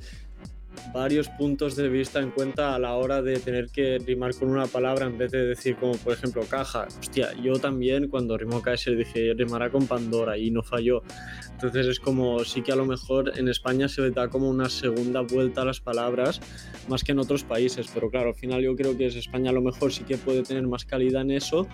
varios 0.93 1.27
puntos 1.27 1.75
de 1.75 1.89
vista 1.89 2.21
en 2.21 2.31
cuenta 2.31 2.73
a 2.73 2.79
la 2.79 2.93
hora 2.93 3.21
de 3.21 3.39
tener 3.39 3.67
que 3.71 3.97
rimar 3.99 4.33
con 4.35 4.49
una 4.49 4.67
palabra 4.67 5.05
en 5.05 5.17
vez 5.17 5.31
de 5.31 5.45
decir 5.45 5.75
como 5.75 5.97
por 5.97 6.13
ejemplo 6.13 6.43
caja. 6.49 6.87
Hostia, 6.97 7.33
yo 7.43 7.59
también 7.59 8.07
cuando 8.07 8.37
rimó 8.37 8.61
Kaiser 8.61 8.95
dije 8.95 9.33
rimará 9.35 9.69
con 9.69 9.85
Pandora 9.85 10.37
y 10.37 10.49
no 10.49 10.63
falló. 10.63 11.03
Entonces 11.51 11.87
es 11.87 11.99
como 11.99 12.43
sí 12.45 12.61
que 12.61 12.71
a 12.71 12.77
lo 12.77 12.85
mejor 12.85 13.37
en 13.37 13.49
España 13.49 13.89
se 13.89 14.09
da 14.11 14.29
como 14.29 14.49
una 14.49 14.69
segunda 14.69 15.21
vuelta 15.21 15.61
a 15.61 15.65
las 15.65 15.81
palabras 15.81 16.39
más 16.87 17.03
que 17.03 17.11
en 17.11 17.19
otros 17.19 17.43
países, 17.43 17.89
pero 17.93 18.09
claro, 18.09 18.29
al 18.29 18.35
final 18.35 18.61
yo 18.61 18.75
creo 18.77 18.97
que 18.97 19.07
es 19.07 19.15
España 19.17 19.49
a 19.49 19.53
lo 19.53 19.61
mejor 19.61 19.91
sí 19.91 20.05
que 20.05 20.17
puede 20.17 20.43
tener 20.43 20.65
más 20.67 20.85
calidad 20.85 21.21
en 21.21 21.31
eso 21.31 21.67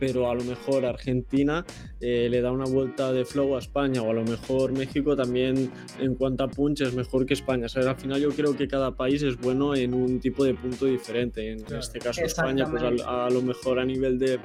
pero 0.00 0.30
a 0.30 0.34
lo 0.34 0.42
mejor 0.42 0.86
Argentina 0.86 1.64
eh, 2.00 2.28
le 2.30 2.40
da 2.40 2.50
una 2.50 2.64
vuelta 2.64 3.12
de 3.12 3.26
flow 3.26 3.54
a 3.54 3.58
España 3.58 4.00
o 4.00 4.10
a 4.10 4.14
lo 4.14 4.24
mejor 4.24 4.72
México 4.72 5.14
también 5.14 5.70
en 6.00 6.14
cuanto 6.14 6.42
a 6.42 6.48
punch 6.48 6.80
es 6.80 6.94
mejor 6.94 7.26
que 7.26 7.34
España. 7.34 7.66
O 7.66 7.68
sea, 7.68 7.88
al 7.88 7.96
final 7.96 8.18
yo 8.20 8.30
creo 8.30 8.56
que 8.56 8.66
cada 8.66 8.96
país 8.96 9.22
es 9.22 9.36
bueno 9.36 9.76
en 9.76 9.92
un 9.92 10.18
tipo 10.18 10.42
de 10.42 10.54
punto 10.54 10.86
diferente. 10.86 11.52
En 11.52 11.64
este 11.72 11.98
caso 11.98 12.22
España, 12.22 12.66
pues 12.68 12.82
a, 12.82 13.28
lo 13.28 13.42
mejor 13.42 13.78
a 13.78 13.84
nivel 13.84 14.18
de 14.18 14.40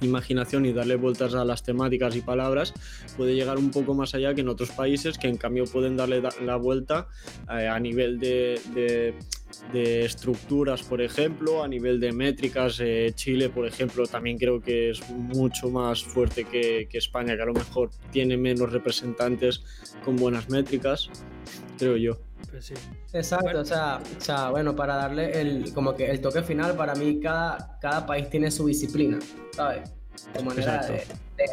imaginación 0.00 0.64
y 0.64 0.72
darle 0.72 0.94
vueltas 0.94 1.34
a 1.34 1.44
las 1.44 1.64
temáticas 1.64 2.14
y 2.14 2.20
palabras 2.20 2.72
puede 3.16 3.34
llegar 3.34 3.58
un 3.58 3.70
poco 3.70 3.94
más 3.94 4.14
allá 4.14 4.34
que 4.34 4.42
en 4.42 4.48
otros 4.48 4.70
países 4.70 5.18
que 5.18 5.28
en 5.28 5.36
cambio 5.36 5.64
pueden 5.64 5.96
darle 5.96 6.22
la 6.44 6.56
vuelta 6.56 7.08
eh, 7.50 7.68
a 7.68 7.78
nivel 7.80 8.18
de 8.18 8.60
de 8.74 9.14
estructuras, 9.72 10.82
por 10.82 11.00
ejemplo, 11.00 11.62
a 11.62 11.68
nivel 11.68 12.00
de 12.00 12.12
métricas, 12.12 12.78
eh, 12.80 13.12
Chile, 13.14 13.48
por 13.48 13.66
ejemplo, 13.66 14.06
también 14.06 14.38
creo 14.38 14.60
que 14.60 14.90
es 14.90 15.08
mucho 15.10 15.68
más 15.68 16.02
fuerte 16.02 16.44
que, 16.44 16.88
España, 16.92 17.36
que 17.36 17.42
a 17.42 17.46
lo 17.46 17.54
mejor 17.54 17.90
tiene 18.10 18.36
menos 18.36 18.72
representantes 18.72 19.62
con 20.04 20.16
buenas 20.16 20.48
métricas, 20.48 21.10
creo 21.78 21.96
yo. 21.96 22.18
Pues 22.50 22.72
Exacto, 23.12 23.60
o, 23.60 23.64
sea, 23.64 24.50
bueno, 24.50 24.76
para 24.76 24.96
darle 24.96 25.40
el, 25.40 25.72
como 25.72 25.94
que 25.94 26.10
el 26.10 26.20
toque 26.20 26.42
final, 26.42 26.76
para 26.76 26.94
mí 26.94 27.18
cada, 27.20 27.78
cada 27.80 28.06
país 28.06 28.30
tiene 28.30 28.50
su 28.50 28.66
disciplina, 28.66 29.18
¿sabes? 29.52 29.90
De 30.32 30.42
manera 30.42 30.86
de, 30.86 31.04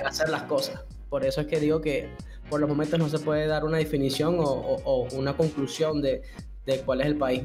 hacer 0.06 0.30
las 0.30 0.44
cosas. 0.44 0.84
Por 1.10 1.26
eso 1.26 1.42
es 1.42 1.48
que 1.48 1.60
digo 1.60 1.82
que 1.82 2.10
por 2.50 2.60
los 2.60 2.70
momentos 2.70 3.00
no 3.00 3.10
se 3.10 3.20
puede 3.20 3.48
dar 3.48 3.66
una 3.66 3.78
definición 3.78 4.38
o 4.40 5.08
una 5.14 5.36
conclusión 5.36 6.02
de, 6.02 6.22
de 6.66 6.82
cuál 6.82 7.02
es 7.02 7.08
el 7.08 7.16
país 7.16 7.42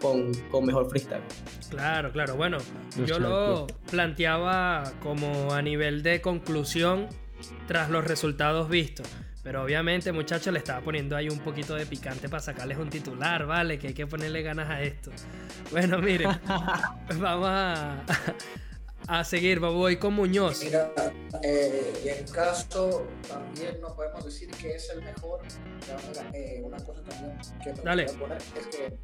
con, 0.00 0.32
con 0.50 0.64
mejor 0.64 0.88
freestyle. 0.88 1.22
Claro, 1.70 2.12
claro. 2.12 2.36
Bueno, 2.36 2.58
yo 3.06 3.18
lo 3.18 3.66
planteaba 3.90 4.92
como 5.02 5.52
a 5.52 5.62
nivel 5.62 6.02
de 6.02 6.20
conclusión 6.20 7.08
tras 7.66 7.90
los 7.90 8.04
resultados 8.04 8.68
vistos. 8.68 9.06
Pero 9.42 9.64
obviamente, 9.64 10.12
muchachos, 10.12 10.52
le 10.52 10.60
estaba 10.60 10.80
poniendo 10.82 11.16
ahí 11.16 11.28
un 11.28 11.40
poquito 11.40 11.74
de 11.74 11.84
picante 11.84 12.28
para 12.28 12.40
sacarles 12.40 12.78
un 12.78 12.88
titular, 12.88 13.44
¿vale? 13.44 13.76
Que 13.76 13.88
hay 13.88 13.94
que 13.94 14.06
ponerle 14.06 14.42
ganas 14.42 14.70
a 14.70 14.82
esto. 14.82 15.10
Bueno, 15.72 15.98
miren, 15.98 16.30
vamos 17.18 17.48
a, 17.48 18.04
a 19.08 19.24
seguir, 19.24 19.58
voy 19.60 19.96
con 19.96 20.14
Muñoz. 20.14 20.62
Mira, 20.62 20.92
eh, 21.42 21.92
y 22.04 22.08
en 22.08 22.26
caso 22.28 23.06
también 23.28 23.80
no 23.80 23.94
podemos 23.94 24.24
decir 24.24 24.50
que 24.50 24.76
es 24.76 24.90
el 24.90 25.02
mejor. 25.02 25.40
Eh, 26.32 26.60
una 26.64 26.78
cosa 26.78 27.02
también 27.02 27.38
que 27.62 27.72
me 27.72 27.82
Dale. 27.82 28.06
poner 28.12 28.38
es 28.38 28.66
que 28.68 28.98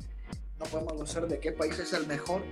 no 0.58 0.66
podemos 0.66 0.92
conocer 0.92 1.26
de 1.26 1.38
qué 1.38 1.52
país 1.52 1.78
es 1.78 1.92
el 1.92 2.06
mejor 2.06 2.42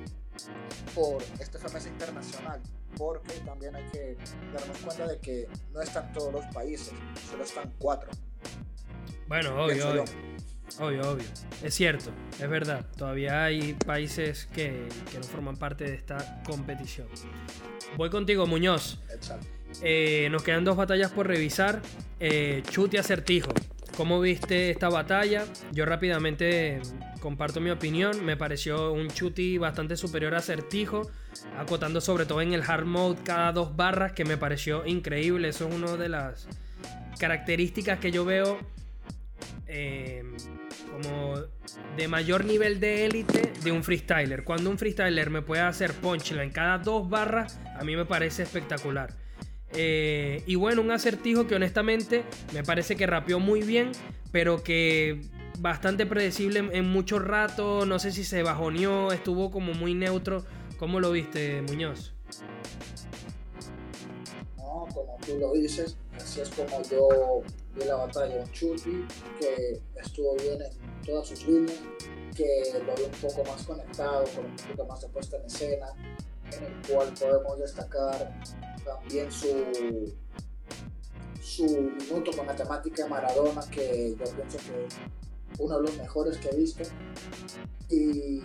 por 0.94 1.22
este 1.38 1.58
FMS 1.58 1.86
internacional, 1.86 2.60
porque 2.96 3.34
también 3.40 3.74
hay 3.74 3.84
que 3.90 4.16
darnos 4.52 4.78
cuenta 4.78 5.06
de 5.06 5.18
que 5.18 5.48
no 5.72 5.80
están 5.80 6.12
todos 6.12 6.32
los 6.32 6.44
países, 6.46 6.92
solo 7.30 7.44
están 7.44 7.72
cuatro. 7.78 8.10
Bueno, 9.28 9.64
obvio, 9.64 9.90
obvio. 9.90 10.04
Obvio, 10.78 11.12
obvio. 11.12 11.26
Es 11.62 11.74
cierto, 11.74 12.10
es 12.40 12.48
verdad. 12.48 12.84
Todavía 12.96 13.44
hay 13.44 13.74
países 13.74 14.46
que, 14.54 14.88
no 15.14 15.22
forman 15.22 15.56
parte 15.56 15.84
de 15.84 15.94
esta 15.94 16.42
competición. 16.44 17.06
Voy 17.96 18.10
contigo, 18.10 18.46
Muñoz. 18.46 19.00
Eh, 19.82 20.28
nos 20.30 20.42
quedan 20.42 20.64
dos 20.64 20.76
batallas 20.76 21.10
por 21.12 21.26
revisar. 21.26 21.80
Eh, 22.20 22.62
chute 22.70 22.98
acertijo. 22.98 23.52
¿Cómo 23.96 24.20
viste 24.20 24.70
esta 24.70 24.90
batalla? 24.90 25.46
Yo 25.72 25.86
rápidamente 25.86 26.82
comparto 27.20 27.60
mi 27.60 27.70
opinión. 27.70 28.22
Me 28.24 28.36
pareció 28.36 28.92
un 28.92 29.08
chuti 29.08 29.56
bastante 29.56 29.96
superior 29.96 30.34
a 30.34 30.38
acertijo. 30.38 31.10
Acotando 31.56 32.02
sobre 32.02 32.26
todo 32.26 32.42
en 32.42 32.52
el 32.52 32.62
hard 32.62 32.84
mode 32.84 33.22
cada 33.24 33.52
dos 33.52 33.74
barras 33.76 34.12
que 34.12 34.26
me 34.26 34.36
pareció 34.36 34.86
increíble. 34.86 35.48
Eso 35.48 35.66
es 35.68 35.74
una 35.74 35.96
de 35.96 36.10
las 36.10 36.46
características 37.18 37.98
que 37.98 38.10
yo 38.10 38.26
veo 38.26 38.58
eh, 39.68 40.22
como 40.92 41.34
de 41.96 42.08
mayor 42.08 42.44
nivel 42.44 42.80
de 42.80 43.06
élite 43.06 43.52
de 43.62 43.72
un 43.72 43.82
freestyler. 43.82 44.44
Cuando 44.44 44.70
un 44.70 44.78
freestyler 44.78 45.30
me 45.30 45.42
puede 45.42 45.62
hacer 45.62 45.92
punchline 45.92 46.50
cada 46.50 46.78
dos 46.78 47.08
barras, 47.08 47.58
a 47.78 47.84
mí 47.84 47.96
me 47.96 48.04
parece 48.04 48.42
espectacular. 48.42 49.14
Eh, 49.72 50.42
y 50.46 50.54
bueno, 50.54 50.80
un 50.82 50.90
acertijo 50.90 51.46
que 51.46 51.54
honestamente 51.54 52.24
me 52.54 52.62
parece 52.62 52.96
que 52.96 53.06
rapeó 53.06 53.40
muy 53.40 53.62
bien, 53.62 53.92
pero 54.32 54.62
que 54.62 55.20
bastante 55.58 56.06
predecible 56.06 56.68
en, 56.72 56.88
mucho 56.88 57.18
rato. 57.18 57.86
No 57.86 57.98
sé 57.98 58.12
si 58.12 58.24
se 58.24 58.42
bajoneó, 58.42 59.12
estuvo 59.12 59.50
como 59.50 59.74
muy 59.74 59.94
neutro. 59.94 60.44
¿Cómo 60.78 61.00
lo 61.00 61.10
viste, 61.10 61.62
Muñoz? 61.62 62.14
No, 64.56 64.86
como 64.92 65.18
tú 65.24 65.38
lo 65.38 65.52
dices, 65.52 65.96
así 66.14 66.40
es 66.40 66.50
como 66.50 66.82
yo 66.82 67.42
vi 67.76 67.84
la 67.84 67.96
batalla 67.96 68.44
Chuti, 68.52 69.06
que 69.38 69.80
estuvo 69.96 70.34
bien 70.36 70.60
en 70.62 71.02
todas 71.04 71.28
sus 71.28 71.46
líneas, 71.46 71.78
que 72.34 72.82
lo 72.86 72.94
vi 72.94 73.02
un 73.02 73.10
poco 73.20 73.44
más 73.44 73.62
conectado, 73.64 74.24
con 74.34 74.46
un 74.46 74.56
poquito 74.56 74.86
más 74.86 75.00
de 75.00 75.08
puesta 75.08 75.36
en 75.36 75.44
escena, 75.46 75.86
en 76.52 76.64
el 76.64 76.86
cual 76.88 77.12
podemos 77.18 77.58
destacar 77.58 78.40
también 78.84 79.30
su, 79.30 80.14
su 81.40 81.64
minuto 81.66 82.30
con 82.36 82.46
la 82.46 82.56
temática 82.56 83.04
de 83.04 83.08
Maradona, 83.08 83.62
que 83.70 84.16
yo 84.18 84.24
pienso 84.24 84.58
que 84.58 84.86
uno 85.58 85.76
de 85.76 85.82
los 85.82 85.96
mejores 85.98 86.38
que 86.38 86.48
he 86.48 86.56
visto. 86.56 86.82
Y 87.88 88.42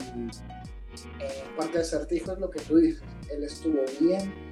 parte 1.58 1.78
de 1.78 1.84
acertijo 1.84 2.34
es 2.34 2.40
lo 2.40 2.50
que 2.50 2.60
tú 2.62 2.78
dices, 2.78 3.02
él 3.30 3.44
estuvo 3.44 3.80
bien, 4.00 4.52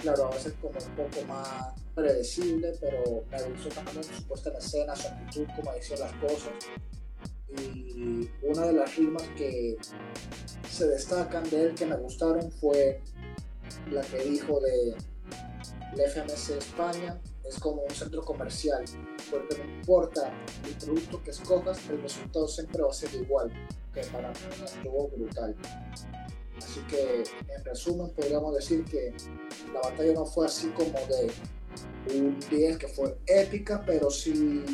claro, 0.00 0.26
a 0.26 0.30
veces 0.30 0.54
como 0.60 0.78
un 0.78 0.96
poco 0.96 1.26
más 1.26 1.74
predecible, 1.98 2.72
pero 2.80 3.24
me 3.30 3.42
gustó 3.42 3.68
también 3.70 4.04
su 4.04 4.22
puesta 4.24 4.50
en 4.50 4.56
escena, 4.56 4.94
su 4.94 5.08
actitud, 5.08 5.46
como 5.56 5.72
decía 5.72 5.96
las 5.98 6.12
cosas. 6.12 6.52
Y 7.58 8.30
una 8.42 8.66
de 8.66 8.72
las 8.74 8.96
rimas 8.96 9.24
que 9.36 9.76
se 10.70 10.86
destacan 10.86 11.48
de 11.50 11.62
él 11.62 11.74
que 11.74 11.86
me 11.86 11.96
gustaron 11.96 12.50
fue 12.52 13.00
la 13.90 14.02
que 14.02 14.18
dijo 14.18 14.60
de 14.60 14.94
la 15.96 16.04
FMC 16.04 16.58
España 16.58 17.20
es 17.48 17.58
como 17.58 17.82
un 17.82 17.94
centro 17.94 18.22
comercial, 18.22 18.84
porque 19.30 19.58
no 19.58 19.64
importa 19.64 20.32
el 20.66 20.74
producto 20.74 21.22
que 21.22 21.30
escojas, 21.30 21.88
el 21.88 22.02
resultado 22.02 22.46
siempre 22.46 22.82
va 22.82 22.90
a 22.90 22.92
ser 22.92 23.12
igual, 23.14 23.50
que 23.92 24.02
para 24.02 24.28
mí 24.28 24.36
estuvo 24.64 25.08
brutal. 25.08 25.56
Así 26.58 26.80
que 26.88 27.24
en 27.48 27.64
resumen 27.64 28.10
podríamos 28.10 28.54
decir 28.54 28.84
que 28.84 29.14
la 29.72 29.80
batalla 29.80 30.12
no 30.12 30.26
fue 30.26 30.46
así 30.46 30.68
como 30.68 30.92
de 31.06 31.30
un 32.14 32.38
10 32.50 32.78
que 32.78 32.88
fue 32.88 33.16
épica, 33.26 33.82
pero 33.84 34.10
sí, 34.10 34.64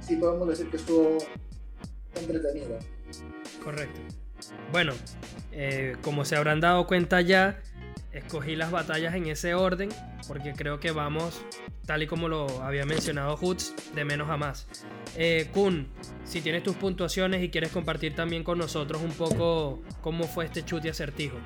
sí 0.00 0.16
podemos 0.16 0.48
decir 0.48 0.70
que 0.70 0.76
estuvo 0.76 1.18
entretenida. 2.14 2.78
Correcto. 3.62 4.00
Bueno, 4.72 4.92
eh, 5.52 5.96
como 6.02 6.24
se 6.24 6.36
habrán 6.36 6.60
dado 6.60 6.86
cuenta 6.86 7.20
ya, 7.20 7.60
escogí 8.12 8.56
las 8.56 8.70
batallas 8.70 9.14
en 9.14 9.26
ese 9.26 9.54
orden 9.54 9.90
porque 10.30 10.52
creo 10.52 10.78
que 10.78 10.92
vamos, 10.92 11.42
tal 11.86 12.04
y 12.04 12.06
como 12.06 12.28
lo 12.28 12.62
había 12.62 12.84
mencionado 12.84 13.36
Hoots, 13.36 13.74
de 13.96 14.04
menos 14.04 14.30
a 14.30 14.36
más. 14.36 14.68
Eh, 15.16 15.48
Kun, 15.52 15.88
si 16.24 16.40
tienes 16.40 16.62
tus 16.62 16.76
puntuaciones 16.76 17.42
y 17.42 17.50
quieres 17.50 17.72
compartir 17.72 18.14
también 18.14 18.44
con 18.44 18.58
nosotros 18.58 19.02
un 19.02 19.10
poco 19.10 19.82
cómo 20.00 20.24
fue 20.24 20.44
este 20.44 20.64
chute 20.64 20.88
acertijo. 20.88 21.36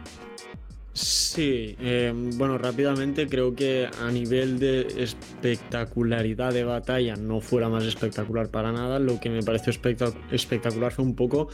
Sí, 0.94 1.74
eh, 1.80 2.12
bueno, 2.14 2.56
rápidamente 2.56 3.26
creo 3.26 3.52
que 3.52 3.88
a 4.00 4.12
nivel 4.12 4.60
de 4.60 5.02
espectacularidad 5.02 6.52
de 6.52 6.62
batalla 6.62 7.16
no 7.16 7.40
fuera 7.40 7.68
más 7.68 7.82
espectacular 7.82 8.48
para 8.48 8.70
nada. 8.70 9.00
Lo 9.00 9.18
que 9.18 9.28
me 9.28 9.42
pareció 9.42 9.72
espectacular 10.30 10.92
fue 10.92 11.04
un 11.04 11.16
poco 11.16 11.48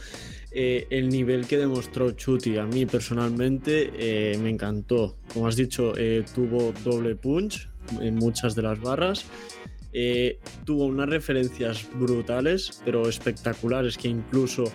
eh, 0.51 0.85
el 0.91 1.09
nivel 1.09 1.47
que 1.47 1.57
demostró 1.57 2.11
Chuti. 2.11 2.59
A 2.59 2.67
mí 2.67 2.85
personalmente 2.85 3.89
eh, 3.95 4.37
me 4.37 4.51
encantó. 4.51 5.17
Como 5.33 5.47
has 5.47 5.55
dicho, 5.55 5.93
tuvo 6.35 6.71
doble 6.83 7.15
punch 7.15 7.67
en 7.99 8.17
muchas 8.17 8.53
de 8.53 8.61
las 8.61 8.79
barras. 8.79 9.25
tuvo 10.65 10.85
unas 10.85 11.09
referencias 11.09 11.89
brutales, 11.95 12.79
pero 12.85 13.09
espectaculares 13.09 13.97
que 13.97 14.07
incluso 14.07 14.65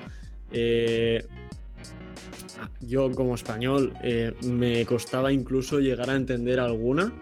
yo 2.80 3.10
como 3.12 3.34
español 3.34 3.94
eh, 4.02 4.32
me 4.44 4.84
costaba 4.86 5.32
incluso 5.32 5.80
llegar 5.80 6.10
a 6.10 6.16
entender 6.16 6.60
alguna, 6.60 7.12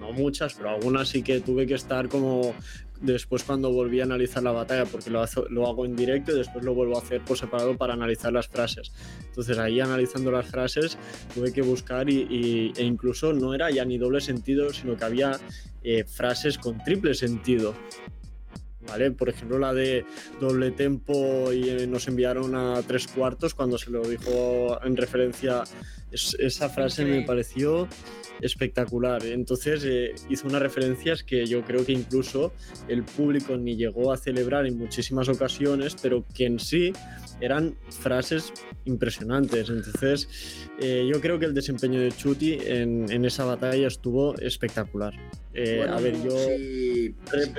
no 0.00 0.12
muchas, 0.12 0.54
pero 0.54 0.70
algunas 0.70 1.08
sí 1.08 1.22
que 1.22 1.40
tuve 1.40 1.66
que 1.66 1.74
estar 1.74 2.08
como 2.08 2.54
después 3.00 3.44
cuando 3.44 3.70
volví 3.72 4.00
a 4.00 4.04
analizar 4.04 4.42
la 4.42 4.52
batalla, 4.52 4.84
porque 4.86 5.10
lo, 5.10 5.24
lo 5.50 5.66
hago 5.66 5.84
en 5.84 5.96
directo 5.96 6.32
y 6.32 6.38
después 6.38 6.64
lo 6.64 6.74
vuelvo 6.74 6.96
a 6.96 7.02
hacer 7.02 7.22
por 7.22 7.36
separado 7.36 7.76
para 7.76 7.94
analizar 7.94 8.32
las 8.32 8.48
frases. 8.48 8.92
Entonces 9.26 9.58
ahí 9.58 9.80
analizando 9.80 10.30
las 10.30 10.46
frases 10.46 10.98
tuve 11.34 11.52
que 11.52 11.62
buscar 11.62 12.08
y, 12.08 12.72
e 12.76 12.82
incluso 12.82 13.32
no 13.32 13.54
era 13.54 13.70
ya 13.70 13.84
ni 13.84 13.98
doble 13.98 14.20
sentido, 14.20 14.72
sino 14.72 14.96
que 14.96 15.04
había 15.04 15.38
eh, 15.82 16.04
frases 16.04 16.58
con 16.58 16.82
triple 16.82 17.14
sentido. 17.14 17.74
¿Vale? 18.86 19.10
Por 19.10 19.28
ejemplo, 19.28 19.58
la 19.58 19.72
de 19.72 20.04
doble 20.40 20.70
tempo 20.70 21.52
y 21.52 21.68
eh, 21.68 21.86
nos 21.86 22.08
enviaron 22.08 22.54
a 22.54 22.82
tres 22.82 23.06
cuartos 23.06 23.54
cuando 23.54 23.78
se 23.78 23.90
lo 23.90 24.02
dijo 24.02 24.78
en 24.82 24.96
referencia, 24.96 25.64
esa 26.38 26.68
frase 26.68 27.04
me 27.04 27.22
pareció 27.22 27.88
espectacular. 28.40 29.24
Entonces 29.24 29.82
eh, 29.84 30.14
hizo 30.28 30.46
unas 30.48 30.62
referencias 30.62 31.22
que 31.22 31.46
yo 31.46 31.62
creo 31.62 31.84
que 31.84 31.92
incluso 31.92 32.52
el 32.88 33.02
público 33.02 33.56
ni 33.56 33.76
llegó 33.76 34.12
a 34.12 34.16
celebrar 34.16 34.66
en 34.66 34.76
muchísimas 34.76 35.28
ocasiones, 35.28 35.96
pero 36.00 36.24
que 36.34 36.46
en 36.46 36.58
sí 36.58 36.92
eran 37.40 37.76
frases 37.90 38.52
impresionantes. 38.84 39.68
Entonces 39.68 40.28
eh, 40.80 41.08
yo 41.10 41.20
creo 41.20 41.38
que 41.38 41.46
el 41.46 41.54
desempeño 41.54 42.00
de 42.00 42.12
Chuti 42.12 42.58
en, 42.60 43.24
esa 43.24 43.44
batalla 43.44 43.88
estuvo 43.88 44.36
espectacular. 44.38 45.14
Eh, 45.54 45.86
a 45.88 45.98
ver, 46.00 46.22
yo... 46.22 46.38
Si, 46.38 47.14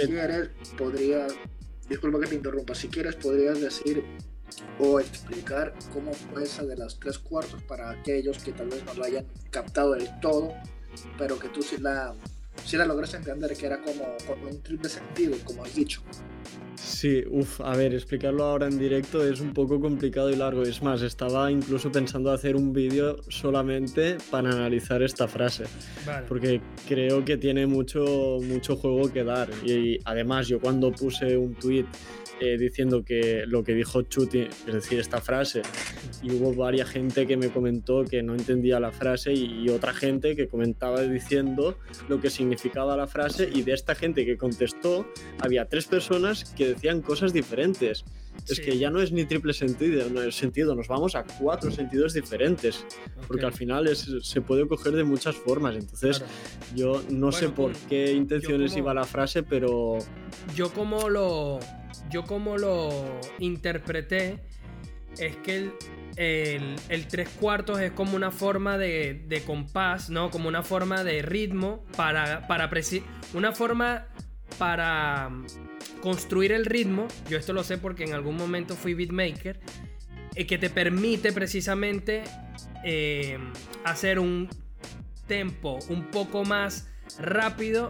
quieres, 0.08 0.50
podrías... 0.78 1.34
Disculpa 1.90 2.20
que 2.20 2.28
te 2.28 2.36
interrumpa. 2.36 2.76
Si 2.76 2.90
quieres, 2.90 3.16
podrías 3.16 3.62
decir 3.62 4.04
o 4.80 5.00
explicar 5.00 5.74
cómo 5.94 6.14
fue 6.14 6.44
esa 6.44 6.64
de 6.64 6.78
las 6.78 7.00
tres 7.00 7.18
cuartos 7.18 7.62
para 7.64 7.90
aquellos 7.90 8.40
que 8.40 8.52
tal 8.52 8.68
vez 8.68 8.84
no 8.86 8.94
lo 8.94 9.04
hayan 9.04 9.26
captado 9.52 9.94
del 9.94 10.10
todo, 10.20 10.54
pero 11.18 11.38
que 11.38 11.50
tú 11.50 11.62
sí 11.62 11.78
la, 11.78 12.14
sí 12.66 12.78
la 12.78 12.86
lograste 12.86 13.18
entender, 13.18 13.56
que 13.56 13.66
era 13.66 13.82
como 13.82 14.06
con 14.26 14.44
un 14.46 14.62
triple 14.62 14.90
sentido, 14.90 15.38
como 15.44 15.64
has 15.64 15.76
dicho. 15.76 16.02
Sí, 16.76 17.24
uff, 17.30 17.60
a 17.62 17.76
ver, 17.76 17.94
explicarlo 17.94 18.46
ahora 18.46 18.68
en 18.68 18.78
directo 18.78 19.28
es 19.28 19.42
un 19.42 19.54
poco 19.54 19.80
complicado 19.80 20.30
y 20.30 20.36
largo. 20.36 20.62
Es 20.64 20.82
más, 20.82 21.02
estaba 21.02 21.52
incluso 21.52 21.92
pensando 21.92 22.32
hacer 22.32 22.56
un 22.56 22.72
vídeo 22.72 23.18
solamente 23.30 24.18
para 24.30 24.52
analizar 24.52 25.02
esta 25.02 25.28
frase. 25.28 25.66
Porque 26.28 26.62
creo 26.88 27.26
que 27.26 27.38
tiene 27.38 27.66
mucho, 27.66 28.40
mucho 28.42 28.76
juego 28.78 29.12
que 29.12 29.24
dar. 29.24 29.50
Y 29.64 30.00
además, 30.06 30.48
yo 30.48 30.60
cuando 30.60 30.92
puse 30.92 31.36
un 31.36 31.56
tweet 31.56 31.86
eh, 32.40 32.58
diciendo 32.58 33.04
que 33.04 33.46
lo 33.48 33.64
que 33.64 33.74
dijo 33.74 34.04
Chuti, 34.04 34.48
es 34.68 34.74
decir, 34.74 35.00
esta 35.00 35.22
frase, 35.22 35.64
y 36.22 36.32
hubo 36.32 36.54
varias 36.54 36.90
gente 36.90 37.26
que 37.26 37.38
me 37.38 37.50
comentó 37.50 38.04
que 38.06 38.24
no 38.24 38.36
entendía 38.36 38.80
la 38.80 38.92
frase 38.92 39.34
y, 39.34 39.68
otra 39.70 39.94
gente 39.94 40.36
que 40.36 40.48
comentaba 40.48 41.02
diciendo 41.02 41.78
lo 42.08 42.22
que 42.22 42.30
significaba 42.30 42.96
la 42.96 43.08
frase 43.08 43.50
y 43.54 43.64
de 43.64 43.74
esta 43.74 43.96
gente 43.96 44.26
que 44.26 44.38
contestó 44.38 45.06
había 45.40 45.66
tres 45.66 45.86
personas 45.86 46.46
que 46.46 46.70
decían 46.70 47.02
cosas 47.02 47.34
diferentes. 47.34 48.06
Es 48.48 48.60
que 48.60 48.78
ya 48.78 48.90
no 48.90 49.02
es 49.02 49.12
ni 49.12 49.26
triple 49.26 49.52
sentido, 49.52 50.10
no 50.10 50.22
es 50.22 50.36
sentido, 50.36 50.76
nos 50.76 50.88
vamos 50.88 51.16
a 51.16 51.24
cuatro 51.24 51.72
sentidos 51.72 52.14
diferentes, 52.14 52.86
porque 53.28 53.46
al 53.46 53.54
final 53.54 53.88
es, 53.88 54.10
se 54.22 54.42
puede 54.42 54.68
coger 54.68 54.94
de 54.94 55.04
muchas 55.04 55.36
formas. 55.36 55.76
Entonces, 55.76 56.24
yo 56.76 57.02
no 57.10 57.32
sé 57.32 57.50
por 57.50 57.74
qué 57.90 58.12
intenciones 58.12 58.78
iba 58.78 58.94
la 58.94 59.06
frase, 59.06 59.44
pero. 59.44 59.98
Yo, 60.56 60.72
como 60.72 61.10
lo, 61.10 61.60
yo 62.10 62.24
como 62.24 62.58
lo 62.58 62.90
interpreté 63.40 64.40
es 65.18 65.36
que 65.38 65.72
el, 66.18 67.08
tres 67.08 67.30
cuartos 67.30 67.80
es 67.80 67.92
como 67.92 68.16
una 68.16 68.32
forma 68.32 68.78
de, 68.78 69.44
compás, 69.46 70.10
¿no? 70.10 70.30
Como 70.32 70.48
una 70.48 70.64
forma 70.64 71.04
de 71.04 71.22
ritmo 71.22 71.84
para, 71.96 72.48
para 72.48 72.70
una 73.34 73.52
forma 73.52 74.08
para 74.58 75.30
construir 76.02 76.52
el 76.52 76.66
ritmo. 76.66 77.08
Yo 77.30 77.38
esto 77.38 77.54
lo 77.54 77.64
sé 77.64 77.78
porque 77.78 78.04
en 78.04 78.14
algún 78.14 78.36
momento 78.36 78.76
fui 78.76 78.94
beatmaker. 78.94 79.60
Eh, 80.36 80.46
que 80.46 80.60
te 80.60 80.70
permite 80.70 81.32
precisamente 81.34 82.24
eh, 82.84 83.40
hacer 83.84 84.20
un 84.20 84.48
tempo 85.26 85.80
un 85.90 86.06
poco 86.12 86.46
más 86.46 86.88
rápido 87.18 87.90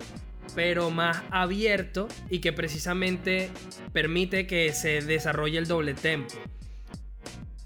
pero 0.56 0.90
más 0.90 1.24
abierto 1.32 2.08
y 2.30 2.40
que 2.40 2.54
precisamente 2.54 3.50
permite 3.94 4.48
que 4.48 4.74
se 4.74 5.02
desarrolle 5.02 5.58
el 5.58 5.68
doble 5.68 5.94
tempo. 5.94 6.34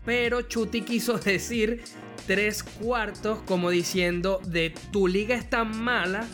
Pero 0.05 0.41
Chuti 0.41 0.81
quiso 0.81 1.17
decir 1.17 1.83
tres 2.27 2.63
cuartos 2.63 3.39
como 3.43 3.69
diciendo 3.69 4.39
de 4.45 4.73
tu 4.91 5.07
liga 5.07 5.35
es 5.35 5.49
tan 5.49 5.77
mala 5.83 6.27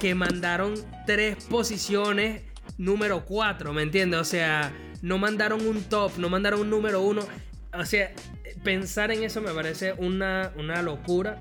que 0.00 0.14
mandaron 0.14 0.74
tres 1.06 1.44
posiciones 1.44 2.42
número 2.78 3.24
4, 3.24 3.72
¿me 3.72 3.82
entiendes? 3.82 4.20
O 4.20 4.24
sea, 4.24 4.72
no 5.02 5.18
mandaron 5.18 5.66
un 5.66 5.82
top, 5.84 6.12
no 6.18 6.28
mandaron 6.28 6.60
un 6.60 6.70
número 6.70 7.02
1. 7.02 7.22
O 7.74 7.84
sea, 7.84 8.12
pensar 8.64 9.10
en 9.10 9.22
eso 9.22 9.40
me 9.40 9.52
parece 9.52 9.92
una, 9.92 10.52
una 10.56 10.82
locura. 10.82 11.38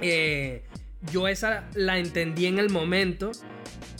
Eh, 0.00 0.64
yo 1.12 1.28
esa 1.28 1.68
la 1.74 1.98
entendí 1.98 2.46
en 2.46 2.58
el 2.58 2.70
momento, 2.70 3.32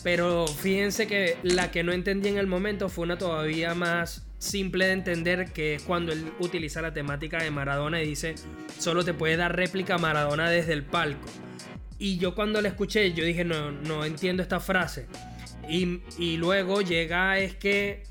pero 0.04 0.46
fíjense 0.46 1.06
que 1.06 1.38
la 1.42 1.70
que 1.70 1.82
no 1.82 1.90
entendí 1.92 2.28
en 2.28 2.36
el 2.36 2.46
momento 2.46 2.90
fue 2.90 3.04
una 3.04 3.16
todavía 3.16 3.74
más 3.74 4.26
simple 4.38 4.84
de 4.84 4.92
entender, 4.92 5.50
que 5.52 5.76
es 5.76 5.82
cuando 5.82 6.12
él 6.12 6.30
utiliza 6.38 6.82
la 6.82 6.92
temática 6.92 7.42
de 7.42 7.50
Maradona 7.50 8.02
y 8.02 8.08
dice, 8.08 8.34
solo 8.78 9.02
te 9.02 9.14
puede 9.14 9.38
dar 9.38 9.56
réplica 9.56 9.96
Maradona 9.96 10.50
desde 10.50 10.74
el 10.74 10.82
palco. 10.82 11.26
Y 11.98 12.18
yo 12.18 12.34
cuando 12.34 12.60
la 12.60 12.68
escuché, 12.68 13.14
yo 13.14 13.24
dije, 13.24 13.44
no, 13.44 13.72
no 13.72 14.04
entiendo 14.04 14.42
esta 14.42 14.60
frase. 14.60 15.06
Y, 15.70 16.00
y 16.18 16.36
luego 16.36 16.82
llega 16.82 17.38
es 17.38 17.54
que 17.54 18.02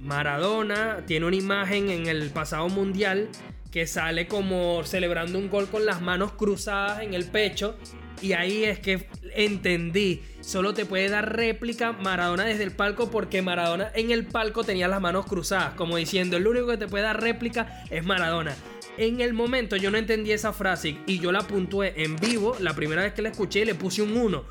Maradona 0.00 1.04
tiene 1.06 1.26
una 1.26 1.36
imagen 1.36 1.90
en 1.90 2.08
el 2.08 2.30
pasado 2.30 2.68
mundial 2.68 3.28
que 3.70 3.86
sale 3.86 4.26
como 4.26 4.82
celebrando 4.82 5.38
un 5.38 5.48
gol 5.48 5.68
con 5.68 5.86
las 5.86 6.02
manos 6.02 6.32
cruzadas 6.32 7.02
en 7.02 7.14
el 7.14 7.26
pecho. 7.26 7.76
Y 8.20 8.32
ahí 8.32 8.64
es 8.64 8.80
que 8.80 9.06
entendí. 9.36 10.22
Solo 10.46 10.74
te 10.74 10.86
puede 10.86 11.08
dar 11.08 11.34
réplica 11.34 11.90
Maradona 11.90 12.44
desde 12.44 12.62
el 12.62 12.70
palco 12.70 13.10
porque 13.10 13.42
Maradona 13.42 13.90
en 13.96 14.12
el 14.12 14.24
palco 14.24 14.62
tenía 14.62 14.86
las 14.86 15.00
manos 15.00 15.26
cruzadas. 15.26 15.74
Como 15.74 15.96
diciendo, 15.96 16.36
el 16.36 16.46
único 16.46 16.68
que 16.68 16.76
te 16.76 16.86
puede 16.86 17.02
dar 17.02 17.20
réplica 17.20 17.82
es 17.90 18.04
Maradona. 18.04 18.54
En 18.96 19.20
el 19.20 19.32
momento 19.32 19.74
yo 19.74 19.90
no 19.90 19.98
entendí 19.98 20.30
esa 20.30 20.52
frase 20.52 20.98
y 21.04 21.18
yo 21.18 21.32
la 21.32 21.40
puntué 21.40 22.00
en 22.00 22.14
vivo. 22.14 22.56
La 22.60 22.76
primera 22.76 23.02
vez 23.02 23.12
que 23.12 23.22
la 23.22 23.30
escuché 23.30 23.64
le 23.64 23.74
puse 23.74 24.02
un 24.02 24.16
1. 24.16 24.44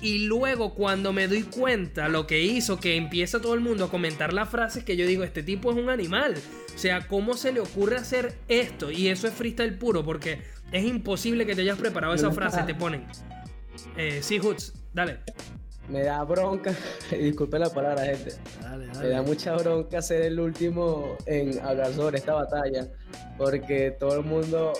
Y 0.00 0.26
luego 0.26 0.74
cuando 0.74 1.12
me 1.12 1.26
doy 1.26 1.42
cuenta 1.42 2.08
lo 2.08 2.24
que 2.28 2.40
hizo, 2.40 2.78
que 2.78 2.94
empieza 2.94 3.40
todo 3.40 3.54
el 3.54 3.60
mundo 3.60 3.86
a 3.86 3.90
comentar 3.90 4.32
las 4.32 4.48
frases, 4.48 4.84
que 4.84 4.96
yo 4.96 5.08
digo, 5.08 5.24
este 5.24 5.42
tipo 5.42 5.72
es 5.72 5.76
un 5.76 5.90
animal. 5.90 6.36
O 6.72 6.78
sea, 6.78 7.08
¿cómo 7.08 7.36
se 7.36 7.50
le 7.50 7.58
ocurre 7.58 7.96
hacer 7.96 8.38
esto? 8.46 8.92
Y 8.92 9.08
eso 9.08 9.26
es 9.26 9.34
freestyle 9.34 9.76
puro, 9.76 10.04
porque 10.04 10.40
es 10.70 10.84
imposible 10.84 11.46
que 11.46 11.56
te 11.56 11.62
hayas 11.62 11.78
preparado 11.78 12.14
esa 12.14 12.30
frase, 12.30 12.62
te 12.62 12.76
ponen. 12.76 13.04
Eh, 13.96 14.20
sí, 14.22 14.38
dale. 14.92 15.18
Me 15.88 16.04
da 16.04 16.22
bronca, 16.24 16.72
disculpe 17.10 17.58
la 17.58 17.68
palabra, 17.68 18.04
gente. 18.04 18.34
Dale, 18.60 18.86
Me 19.00 19.08
da 19.08 19.22
mucha 19.22 19.56
bronca 19.56 20.00
ser 20.00 20.22
el 20.22 20.38
último 20.38 21.16
en 21.26 21.58
hablar 21.60 21.92
sobre 21.92 22.18
esta 22.18 22.34
batalla, 22.34 22.86
porque 23.36 23.90
todo 23.98 24.20
el 24.20 24.24
mundo 24.24 24.72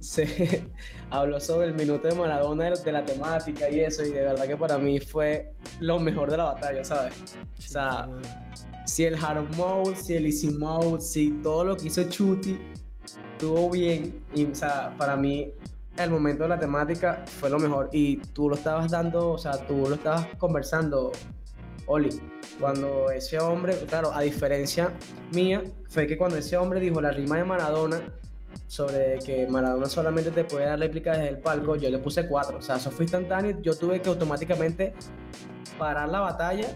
se 0.00 0.64
habló 1.10 1.40
sobre 1.40 1.68
el 1.68 1.74
minuto 1.74 2.08
de 2.08 2.14
Maradona 2.14 2.70
de 2.70 2.92
la 2.92 3.04
temática 3.04 3.70
y 3.70 3.80
eso, 3.80 4.04
y 4.04 4.10
de 4.10 4.22
verdad 4.22 4.46
que 4.46 4.56
para 4.56 4.78
mí 4.78 5.00
fue 5.00 5.52
lo 5.80 5.98
mejor 5.98 6.30
de 6.30 6.36
la 6.36 6.44
batalla, 6.44 6.84
¿sabes? 6.84 7.14
O 7.58 7.62
sea, 7.62 8.08
si 8.86 9.04
el 9.04 9.14
hard 9.14 9.54
mode, 9.56 9.96
si 9.96 10.14
el 10.14 10.26
easy 10.26 10.50
mode, 10.50 11.00
si 11.00 11.30
todo 11.42 11.64
lo 11.64 11.76
que 11.76 11.88
hizo 11.88 12.04
Chuti 12.04 12.58
estuvo 13.04 13.70
bien, 13.70 14.22
y 14.34 14.44
o 14.44 14.54
sea, 14.54 14.94
para 14.98 15.16
mí 15.16 15.52
el 16.04 16.10
momento 16.10 16.44
de 16.44 16.48
la 16.48 16.58
temática 16.58 17.24
fue 17.26 17.50
lo 17.50 17.58
mejor, 17.58 17.88
y 17.92 18.16
tú 18.16 18.48
lo 18.48 18.54
estabas 18.54 18.90
dando, 18.90 19.32
o 19.32 19.38
sea, 19.38 19.52
tú 19.66 19.86
lo 19.88 19.94
estabas 19.94 20.26
conversando, 20.38 21.12
Oli, 21.86 22.20
cuando 22.58 23.10
ese 23.10 23.38
hombre, 23.38 23.74
claro, 23.88 24.12
a 24.12 24.20
diferencia 24.20 24.92
mía, 25.32 25.62
fue 25.88 26.06
que 26.06 26.16
cuando 26.16 26.36
ese 26.36 26.56
hombre 26.56 26.80
dijo 26.80 27.00
la 27.00 27.10
rima 27.10 27.36
de 27.36 27.44
Maradona, 27.44 28.00
sobre 28.66 29.18
que 29.18 29.46
Maradona 29.48 29.86
solamente 29.86 30.30
te 30.30 30.44
puede 30.44 30.66
dar 30.66 30.78
réplica 30.78 31.12
desde 31.12 31.28
el 31.28 31.38
palco, 31.38 31.76
yo 31.76 31.90
le 31.90 31.98
puse 31.98 32.26
cuatro. 32.26 32.58
O 32.58 32.62
sea, 32.62 32.76
eso 32.76 32.90
fue 32.90 33.04
instantáneo. 33.04 33.60
Yo 33.60 33.76
tuve 33.76 34.00
que 34.00 34.08
automáticamente 34.08 34.94
parar 35.78 36.08
la 36.08 36.20
batalla 36.20 36.68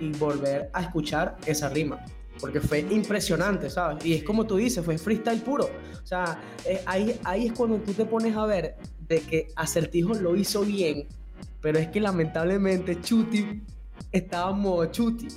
y 0.00 0.12
volver 0.12 0.70
a 0.72 0.82
escuchar 0.82 1.36
esa 1.46 1.68
rima. 1.68 2.04
Porque 2.40 2.60
fue 2.60 2.80
impresionante, 2.80 3.70
¿sabes? 3.70 4.04
Y 4.04 4.14
es 4.14 4.24
como 4.24 4.46
tú 4.46 4.56
dices, 4.56 4.84
fue 4.84 4.98
freestyle 4.98 5.40
puro. 5.40 5.70
O 6.02 6.06
sea, 6.06 6.40
eh, 6.64 6.82
ahí, 6.86 7.18
ahí 7.24 7.46
es 7.46 7.52
cuando 7.52 7.78
tú 7.78 7.92
te 7.92 8.04
pones 8.04 8.36
a 8.36 8.46
ver 8.46 8.76
de 9.08 9.20
que 9.20 9.48
Acertijo 9.56 10.14
lo 10.14 10.34
hizo 10.34 10.62
bien, 10.62 11.06
pero 11.60 11.78
es 11.78 11.88
que 11.88 12.00
lamentablemente 12.00 13.00
Chuti 13.00 13.62
estaba 14.10 14.52
modo 14.52 14.86
Chuti. 14.86 15.28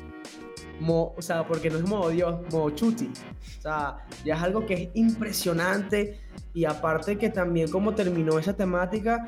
o 0.88 1.22
sea, 1.22 1.48
porque 1.48 1.70
no 1.70 1.78
es 1.78 1.84
modo 1.84 2.10
Dios, 2.10 2.42
modo 2.52 2.70
Chuti. 2.72 3.10
O 3.60 3.62
sea, 3.62 4.06
ya 4.24 4.36
es 4.36 4.42
algo 4.42 4.66
que 4.66 4.74
es 4.74 4.90
impresionante 4.94 6.20
y 6.54 6.66
aparte 6.66 7.18
que 7.18 7.30
también 7.30 7.70
como 7.70 7.94
terminó 7.96 8.40
esa 8.40 8.56
temática 8.56 9.26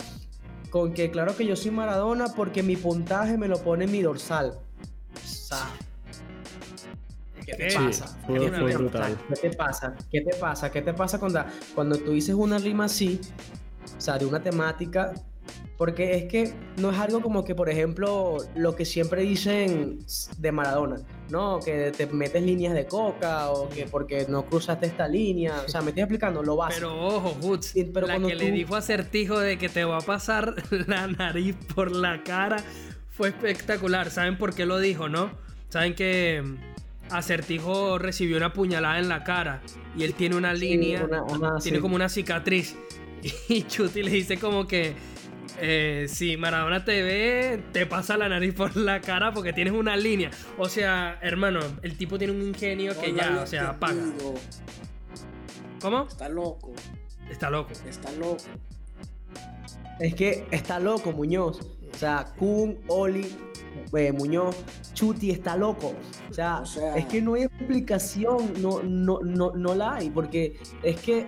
con 0.70 0.94
que 0.94 1.10
claro 1.12 1.36
que 1.36 1.46
yo 1.46 1.56
soy 1.56 1.72
Maradona 1.72 2.28
porque 2.36 2.64
mi 2.64 2.76
puntaje 2.76 3.38
me 3.38 3.48
lo 3.48 3.62
pone 3.62 3.88
mi 3.88 4.02
dorsal. 4.02 4.60
O 5.14 5.28
sea, 5.28 5.70
¿qué 7.48 7.56
te 7.56 7.70
Sí, 7.72 7.78
pasa? 7.78 8.20
fue- 8.28 8.40
¿Qué, 8.40 8.50
fue 8.52 8.70
te 8.72 8.78
brutal. 8.78 9.02
pasa? 9.02 9.24
¿Qué 9.42 9.50
te 9.50 9.56
pasa? 9.58 9.96
¿Qué 10.12 10.22
te 10.22 10.36
pasa? 10.36 10.72
¿Qué 10.72 10.82
te 10.84 10.94
pasa 10.94 11.20
cuando, 11.20 11.44
cuando 11.74 11.98
tú 11.98 12.12
dices 12.12 12.36
una 12.36 12.58
rima 12.60 12.86
así, 12.86 13.20
o 13.98 14.02
sea, 14.02 14.18
de 14.20 14.26
una 14.26 14.42
temática? 14.44 15.14
Porque 15.78 16.16
es 16.16 16.24
que 16.26 16.54
no 16.78 16.90
es 16.92 16.98
algo 16.98 17.22
como 17.22 17.44
que, 17.46 17.54
por 17.54 17.70
ejemplo, 17.70 18.38
lo 18.56 18.76
que 18.76 18.84
siempre 18.84 19.22
dicen 19.22 20.00
de 20.40 20.52
Maradona, 20.52 20.98
¿no? 21.30 21.60
Que 21.60 21.92
te 21.96 22.08
metes 22.08 22.42
líneas 22.44 22.74
de 22.74 22.88
coca 22.88 23.52
o 23.52 23.70
que 23.70 23.86
porque 23.86 24.26
no 24.28 24.44
cruzaste 24.46 24.88
esta 24.88 25.08
línea. 25.08 25.54
O 25.66 25.70
sea, 25.70 25.82
me 25.82 25.90
estoy 25.90 26.02
explicando 26.04 26.42
lo 26.42 26.56
básico. 26.56 26.88
Pero 26.90 27.06
ojo, 27.08 27.38
Hoots, 27.42 27.68
Sí, 27.68 27.84
pero 27.94 28.08
la 28.08 28.18
que 28.20 28.34
le 28.36 28.48
tú- 28.48 28.52
dijo 28.56 28.76
a 28.76 28.80
Acertijo 28.80 29.40
de 29.40 29.58
que 29.60 29.70
te 29.70 29.86
va 29.86 29.98
a 30.00 30.02
pasar 30.02 30.56
la 30.88 31.08
nariz 31.08 31.56
por 31.76 31.92
la 31.92 32.24
cara 32.24 32.58
fue 33.12 33.30
espectacular. 33.30 34.10
¿Saben 34.10 34.38
por 34.40 34.56
qué 34.56 34.66
lo 34.66 34.80
dijo, 34.80 35.10
no? 35.10 35.30
Saben 35.70 35.94
que 35.94 36.44
Acertijo 37.12 37.98
recibió 37.98 38.38
una 38.38 38.54
puñalada 38.54 39.00
en 39.00 39.10
la 39.10 39.24
cara 39.24 39.62
y 39.96 40.04
él 40.04 40.14
tiene 40.14 40.36
una 40.36 40.54
Sí, 40.56 40.62
línea, 40.62 41.06
una- 41.06 41.58
tiene 41.60 41.78
sí. 41.78 41.82
como 41.82 41.96
una 41.96 42.10
cicatriz. 42.10 42.76
Y 43.50 43.64
Chuti 43.64 44.04
le 44.04 44.12
dice 44.12 44.38
como 44.38 44.68
que 44.68 44.94
eh, 45.60 46.06
si 46.08 46.38
Maradona 46.38 46.86
te 46.86 47.02
ve, 47.02 47.64
te 47.74 47.86
pasa 47.88 48.16
la 48.16 48.30
nariz 48.30 48.54
por 48.54 48.76
la 48.78 49.02
cara 49.02 49.34
porque 49.34 49.54
tienes 49.54 49.74
una 49.74 49.98
línea. 49.98 50.30
O 50.58 50.70
sea, 50.70 51.18
hermano, 51.22 51.60
el 51.82 51.98
tipo 51.98 52.18
tiene 52.20 52.34
un 52.34 52.42
ingenio 52.44 52.94
que 53.00 53.12
No 53.12 53.18
ya, 53.18 53.40
o 53.42 53.48
sea, 53.48 53.70
apaga. 53.70 54.04
¿Cómo? 55.82 56.08
Está 56.08 56.30
loco, 56.30 56.74
Está 57.30 57.50
loco. 57.50 57.72
está 57.88 58.12
loco. 58.14 58.38
Es 60.00 60.14
que 60.16 60.46
está 60.52 60.80
loco 60.80 61.12
Muñoz. 61.12 61.60
O 61.62 61.98
sea, 61.98 62.26
Kun, 62.38 62.80
Oli, 62.88 63.26
eh, 63.98 64.12
Muñoz, 64.12 64.56
Chuti 64.94 65.32
está 65.32 65.56
loco. 65.58 65.94
O 66.30 66.34
sea, 66.34 66.62
O 66.62 66.66
sea- 66.66 66.96
es 66.98 67.06
que 67.06 67.22
no 67.22 67.36
hay 67.36 67.44
explicación, 67.44 68.54
no, 68.62 68.82
no, 68.84 69.20
no, 69.22 69.52
no 69.52 69.76
la 69.76 69.96
hay, 69.96 70.10
porque 70.10 70.58
es 70.84 71.00
que 71.00 71.28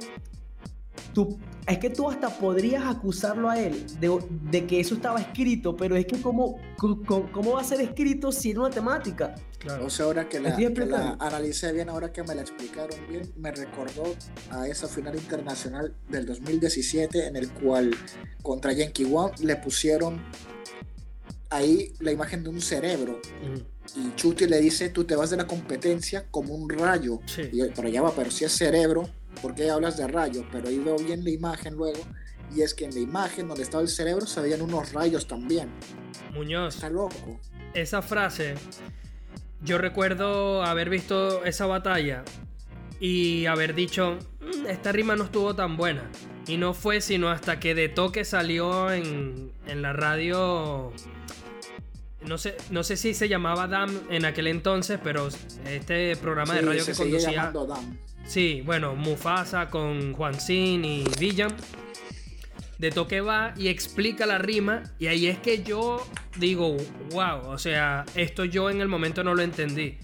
tú, 1.14 1.38
es 1.68 1.78
que 1.80 1.90
tú 1.90 2.10
hasta 2.10 2.30
podrías 2.30 2.84
acusarlo 2.86 3.50
a 3.50 3.60
él 3.60 3.86
de, 4.00 4.20
de 4.52 4.66
que 4.68 4.80
eso 4.80 4.96
estaba 4.96 5.20
escrito, 5.20 5.76
pero 5.76 5.96
es 5.96 6.06
que 6.06 6.22
cómo, 6.22 6.58
cómo, 6.78 7.32
cómo 7.32 7.52
va 7.54 7.62
a 7.62 7.64
ser 7.64 7.82
escrito 7.82 8.32
si 8.32 8.52
era 8.52 8.62
una 8.62 8.70
temática. 8.70 9.36
Claro. 9.60 9.88
O 9.88 9.90
sea, 9.90 10.06
ahora 10.06 10.30
que 10.30 10.40
la, 10.40 10.56
que 10.56 10.70
la 10.86 11.18
analicé 11.20 11.74
bien, 11.74 11.90
ahora 11.90 12.14
que 12.14 12.24
me 12.24 12.34
la 12.34 12.42
explicaron 12.44 12.98
bien, 13.10 13.30
me 13.36 13.52
recordó 13.52 14.04
a 14.52 14.68
esa 14.70 14.88
final 14.88 15.16
internacional 15.16 15.94
del 16.08 16.26
2017 16.26 17.28
en 17.28 17.36
el 17.36 17.50
cual 17.52 17.92
contra 18.42 18.72
Yankee 18.72 19.04
One 19.12 19.34
le 19.42 19.58
pusieron 19.58 20.22
ahí 21.50 21.94
la 22.00 22.12
imagen 22.12 22.44
de 22.44 22.50
un 22.50 22.62
cerebro 22.62 23.20
Mm. 23.44 24.00
y 24.00 24.16
Chuti 24.16 24.46
le 24.48 24.60
dice, 24.62 24.90
tú 24.90 25.04
te 25.04 25.16
vas 25.16 25.30
de 25.32 25.38
la 25.38 25.48
competencia 25.48 26.26
como 26.30 26.54
un 26.54 26.70
rayo. 26.70 27.20
Sí. 27.26 27.44
Y 27.52 27.58
yo, 27.58 27.66
pero 27.76 27.90
ya 27.90 28.02
va, 28.02 28.12
pero 28.16 28.30
si 28.32 28.46
es 28.46 28.52
cerebro, 28.52 29.10
¿por 29.42 29.56
qué 29.56 29.70
hablas 29.70 29.98
de 29.98 30.08
rayo? 30.08 30.46
Pero 30.52 30.68
ahí 30.70 30.78
veo 30.80 30.98
bien 30.98 31.24
la 31.24 31.30
imagen 31.32 31.74
luego. 31.76 32.00
Y 32.56 32.62
es 32.62 32.74
que 32.74 32.86
en 32.86 32.94
la 32.94 33.00
imagen 33.00 33.48
donde 33.48 33.64
estaba 33.64 33.82
el 33.84 33.90
cerebro 33.90 34.26
se 34.26 34.42
veían 34.42 34.62
unos 34.62 34.92
rayos 34.94 35.28
también. 35.28 35.70
Muñoz, 36.34 36.76
Está 36.76 36.90
loco. 36.90 37.40
esa 37.74 38.02
frase, 38.02 38.56
yo 39.62 39.78
recuerdo 39.78 40.64
haber 40.64 40.90
visto 40.90 41.44
esa 41.46 41.66
batalla 41.68 42.24
y 43.00 43.46
haber 43.46 43.76
dicho, 43.76 44.18
"Mm, 44.42 44.68
esta 44.68 44.92
rima 44.92 45.16
no 45.16 45.26
estuvo 45.26 45.56
tan 45.56 45.78
buena. 45.78 46.10
Y 46.48 46.58
no 46.58 46.74
fue 46.74 47.02
sino 47.02 47.30
hasta 47.30 47.60
que 47.60 47.76
de 47.76 47.90
toque 47.90 48.26
salió 48.26 48.92
en, 48.92 49.52
en 49.68 49.82
la 49.84 49.94
radio. 49.94 50.92
No 52.26 52.38
sé, 52.38 52.58
no 52.70 52.84
sé 52.84 52.98
si 52.98 53.14
se 53.14 53.30
llamaba 53.30 53.68
DAM 53.68 53.98
en 54.10 54.26
aquel 54.26 54.48
entonces, 54.48 55.00
pero 55.04 55.30
este 55.66 56.16
programa 56.18 56.54
de 56.56 56.62
radio 56.62 56.84
se 56.84 56.92
que 56.92 56.98
conducía. 56.98 57.52
Dan. 57.52 58.00
Sí, 58.28 58.62
bueno, 58.66 58.96
Mufasa 58.96 59.70
con 59.70 60.14
Juancín 60.14 60.86
y 60.86 61.04
Villan. 61.20 61.56
De 62.78 62.92
toque 62.92 63.20
va 63.22 63.54
y 63.58 63.68
explica 63.68 64.26
la 64.26 64.38
rima. 64.38 64.84
Y 65.00 65.08
ahí 65.08 65.28
es 65.28 65.40
que 65.40 65.64
yo 65.64 66.06
digo, 66.38 66.78
wow, 67.12 67.48
o 67.48 67.58
sea, 67.58 68.06
esto 68.16 68.46
yo 68.46 68.70
en 68.70 68.82
el 68.82 68.88
momento 68.88 69.24
no 69.24 69.34
lo 69.34 69.42
entendí. 69.42 69.98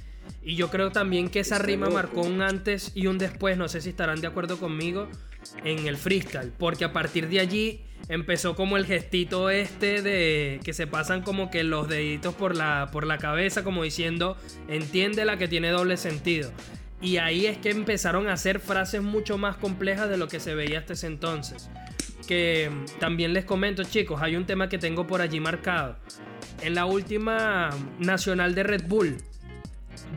Y 0.44 0.56
yo 0.56 0.70
creo 0.70 0.92
también 0.92 1.30
que 1.30 1.40
esa 1.40 1.58
rima 1.58 1.90
marcó 1.90 2.22
un 2.22 2.42
antes 2.42 2.92
y 2.94 3.08
un 3.08 3.18
después, 3.18 3.58
no 3.58 3.68
sé 3.68 3.82
si 3.82 3.90
estarán 3.90 4.22
de 4.22 4.28
acuerdo 4.28 4.58
conmigo, 4.58 5.08
en 5.64 5.88
el 5.88 5.98
freestyle. 5.98 6.52
Porque 6.58 6.86
a 6.86 6.94
partir 6.94 7.28
de 7.30 7.40
allí 7.40 7.82
empezó 8.10 8.56
como 8.56 8.78
el 8.78 8.86
gestito 8.86 9.50
este 9.50 10.02
de 10.02 10.60
que 10.64 10.74
se 10.74 10.88
pasan 10.88 11.22
como 11.22 11.50
que 11.50 11.64
los 11.64 11.88
deditos 11.88 12.36
por 12.36 12.56
la, 12.56 12.90
por 12.92 13.08
la 13.08 13.18
cabeza, 13.18 13.64
como 13.64 13.84
diciendo, 13.84 14.38
entiende 14.68 15.26
la 15.26 15.38
que 15.38 15.48
tiene 15.48 15.70
doble 15.70 15.98
sentido. 15.98 16.52
Y 17.02 17.18
ahí 17.18 17.46
es 17.46 17.58
que 17.58 17.72
empezaron 17.72 18.28
a 18.28 18.34
hacer 18.34 18.60
frases 18.60 19.02
mucho 19.02 19.38
más 19.38 19.58
complejas 19.58 20.10
de 20.10 20.18
lo 20.18 20.28
que 20.28 20.40
se 20.40 20.56
veía 20.56 20.80
hasta 20.80 20.94
ese 20.94 21.08
entonces. 21.08 21.70
Que 22.28 22.72
también 23.00 23.34
les 23.34 23.46
comento, 23.46 23.84
chicos, 23.84 24.22
hay 24.22 24.36
un 24.36 24.46
tema 24.46 24.70
que 24.70 24.78
tengo 24.78 25.06
por 25.06 25.22
allí 25.22 25.40
marcado. 25.40 25.98
En 26.62 26.74
la 26.74 26.86
última 26.86 27.70
nacional 28.00 28.56
de 28.56 28.64
Red 28.64 28.88
Bull, 28.88 29.18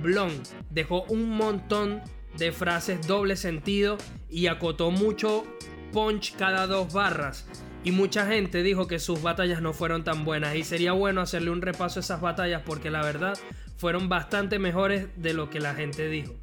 Blon 0.03 0.31
dejó 0.71 1.03
un 1.05 1.31
montón 1.31 2.03
de 2.37 2.53
frases 2.53 3.07
doble 3.07 3.37
sentido 3.37 3.99
y 4.31 4.47
acotó 4.47 4.91
mucho 4.91 5.45
punch 5.93 6.37
cada 6.37 6.67
dos 6.67 6.93
barras. 6.93 7.47
Y 7.85 7.93
mucha 7.93 8.27
gente 8.27 8.63
dijo 8.63 8.87
que 8.87 8.99
sus 8.99 9.23
batallas 9.23 9.63
no 9.63 9.73
fueron 9.73 10.05
tan 10.05 10.25
buenas. 10.25 10.55
Y 10.57 10.65
sería 10.65 10.93
bueno 10.93 11.21
hacerle 11.21 11.51
un 11.51 11.63
repaso 11.63 12.01
a 12.01 12.03
esas 12.03 12.21
batallas 12.21 12.63
porque 12.65 12.91
la 12.91 13.03
verdad 13.03 13.39
fueron 13.77 14.09
bastante 14.09 14.59
mejores 14.59 15.09
de 15.17 15.33
lo 15.33 15.49
que 15.49 15.61
la 15.61 15.75
gente 15.75 16.09
dijo. 16.09 16.35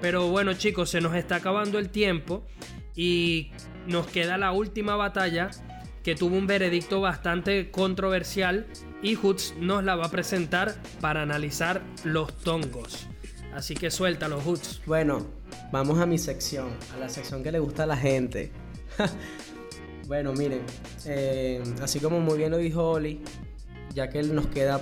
Pero 0.00 0.28
bueno 0.28 0.52
chicos, 0.54 0.90
se 0.90 1.00
nos 1.00 1.14
está 1.14 1.36
acabando 1.36 1.78
el 1.78 1.88
tiempo 1.88 2.46
y 2.94 3.50
nos 3.86 4.06
queda 4.06 4.36
la 4.36 4.52
última 4.52 4.96
batalla 4.96 5.50
que 6.04 6.14
tuvo 6.14 6.36
un 6.36 6.46
veredicto 6.46 7.00
bastante 7.00 7.70
controversial 7.70 8.66
y 9.02 9.16
Hoots 9.16 9.54
nos 9.58 9.84
la 9.84 9.96
va 9.96 10.06
a 10.06 10.10
presentar 10.10 10.76
para 11.00 11.22
analizar 11.22 11.82
los 12.04 12.32
tongos. 12.38 13.08
Así 13.52 13.74
que 13.74 13.90
suéltalo, 13.90 14.40
Hoots. 14.40 14.80
Bueno, 14.86 15.26
vamos 15.72 15.98
a 15.98 16.06
mi 16.06 16.18
sección, 16.18 16.70
a 16.94 16.98
la 16.98 17.08
sección 17.08 17.42
que 17.42 17.52
le 17.52 17.58
gusta 17.58 17.82
a 17.82 17.86
la 17.86 17.96
gente. 17.96 18.50
bueno, 20.06 20.32
miren, 20.32 20.62
eh, 21.04 21.62
así 21.82 22.00
como 22.00 22.20
muy 22.20 22.38
bien 22.38 22.52
lo 22.52 22.58
dijo 22.58 22.92
Oli, 22.92 23.20
ya 23.92 24.08
que 24.08 24.22
nos 24.22 24.46
queda 24.46 24.80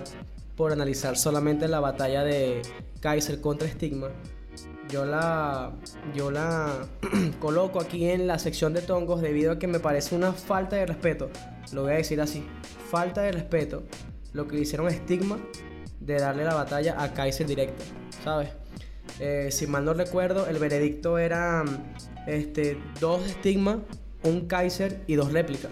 por 0.55 0.73
analizar 0.73 1.17
solamente 1.17 1.67
la 1.67 1.81
batalla 1.81 2.23
de 2.23 2.63
Kaiser 3.01 3.41
contra 3.41 3.67
Stigma, 3.69 4.09
yo 4.91 5.07
la, 5.07 5.73
yo 6.15 6.31
la 6.31 6.87
coloco 7.41 7.81
aquí 7.81 8.09
en 8.11 8.27
la 8.27 8.39
sección 8.39 8.75
de 8.75 8.83
tongos 8.83 9.23
debido 9.23 9.53
a 9.53 9.59
que 9.59 9.67
me 9.67 9.81
parece 9.81 10.15
una 10.15 10.33
falta 10.33 10.77
de 10.77 10.87
respeto. 10.87 11.31
Lo 11.73 11.83
voy 11.83 11.93
a 11.93 11.97
decir 11.97 12.21
así. 12.21 12.45
Falta 12.91 13.23
de 13.23 13.33
respeto 13.33 13.85
lo 14.33 14.47
que 14.47 14.57
le 14.57 14.63
hicieron 14.63 14.87
a 14.87 14.91
Stigma 14.91 15.39
de 16.01 16.19
darle 16.19 16.45
la 16.45 16.55
batalla 16.55 17.03
a 17.03 17.13
Kaiser 17.13 17.47
directo. 17.47 17.85
¿Sabes? 18.25 18.51
Eh, 19.19 19.49
si 19.51 19.67
mal 19.67 19.85
no 19.85 19.95
recuerdo, 19.95 20.47
el 20.47 20.59
veredicto 20.59 21.19
era 21.19 21.65
este, 22.27 22.79
dos 23.01 23.27
Stigma, 23.29 23.83
un 24.23 24.47
Kaiser 24.47 25.03
y 25.07 25.15
dos 25.15 25.33
réplicas. 25.33 25.71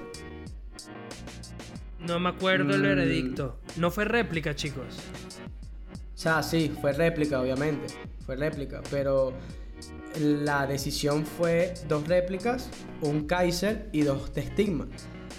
No 2.00 2.18
me 2.20 2.30
acuerdo 2.30 2.74
el 2.74 2.80
mm. 2.80 2.84
veredicto. 2.84 3.58
No 3.76 3.90
fue 3.90 4.04
réplica, 4.04 4.54
chicos. 4.54 4.96
O 6.14 6.20
sea, 6.20 6.42
sí, 6.42 6.72
fue 6.80 6.92
réplica, 6.92 7.40
obviamente 7.40 7.86
fue 8.28 8.36
réplica, 8.36 8.82
pero 8.90 9.32
la 10.20 10.66
decisión 10.66 11.24
fue 11.24 11.72
dos 11.88 12.06
réplicas, 12.06 12.68
un 13.00 13.26
Kaiser 13.26 13.88
y 13.90 14.02
dos 14.02 14.34
de 14.34 14.42
Stigma, 14.42 14.86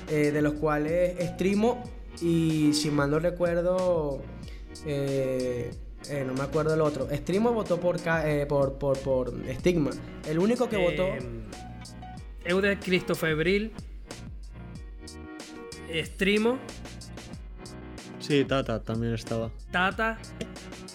eh, 0.10 0.32
de 0.32 0.42
los 0.42 0.54
cuales 0.54 1.24
Strimo 1.36 1.84
y 2.22 2.74
si 2.74 2.92
mal 2.92 3.12
no 3.12 3.20
recuerdo, 3.20 4.22
eh, 4.86 5.72
eh, 6.10 6.24
no 6.26 6.34
me 6.34 6.42
acuerdo 6.42 6.74
el 6.74 6.82
otro, 6.82 7.08
Strimo 7.12 7.54
votó 7.54 7.80
por, 7.80 8.00
por, 8.48 8.78
por, 8.78 9.00
por, 9.00 9.34
Stigma, 9.56 9.92
el 10.28 10.40
único 10.40 10.70
que 10.70 10.78
votó... 10.78 11.08
Eude 12.46 12.80
Cristofebril, 12.80 13.74
Strimo. 15.94 16.58
Sí, 18.20 18.46
Tata 18.46 18.82
también 18.82 19.14
estaba. 19.14 19.52
Tata 19.72 20.18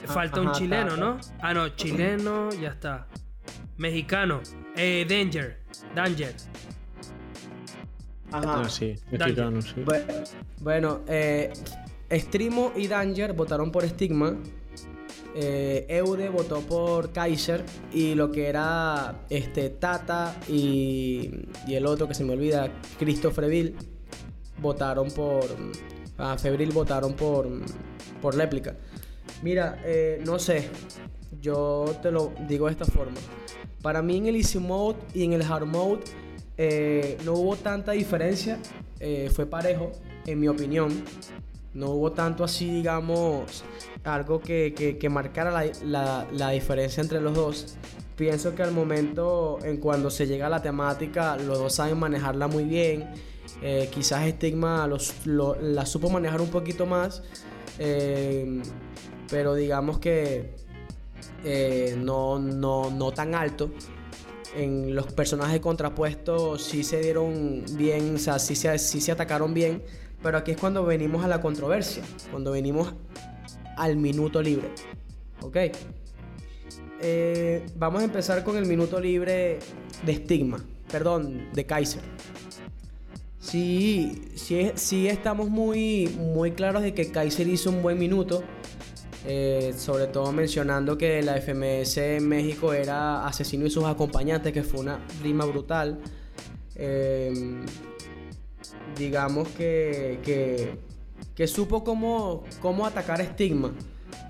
Falta 0.07 0.41
un 0.41 0.53
chileno, 0.53 0.97
¿no? 0.97 1.19
Ah, 1.41 1.55
no, 1.55 1.69
chileno, 1.71 2.51
ya 2.53 2.71
está. 2.71 3.07
Mexicano. 3.77 4.41
Eh, 4.77 5.07
Danger. 5.09 5.61
Danger. 5.95 6.35
Ajá. 8.35 8.63
Ah, 8.63 8.69
sí, 8.69 8.97
mexicano, 9.11 9.63
sí. 9.63 9.85
Bueno, 10.61 11.01
eh, 11.07 11.53
Strimo 12.11 12.73
y 12.77 12.89
Danger 12.89 13.33
votaron 13.33 13.71
por 13.71 13.87
Stigma. 13.89 14.37
Eh, 15.37 15.87
Eude 15.89 16.29
votó 16.29 16.61
por 16.61 17.13
Kaiser 17.13 17.65
y 17.93 18.15
lo 18.15 18.31
que 18.31 18.49
era 18.49 19.25
este 19.29 19.71
Tata 19.71 20.37
y, 20.49 21.29
y 21.67 21.75
el 21.75 21.87
otro 21.87 22.07
que 22.07 22.15
se 22.15 22.23
me 22.25 22.35
olvida, 22.35 22.71
Christopher 22.99 23.49
Bill, 23.49 23.75
votaron 24.61 25.11
por 25.11 25.45
ah, 26.19 26.37
Febril 26.39 26.71
votaron 26.73 27.15
por 27.15 27.49
por 28.23 28.37
réplica. 28.37 28.77
Mira, 29.43 29.81
eh, 29.85 30.23
no 30.25 30.39
sé, 30.39 30.71
yo 31.41 31.85
te 32.01 32.11
lo 32.11 32.33
digo 32.49 32.67
de 32.67 32.73
esta 32.73 32.85
forma. 32.85 33.19
Para 33.83 34.03
mí 34.03 34.17
en 34.17 34.27
el 34.27 34.37
Easy 34.37 34.59
Mode 34.59 34.99
y 35.13 35.25
en 35.25 35.35
el 35.35 35.43
Hard 35.43 35.67
Mode 35.67 36.03
eh, 36.57 37.19
no 37.25 37.35
hubo 37.35 37.57
tanta 37.57 37.93
diferencia, 37.93 38.59
eh, 39.01 39.31
fue 39.33 39.47
parejo, 39.47 39.93
en 40.27 40.41
mi 40.41 40.49
opinión. 40.49 41.05
No 41.73 41.91
hubo 41.91 42.13
tanto 42.13 42.45
así, 42.45 42.71
digamos, 42.71 43.65
algo 44.05 44.41
que, 44.41 45.09
marcara 45.11 45.71
la, 45.83 46.51
diferencia 46.51 47.03
entre 47.03 47.21
los 47.21 47.35
dos. 47.35 47.77
Pienso 48.17 48.55
que 48.55 48.63
al 48.63 48.71
momento, 48.71 49.59
en 49.65 49.79
cuando 49.79 50.09
se 50.09 50.27
llega 50.27 50.47
a 50.47 50.51
la 50.51 50.63
temática, 50.63 51.37
los 51.37 51.59
dos 51.59 51.75
saben 51.75 51.99
manejarla 51.99 52.47
muy 52.47 52.65
bien. 52.65 53.11
quizás 53.91 54.29
Stigma 54.31 54.89
la 55.27 55.87
supo 55.87 56.11
manejar 56.11 56.41
un 56.41 56.51
poquito 56.51 56.87
más 56.87 57.23
pero 59.29 59.55
digamos 59.55 59.99
que 59.99 60.55
eh, 61.45 61.97
no, 61.99 62.39
no, 62.39 63.13
tan 63.13 63.35
alto. 63.35 63.71
En 64.57 64.95
los 64.95 65.13
personajes 65.13 65.61
contrapuestos 65.61 66.63
sí 66.63 66.85
se 66.85 67.01
dieron 67.01 67.65
bien, 67.73 68.15
o 68.15 68.19
sea, 68.19 68.39
sí 68.39 68.55
se, 68.55 68.79
se 68.79 69.13
atacaron 69.13 69.53
bien, 69.53 69.83
pero 70.23 70.39
aquí 70.39 70.53
es 70.53 70.57
cuando 70.57 70.85
venimos 70.85 71.25
a 71.25 71.29
la 71.29 71.41
controversia, 71.41 72.05
cuando 72.31 72.53
venimos 72.53 72.95
al 73.77 73.97
minuto 73.97 74.41
libre. 74.41 74.71
¿Ok? 75.41 75.57
Eh, 77.01 77.67
vamos 77.77 78.03
a 78.03 78.05
empezar 78.05 78.45
con 78.45 78.57
el 78.57 78.67
minuto 78.67 79.01
libre 79.01 79.59
de 80.07 80.15
Stigma, 80.15 80.65
perdón, 80.91 81.49
de 81.53 81.67
Kaiser. 81.67 82.03
Sí, 83.39 84.23
sí, 84.37 84.71
sí 84.75 85.09
estamos 85.09 85.51
muy, 85.51 86.09
muy 86.19 86.53
claros 86.53 86.83
de 86.83 86.95
que 86.95 87.11
Kaiser 87.11 87.47
hizo 87.47 87.71
un 87.71 87.83
buen 87.83 87.99
minuto 87.99 88.43
eh, 89.27 89.73
sobre 89.77 90.07
todo 90.09 90.33
mencionando 90.33 90.99
que 90.99 91.23
la 91.23 91.41
FMS 91.41 91.97
en 91.97 92.29
México 92.29 92.75
era 92.75 93.27
Asesino 93.27 93.65
y 93.65 93.71
sus 93.71 93.85
acompañantes, 93.85 94.53
que 94.53 94.63
fue 94.63 94.81
una 94.81 95.01
rima 95.23 95.47
brutal. 95.47 95.99
Em, 96.75 97.65
digamos 98.99 99.49
que, 99.49 100.77
que, 101.35 101.47
supo 101.47 101.83
cómo, 101.85 102.45
cómo 102.61 102.87
atacar 102.87 103.21
a 103.21 103.25
Stigma. 103.25 103.73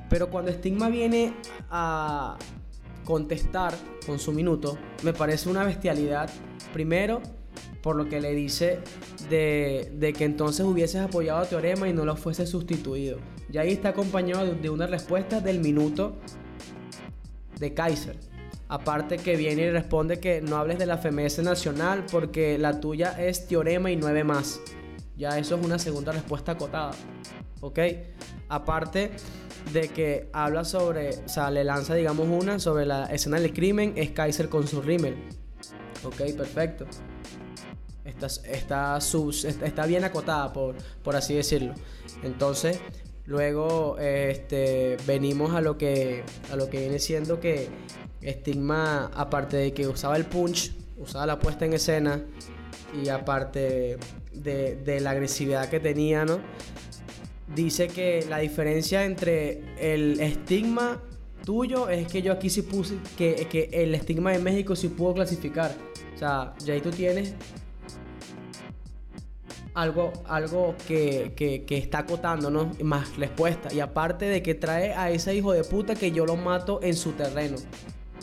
Pero 0.08 0.30
cuando 0.30 0.52
Stigma 0.52 0.88
viene 0.88 1.34
a 1.70 2.36
contestar 3.04 3.74
con 4.06 4.20
su 4.20 4.32
minuto, 4.32 4.78
me 5.02 5.12
parece 5.12 5.48
una 5.48 5.64
bestialidad. 5.64 6.30
Primero, 6.72 7.20
por 7.84 7.96
lo 7.96 8.08
que 8.08 8.18
le 8.18 8.34
dice 8.34 8.78
de, 9.28 9.92
de 9.94 10.14
que 10.14 10.24
entonces 10.24 10.64
hubieses 10.64 11.02
apoyado 11.02 11.40
a 11.40 11.44
Teorema 11.44 11.86
y 11.86 11.92
no 11.92 12.06
lo 12.06 12.16
fuese 12.16 12.46
sustituido. 12.46 13.18
Y 13.52 13.58
ahí 13.58 13.72
está 13.72 13.90
acompañado 13.90 14.54
de 14.54 14.70
una 14.70 14.86
respuesta 14.86 15.42
del 15.42 15.60
minuto 15.60 16.16
de 17.60 17.74
Kaiser. 17.74 18.16
Aparte 18.68 19.18
que 19.18 19.36
viene 19.36 19.64
y 19.64 19.70
responde 19.70 20.18
que 20.18 20.40
no 20.40 20.56
hables 20.56 20.78
de 20.78 20.86
la 20.86 20.96
FMS 20.96 21.40
nacional 21.40 22.06
porque 22.10 22.56
la 22.56 22.80
tuya 22.80 23.22
es 23.22 23.46
teorema 23.46 23.90
y 23.90 23.96
nueve 23.96 24.24
más. 24.24 24.62
Ya 25.18 25.38
eso 25.38 25.56
es 25.56 25.64
una 25.64 25.78
segunda 25.78 26.12
respuesta 26.12 26.52
acotada. 26.52 26.92
¿Ok? 27.60 27.80
Aparte 28.48 29.10
de 29.74 29.88
que 29.88 30.30
habla 30.32 30.64
sobre, 30.64 31.10
o 31.10 31.28
sea, 31.28 31.50
le 31.50 31.64
lanza 31.64 31.94
digamos 31.94 32.28
una 32.28 32.58
sobre 32.58 32.86
la 32.86 33.04
escena 33.06 33.38
del 33.38 33.52
crimen, 33.52 33.92
es 33.96 34.10
Kaiser 34.12 34.48
con 34.48 34.66
su 34.66 34.80
rímel. 34.80 35.16
Ok, 36.02 36.16
perfecto. 36.34 36.86
Está, 38.14 38.26
está, 38.50 38.98
está 38.98 39.86
bien 39.86 40.04
acotada, 40.04 40.52
por, 40.52 40.76
por 41.02 41.16
así 41.16 41.34
decirlo. 41.34 41.74
Entonces, 42.22 42.78
Luego 43.26 43.98
este, 43.98 44.98
venimos 45.06 45.54
a 45.54 45.62
lo, 45.62 45.78
que, 45.78 46.24
a 46.52 46.56
lo 46.56 46.68
que 46.68 46.80
viene 46.80 46.98
siendo 46.98 47.40
que 47.40 47.68
Stigma, 48.22 49.10
aparte 49.14 49.56
de 49.56 49.72
que 49.72 49.86
usaba 49.86 50.16
el 50.16 50.26
punch, 50.26 50.72
usaba 50.98 51.26
la 51.26 51.38
puesta 51.38 51.64
en 51.64 51.72
escena 51.72 52.22
y 53.02 53.08
aparte 53.08 53.96
de, 54.32 55.00
la 55.00 55.10
agresividad 55.10 55.70
que 55.70 55.80
tenía, 55.80 56.26
¿no? 56.26 56.38
Dice 57.54 57.88
que 57.88 58.26
la 58.28 58.38
diferencia 58.38 59.04
entre 59.04 59.62
el 59.78 60.20
estigma 60.20 61.00
tuyo 61.44 61.88
es 61.88 62.06
que 62.08 62.20
yo 62.20 62.32
aquí 62.32 62.50
sí 62.50 62.62
puse 62.62 62.96
que, 63.16 63.46
que 63.50 63.70
el 63.72 63.94
estigma 63.94 64.32
de 64.32 64.38
México 64.38 64.76
sí 64.76 64.88
pudo 64.88 65.14
clasificar. 65.14 65.74
O 66.14 66.18
sea, 66.18 66.54
ya 66.64 66.74
ahí 66.74 66.80
tú 66.80 66.90
tienes 66.90 67.34
algo, 69.74 70.12
algo 70.26 70.74
que, 70.86 71.32
que, 71.36 71.64
que 71.64 71.76
está 71.76 71.98
acotando, 71.98 72.50
¿no? 72.50 72.70
Más 72.82 73.16
respuesta. 73.16 73.72
Y 73.72 73.80
aparte 73.80 74.24
de 74.26 74.42
que 74.42 74.54
trae 74.54 74.94
a 74.94 75.10
ese 75.10 75.34
hijo 75.34 75.52
de 75.52 75.64
puta 75.64 75.94
que 75.94 76.12
yo 76.12 76.24
lo 76.26 76.36
mato 76.36 76.80
en 76.82 76.94
su 76.94 77.12
terreno. 77.12 77.56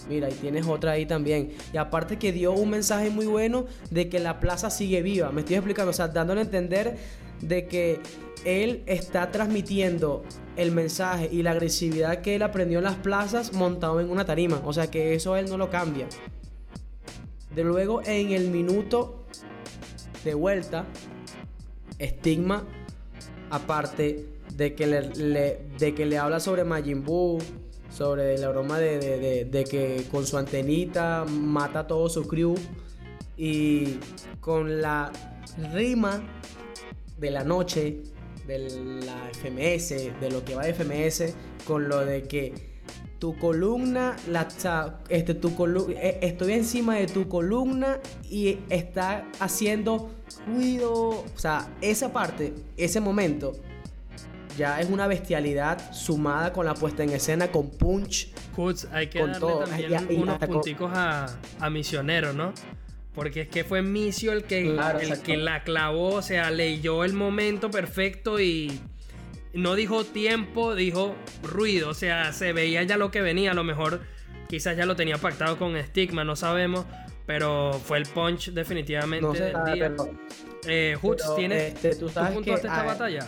Mira, 0.09 0.29
y 0.29 0.33
tienes 0.33 0.65
otra 0.65 0.93
ahí 0.93 1.05
también. 1.05 1.51
Y 1.73 1.77
aparte 1.77 2.17
que 2.17 2.31
dio 2.31 2.53
un 2.53 2.69
mensaje 2.69 3.09
muy 3.09 3.25
bueno 3.25 3.65
de 3.89 4.09
que 4.09 4.19
la 4.19 4.39
plaza 4.39 4.69
sigue 4.69 5.01
viva. 5.01 5.31
Me 5.31 5.41
estoy 5.41 5.57
explicando, 5.57 5.91
o 5.91 5.93
sea, 5.93 6.07
dándole 6.07 6.41
a 6.41 6.43
entender 6.43 6.97
de 7.41 7.67
que 7.67 7.99
él 8.45 8.83
está 8.85 9.31
transmitiendo 9.31 10.23
el 10.55 10.71
mensaje 10.71 11.29
y 11.31 11.43
la 11.43 11.51
agresividad 11.51 12.21
que 12.21 12.35
él 12.35 12.43
aprendió 12.43 12.79
en 12.79 12.85
las 12.85 12.95
plazas 12.95 13.53
montado 13.53 13.99
en 13.99 14.09
una 14.09 14.25
tarima. 14.25 14.61
O 14.65 14.73
sea 14.73 14.89
que 14.89 15.13
eso 15.13 15.35
él 15.35 15.49
no 15.49 15.57
lo 15.57 15.69
cambia. 15.69 16.07
De 17.53 17.63
luego 17.63 18.01
en 18.05 18.31
el 18.31 18.49
minuto 18.49 19.25
de 20.23 20.33
vuelta, 20.33 20.85
Stigma, 22.01 22.63
aparte 23.49 24.25
de 24.55 24.75
que 24.75 24.87
le, 24.87 25.59
de 25.77 25.95
que 25.95 26.05
le 26.05 26.17
habla 26.17 26.39
sobre 26.39 26.63
Majin 26.63 27.03
Buu, 27.03 27.39
sobre 27.89 28.37
la 28.37 28.49
broma 28.49 28.79
de, 28.79 29.45
de, 29.45 29.63
que 29.65 30.05
con 30.09 30.25
su 30.25 30.37
antenita 30.37 31.25
mata 31.25 31.79
a 31.79 31.87
todo 31.87 32.09
su 32.09 32.27
crew 32.27 32.55
y 33.37 33.97
con 34.39 34.81
la 34.81 35.11
rima 35.73 36.21
de 37.17 37.31
la 37.31 37.43
noche 37.43 38.01
de 38.47 38.59
la 39.05 39.29
FMS, 39.33 40.19
de 40.19 40.31
lo 40.31 40.43
que 40.43 40.55
va 40.55 40.63
de 40.63 40.73
FMS, 40.73 41.33
con 41.65 41.87
lo 41.89 42.05
de 42.05 42.23
que 42.23 42.70
tu 43.19 43.37
columna, 43.37 44.15
la, 44.27 44.47
este, 45.09 45.35
tu 45.35 45.49
eh, 45.89 46.17
estoy 46.23 46.53
encima 46.53 46.95
de 46.95 47.05
tu 47.05 47.27
columna 47.27 47.99
y 48.29 48.57
está 48.69 49.27
haciendo 49.39 50.09
ruido. 50.47 51.09
O 51.09 51.37
sea, 51.37 51.69
esa 51.81 52.11
parte, 52.11 52.53
ese 52.77 52.99
momento, 52.99 53.53
ya 54.57 54.81
es 54.81 54.89
una 54.89 55.05
bestialidad 55.05 55.93
sumada 55.93 56.51
con 56.51 56.65
la 56.65 56.73
puesta 56.73 57.03
en 57.03 57.11
escena, 57.11 57.51
con 57.51 57.69
punch. 57.69 58.33
hay 58.91 59.07
que 59.07 59.19
darle 59.19 59.39
también 59.65 60.07
unos 60.19 60.39
punticos 60.39 60.91
a, 60.91 61.27
a 61.59 61.69
Misionero, 61.69 62.33
¿no? 62.33 62.53
Porque 63.13 63.41
es 63.41 63.49
que 63.49 63.63
fue 63.63 63.81
Misio 63.81 64.31
el 64.31 64.45
que, 64.45 64.61
el 64.61 65.21
que 65.21 65.37
la 65.37 65.63
clavó, 65.63 66.15
o 66.15 66.21
sea, 66.21 66.49
leyó 66.49 67.03
el 67.03 67.13
momento 67.13 67.69
perfecto 67.69 68.39
y 68.39 68.79
no 69.53 69.75
dijo 69.75 70.03
tiempo, 70.03 70.75
dijo 70.75 71.15
ruido. 71.43 71.89
O 71.89 71.93
sea, 71.93 72.33
se 72.33 72.53
veía 72.53 72.83
ya 72.83 72.97
lo 72.97 73.11
que 73.11 73.21
venía. 73.21 73.51
A 73.51 73.53
lo 73.53 73.63
mejor 73.63 74.01
quizás 74.47 74.77
ya 74.77 74.85
lo 74.85 74.95
tenía 74.95 75.17
pactado 75.17 75.57
con 75.57 75.81
Stigma, 75.81 76.23
no 76.23 76.35
sabemos. 76.35 76.85
Pero 77.25 77.73
fue 77.73 77.97
el 77.99 78.05
punch 78.07 78.51
definitivamente 78.51 79.25
no 79.25 79.35
sé, 79.35 79.53
Eh, 80.67 80.97
¿tienes 81.35 81.73
este, 81.73 81.95
¿tú 81.95 82.09
sabes 82.09 82.39
que, 82.39 82.53
esta 82.53 82.83
batalla? 82.83 83.27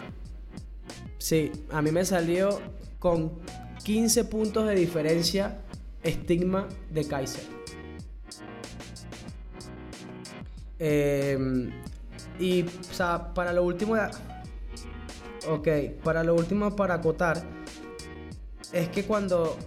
Sí, 1.18 1.52
a 1.72 1.82
mí 1.82 1.92
me 1.92 2.04
salió 2.04 2.62
con 3.00 3.40
15 3.84 4.26
puntos 4.26 4.68
de 4.68 4.76
diferencia 4.76 5.60
Stigma 6.06 6.68
de 6.90 7.08
Kaiser. 7.08 7.44
Em, 10.80 11.72
y, 12.40 12.64
o 12.64 12.94
sea, 12.94 13.34
para 13.34 13.54
lo 13.54 13.64
último, 13.64 13.96
ok, 15.48 15.68
para 16.04 16.24
lo 16.24 16.36
último, 16.36 16.76
para 16.76 16.96
acotar, 16.96 17.44
es 18.72 18.90
que 18.90 19.04
cuando 19.06 19.58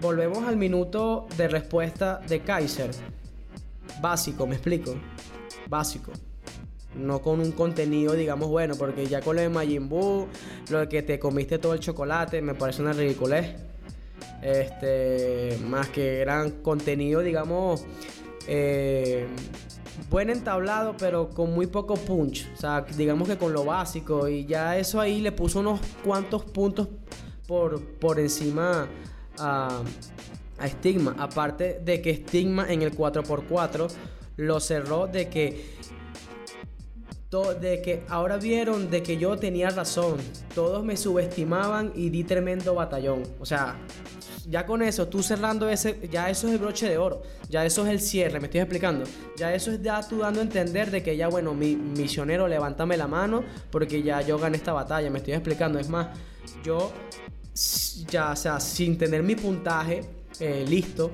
volvemos 0.00 0.46
al 0.46 0.56
minuto 0.56 1.26
de 1.36 1.48
respuesta 1.48 2.20
de 2.28 2.40
Kaiser, 2.40 2.90
básico, 4.00 4.46
me 4.46 4.54
explico, 4.54 4.94
básico. 5.68 6.12
No 6.94 7.22
con 7.22 7.38
un 7.38 7.52
contenido, 7.52 8.14
digamos, 8.14 8.48
bueno, 8.48 8.74
porque 8.74 9.06
ya 9.06 9.20
con 9.20 9.36
lo 9.36 9.42
de 9.42 9.48
Majin 9.48 9.88
Buu, 9.88 10.26
lo 10.70 10.80
de 10.80 10.88
que 10.88 11.02
te 11.02 11.20
comiste 11.20 11.58
todo 11.58 11.74
el 11.74 11.80
chocolate, 11.80 12.42
me 12.42 12.54
parece 12.54 12.82
una 12.82 12.92
ridiculez. 12.92 13.54
Este, 14.42 15.58
más 15.68 15.88
que 15.90 16.20
gran 16.20 16.50
contenido, 16.62 17.20
digamos, 17.20 17.84
eh, 18.48 19.28
buen 20.08 20.30
entablado, 20.30 20.96
pero 20.98 21.30
con 21.30 21.52
muy 21.52 21.66
poco 21.66 21.94
punch. 21.94 22.48
O 22.54 22.56
sea, 22.56 22.82
digamos 22.96 23.28
que 23.28 23.36
con 23.36 23.52
lo 23.52 23.64
básico. 23.64 24.28
Y 24.28 24.46
ya 24.46 24.76
eso 24.76 25.00
ahí 25.00 25.20
le 25.20 25.32
puso 25.32 25.60
unos 25.60 25.80
cuantos 26.04 26.44
puntos 26.44 26.88
por, 27.46 27.82
por 27.82 28.18
encima 28.18 28.88
a, 29.38 29.82
a 30.58 30.68
Stigma. 30.68 31.14
Aparte 31.18 31.80
de 31.84 32.00
que 32.00 32.14
Stigma 32.16 32.72
en 32.72 32.82
el 32.82 32.96
4x4 32.96 33.88
lo 34.36 34.60
cerró 34.60 35.06
de 35.06 35.28
que 35.28 35.80
de 37.60 37.80
que 37.80 38.02
ahora 38.08 38.38
vieron 38.38 38.90
de 38.90 39.04
que 39.04 39.16
yo 39.16 39.36
tenía 39.36 39.70
razón. 39.70 40.16
Todos 40.52 40.84
me 40.84 40.96
subestimaban 40.96 41.92
y 41.94 42.10
di 42.10 42.24
tremendo 42.24 42.74
batallón. 42.74 43.22
O 43.38 43.46
sea, 43.46 43.76
ya 44.48 44.66
con 44.66 44.82
eso, 44.82 45.08
tú 45.08 45.22
cerrando 45.22 45.68
ese, 45.68 46.08
ya 46.10 46.30
eso 46.30 46.48
es 46.48 46.54
el 46.54 46.58
broche 46.58 46.88
de 46.88 46.98
oro, 46.98 47.22
ya 47.48 47.64
eso 47.64 47.84
es 47.86 47.92
el 47.92 48.00
cierre, 48.00 48.40
me 48.40 48.46
estoy 48.46 48.60
explicando. 48.60 49.04
Ya 49.36 49.54
eso 49.54 49.72
es 49.72 49.82
ya 49.82 50.00
tú 50.06 50.18
dando 50.18 50.40
a 50.40 50.42
entender 50.42 50.90
de 50.90 51.02
que 51.02 51.16
ya, 51.16 51.28
bueno, 51.28 51.54
mi 51.54 51.76
misionero, 51.76 52.48
levántame 52.48 52.96
la 52.96 53.06
mano 53.06 53.44
porque 53.70 54.02
ya 54.02 54.20
yo 54.22 54.38
gané 54.38 54.56
esta 54.56 54.72
batalla, 54.72 55.10
me 55.10 55.18
estoy 55.18 55.34
explicando. 55.34 55.78
Es 55.78 55.88
más, 55.88 56.08
yo 56.64 56.92
ya, 58.08 58.32
o 58.32 58.36
sea, 58.36 58.60
sin 58.60 58.96
tener 58.98 59.22
mi 59.22 59.34
puntaje 59.34 60.02
eh, 60.38 60.64
listo, 60.66 61.10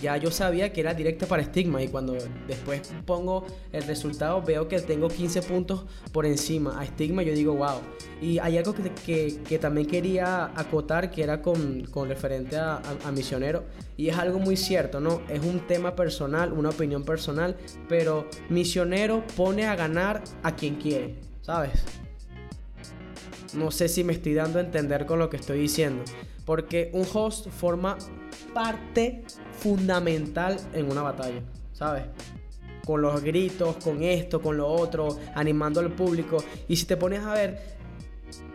ya 0.00 0.16
yo 0.16 0.30
sabía 0.30 0.72
que 0.72 0.80
era 0.80 0.94
directa 0.94 1.26
para 1.26 1.44
Stigma 1.44 1.82
y 1.82 1.88
cuando 1.88 2.16
después 2.46 2.92
pongo 3.04 3.46
el 3.72 3.82
resultado 3.84 4.42
veo 4.42 4.68
que 4.68 4.80
tengo 4.80 5.08
15 5.08 5.42
puntos 5.42 5.84
por 6.12 6.26
encima 6.26 6.80
a 6.80 6.86
Stigma, 6.86 7.22
yo 7.22 7.34
digo, 7.34 7.54
wow. 7.54 7.80
Y 8.20 8.38
hay 8.38 8.58
algo 8.58 8.74
que, 8.74 9.40
que, 9.46 9.58
también 9.58 9.86
quería 9.86 10.46
acotar 10.58 11.10
que 11.10 11.22
era 11.22 11.40
con, 11.40 11.84
con 11.84 12.08
referente 12.08 12.56
a, 12.56 12.80
a, 13.04 13.12
Misionero 13.12 13.64
y 13.96 14.08
es 14.08 14.16
algo 14.16 14.38
muy 14.38 14.56
cierto, 14.56 15.00
¿no? 15.00 15.22
Es 15.28 15.44
un 15.44 15.66
tema 15.66 15.94
personal, 15.94 16.52
una 16.52 16.70
opinión 16.70 17.04
personal, 17.04 17.56
pero 17.88 18.28
Misionero 18.48 19.24
pone 19.36 19.66
a 19.66 19.76
ganar 19.76 20.22
a 20.42 20.54
quien 20.54 20.76
quiere, 20.76 21.16
¿sabes? 21.42 21.84
No 23.54 23.70
sé 23.70 23.88
si 23.88 24.04
me 24.04 24.12
estoy 24.12 24.34
dando 24.34 24.58
a 24.58 24.62
entender 24.62 25.06
con 25.06 25.18
lo 25.18 25.30
que 25.30 25.36
estoy 25.36 25.60
diciendo. 25.60 26.04
Porque 26.48 26.88
un 26.94 27.04
host 27.12 27.48
forma 27.50 27.98
parte 28.54 29.22
fundamental 29.52 30.56
en 30.72 30.90
una 30.90 31.02
batalla, 31.02 31.42
¿sabes? 31.74 32.04
Con 32.86 33.02
los 33.02 33.22
gritos, 33.22 33.76
con 33.76 34.02
esto, 34.02 34.40
con 34.40 34.56
lo 34.56 34.66
otro, 34.66 35.18
animando 35.34 35.80
al 35.80 35.92
público. 35.92 36.42
Y 36.66 36.76
si 36.76 36.86
te 36.86 36.96
pones 36.96 37.20
a 37.20 37.34
ver, 37.34 37.60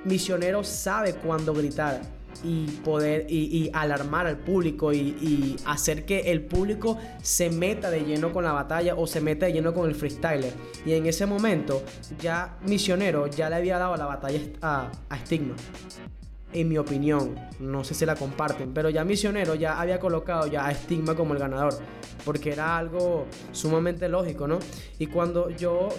Misionero 0.06 0.64
sabe 0.64 1.14
cuándo 1.14 1.54
gritar 1.54 2.02
y 2.44 2.66
poder 2.84 3.28
y, 3.30 3.70
alarmar 3.76 4.26
al 4.26 4.40
público 4.40 4.92
y, 4.92 5.56
hacer 5.68 6.04
que 6.04 6.32
el 6.32 6.42
público 6.42 6.98
se 7.22 7.52
meta 7.52 7.92
de 7.92 8.06
lleno 8.06 8.34
con 8.34 8.44
la 8.44 8.54
batalla 8.54 8.96
o 8.96 9.06
se 9.06 9.22
meta 9.22 9.46
de 9.46 9.54
lleno 9.54 9.72
con 9.72 9.88
el 9.88 9.94
freestyler. 9.94 10.52
Y 10.84 10.94
en 10.94 11.06
ese 11.06 11.28
momento 11.28 11.84
ya 12.20 12.58
Misionero 12.64 13.28
ya 13.28 13.52
le 13.52 13.58
había 13.58 13.78
dado 13.78 13.96
la 13.98 14.08
batalla 14.08 14.40
a, 14.64 14.92
a 15.10 15.18
Stigma 15.20 15.54
en 16.54 16.70
mi 16.70 16.78
opinión. 16.78 17.36
No 17.60 17.84
sé 17.84 17.94
si 17.94 18.06
la 18.06 18.16
comparten, 18.16 18.74
pero 18.74 18.90
ya 18.90 19.04
Misionero 19.04 19.56
ya 19.56 19.80
había 19.80 20.00
colocado 20.00 20.48
ya 20.48 20.66
a 20.66 20.74
Stigma 20.74 21.16
como 21.16 21.34
el 21.34 21.40
ganador, 21.40 21.74
porque 22.26 22.52
era 22.52 22.78
algo 22.78 23.26
sumamente 23.52 24.08
lógico, 24.10 24.48
¿no? 24.48 24.60
Y 25.00 25.08
cuando 25.08 25.50
yo 25.50 25.90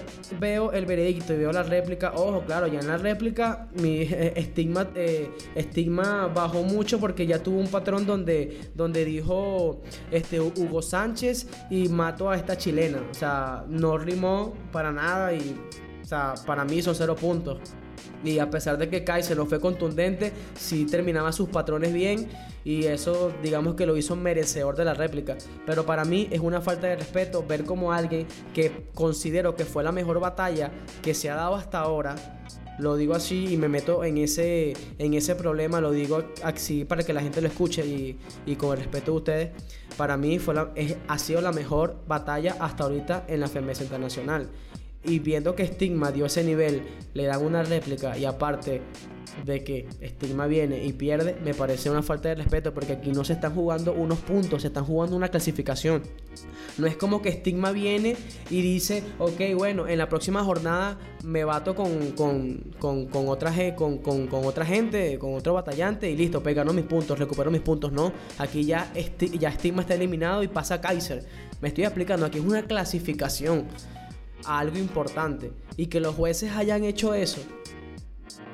veo 0.40 0.72
el 0.72 0.86
veredicto 0.86 1.34
y 1.34 1.38
veo 1.38 1.52
la 1.52 1.62
réplica, 1.62 2.12
ojo, 2.14 2.42
claro, 2.46 2.66
ya 2.66 2.80
en 2.80 2.88
la 2.88 2.96
réplica 2.96 3.68
mi 3.80 4.00
estigma, 4.10 4.88
eh, 4.94 5.30
estigma 5.54 6.28
bajó 6.28 6.62
mucho 6.62 6.98
porque 6.98 7.26
ya 7.26 7.42
tuvo 7.42 7.58
un 7.58 7.68
patrón 7.68 8.06
donde, 8.06 8.70
donde 8.74 9.04
dijo 9.04 9.82
este, 10.10 10.40
Hugo 10.40 10.82
Sánchez 10.82 11.48
y 11.70 11.88
mató 11.88 12.30
a 12.30 12.36
esta 12.36 12.56
chilena. 12.56 13.02
O 13.10 13.14
sea, 13.14 13.64
no 13.68 13.98
rimó 13.98 14.54
para 14.72 14.92
nada 14.92 15.32
y, 15.32 15.56
o 16.02 16.04
sea, 16.04 16.34
para 16.46 16.64
mí 16.64 16.82
son 16.82 16.94
cero 16.94 17.16
puntos. 17.16 17.58
Y 18.24 18.38
a 18.38 18.50
pesar 18.50 18.78
de 18.78 18.88
que 18.88 19.04
Kaiser 19.04 19.36
no 19.36 19.46
fue 19.46 19.60
contundente, 19.60 20.32
sí 20.58 20.86
terminaba 20.86 21.32
sus 21.32 21.48
patrones 21.48 21.92
bien 21.92 22.28
y 22.64 22.84
eso 22.84 23.32
digamos 23.42 23.74
que 23.74 23.86
lo 23.86 23.96
hizo 23.96 24.16
merecedor 24.16 24.76
de 24.76 24.84
la 24.84 24.94
réplica. 24.94 25.36
Pero 25.66 25.84
para 25.84 26.04
mí 26.04 26.28
es 26.30 26.40
una 26.40 26.60
falta 26.60 26.86
de 26.86 26.96
respeto 26.96 27.44
ver 27.46 27.64
como 27.64 27.92
alguien 27.92 28.26
que 28.54 28.86
considero 28.94 29.54
que 29.54 29.64
fue 29.64 29.84
la 29.84 29.92
mejor 29.92 30.20
batalla 30.20 30.70
que 31.02 31.14
se 31.14 31.30
ha 31.30 31.34
dado 31.34 31.54
hasta 31.54 31.80
ahora, 31.80 32.16
lo 32.78 32.96
digo 32.96 33.14
así 33.14 33.52
y 33.52 33.56
me 33.56 33.68
meto 33.68 34.04
en 34.04 34.18
ese, 34.18 34.74
en 34.98 35.14
ese 35.14 35.34
problema, 35.34 35.80
lo 35.80 35.92
digo 35.92 36.24
así 36.42 36.84
para 36.84 37.04
que 37.04 37.12
la 37.12 37.20
gente 37.20 37.40
lo 37.40 37.48
escuche 37.48 37.84
y, 37.86 38.56
con 38.56 38.72
el 38.72 38.78
respeto 38.78 39.12
de 39.12 39.16
ustedes. 39.16 39.50
Para 39.96 40.16
mí 40.16 40.38
fue 40.38 40.54
ha 41.06 41.18
sido 41.18 41.40
la 41.40 41.52
mejor 41.52 42.02
batalla 42.08 42.56
hasta 42.58 42.84
ahorita 42.84 43.26
en 43.28 43.40
la 43.40 43.48
FMS 43.48 43.82
Internacional 43.82 44.48
y 45.04 45.18
viendo 45.18 45.54
que 45.54 45.66
Stigma 45.66 46.12
dio 46.12 46.26
ese 46.26 46.44
nivel, 46.44 46.82
le 47.14 47.24
dan 47.24 47.44
una 47.44 47.62
réplica 47.62 48.16
y 48.16 48.24
aparte 48.24 48.82
de 49.44 49.64
que 49.64 49.88
Stigma 50.02 50.46
viene 50.46 50.84
y 50.84 50.92
pierde, 50.92 51.36
me 51.44 51.54
parece 51.54 51.90
una 51.90 52.02
falta 52.02 52.28
de 52.28 52.36
respeto 52.36 52.72
porque 52.72 52.94
aquí 52.94 53.10
no 53.10 53.24
se 53.24 53.32
están 53.32 53.54
jugando 53.54 53.92
unos 53.92 54.18
puntos, 54.20 54.62
se 54.62 54.68
están 54.68 54.84
jugando 54.84 55.16
una 55.16 55.28
clasificación. 55.28 56.02
No 56.78 56.86
es 56.86 56.96
como 56.96 57.22
que 57.22 57.32
Stigma 57.32 57.72
viene 57.72 58.16
y 58.50 58.62
dice, 58.62 59.02
ok, 59.18 59.40
bueno, 59.56 59.86
en 59.88 59.98
la 59.98 60.08
próxima 60.08 60.42
jornada 60.44 60.98
me 61.22 61.44
bato 61.44 61.74
con, 61.74 62.12
con, 62.12 62.58
con, 62.78 63.06
con 63.06 63.28
otra, 63.28 63.52
con, 63.74 63.98
con, 63.98 64.28
otra 64.32 64.64
gente, 64.64 65.18
con 65.18 65.34
otro 65.34 65.54
batallante 65.54 66.10
y 66.10 66.16
listo, 66.16 66.42
pues 66.42 66.56
mis 66.72 66.84
puntos, 66.84 67.18
recupero 67.18 67.50
mis 67.50 67.60
puntos. 67.60 67.92
No, 67.92 68.12
aquí 68.38 68.64
ya, 68.64 68.92
ya 69.38 69.52
Stigma 69.52 69.82
está 69.82 69.94
eliminado 69.94 70.42
y 70.42 70.48
pasa 70.48 70.80
Kaiser. 70.80 71.24
Me 71.60 71.68
estoy 71.68 71.84
explicando, 71.84 72.26
aquí 72.26 72.38
es 72.38 72.44
una 72.44 72.62
clasificación 72.62 73.66
a 74.46 74.58
algo 74.58 74.78
importante. 74.78 75.52
Y 75.76 75.86
que 75.86 76.00
los 76.00 76.14
jueces 76.14 76.52
hayan 76.52 76.84
hecho 76.84 77.14
eso. 77.14 77.40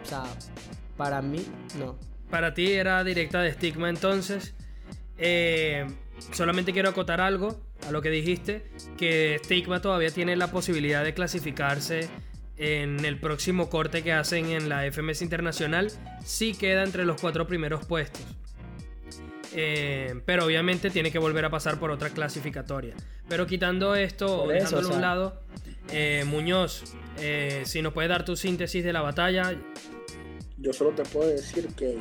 O 0.03 0.09
sea, 0.09 0.25
para 0.97 1.23
mí, 1.23 1.45
no. 1.79 1.99
Para 2.31 2.55
ti 2.55 2.73
era 2.73 3.03
directa 3.05 3.43
de 3.43 3.51
estigma 3.51 3.89
entonces. 3.89 4.55
Eh, 5.19 5.87
solamente 6.33 6.73
quiero 6.73 6.89
acotar 6.89 7.21
algo 7.21 7.61
a 7.87 7.91
lo 7.91 8.03
que 8.03 8.11
dijiste, 8.11 8.65
que 8.97 9.41
Stigma 9.45 9.81
todavía 9.81 10.11
tiene 10.11 10.37
la 10.37 10.51
posibilidad 10.51 11.05
de 11.05 11.15
clasificarse 11.15 12.09
en 12.57 13.05
el 13.05 13.19
próximo 13.19 13.71
corte 13.71 14.03
que 14.03 14.13
hacen 14.13 14.47
en 14.51 14.69
la 14.69 14.91
FMS 14.91 15.23
Internacional, 15.23 15.91
si 16.25 16.55
queda 16.55 16.83
entre 16.83 17.05
los 17.05 17.21
cuatro 17.21 17.47
primeros 17.47 17.87
puestos. 17.87 18.23
Eh, 19.55 20.21
pero 20.27 20.45
obviamente 20.45 20.91
tiene 20.91 21.11
que 21.11 21.19
volver 21.19 21.45
a 21.45 21.51
pasar 21.51 21.81
por 21.81 21.91
otra 21.91 22.11
clasificatoria. 22.11 22.95
Pero 23.29 23.47
quitando 23.47 23.95
esto, 23.95 24.47
dejándolo 24.47 24.91
a 24.91 24.95
un 24.95 25.01
lado, 25.01 25.41
eh, 25.91 26.25
Muñoz, 26.27 26.85
eh, 27.19 27.63
si 27.65 27.83
nos 27.83 27.93
puede 27.93 28.09
dar 28.09 28.25
tu 28.25 28.37
síntesis 28.37 28.85
de 28.85 28.93
la 28.93 29.01
batalla. 29.01 29.59
Yo 30.59 30.73
solo 30.73 30.91
te 30.91 31.03
puedo 31.05 31.29
decir 31.29 31.69
que 31.75 31.99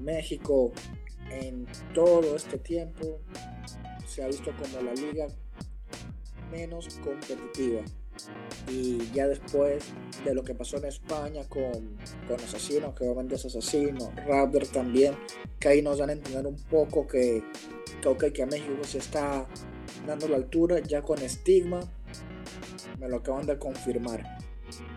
México 0.00 0.72
en 1.30 1.66
todo 1.92 2.36
este 2.36 2.58
tiempo 2.58 3.20
se 4.06 4.22
ha 4.22 4.28
visto 4.28 4.52
como 4.52 4.82
la 4.82 4.94
liga 4.94 5.26
menos 6.50 6.88
competitiva. 7.02 7.82
Y 8.70 8.98
ya 9.12 9.26
después 9.26 9.84
de 10.24 10.34
lo 10.34 10.44
que 10.44 10.54
pasó 10.54 10.76
en 10.76 10.84
España 10.84 11.42
con, 11.48 11.96
con 12.28 12.40
Asesino, 12.42 12.94
que 12.94 13.04
obviamente 13.04 13.34
es 13.34 13.44
Asesino, 13.44 14.12
Raptor 14.26 14.66
también, 14.68 15.16
que 15.58 15.68
ahí 15.68 15.82
nos 15.82 15.98
dan 15.98 16.10
a 16.10 16.12
entender 16.12 16.46
un 16.46 16.56
poco 16.56 17.06
que, 17.06 17.42
que, 18.00 18.32
que 18.32 18.42
a 18.42 18.46
México 18.46 18.84
se 18.84 18.98
está 18.98 19.46
dando 20.06 20.28
la 20.28 20.36
altura 20.36 20.78
ya 20.80 21.02
con 21.02 21.20
Estigma. 21.20 21.80
Me 23.04 23.10
lo 23.10 23.18
acaban 23.18 23.44
de 23.44 23.58
confirmar. 23.58 24.38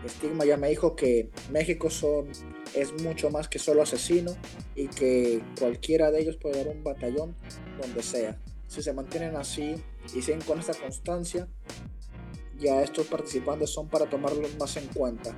Estigma 0.02 0.46
ya 0.46 0.56
me 0.56 0.70
dijo 0.70 0.96
que 0.96 1.28
México 1.52 1.90
son, 1.90 2.28
es 2.74 3.02
mucho 3.02 3.28
más 3.28 3.48
que 3.48 3.58
solo 3.58 3.82
asesino 3.82 4.34
y 4.74 4.88
que 4.88 5.42
cualquiera 5.58 6.10
de 6.10 6.20
ellos 6.20 6.36
puede 6.36 6.64
dar 6.64 6.74
un 6.74 6.82
batallón 6.82 7.36
donde 7.78 8.02
sea. 8.02 8.40
Si 8.66 8.80
se 8.80 8.94
mantienen 8.94 9.36
así 9.36 9.74
y 10.06 10.22
siguen 10.22 10.40
con 10.40 10.58
esta 10.58 10.72
constancia, 10.72 11.48
ya 12.58 12.82
estos 12.82 13.08
participantes 13.08 13.68
son 13.68 13.88
para 13.88 14.08
tomarlos 14.08 14.56
más 14.58 14.78
en 14.78 14.86
cuenta. 14.86 15.36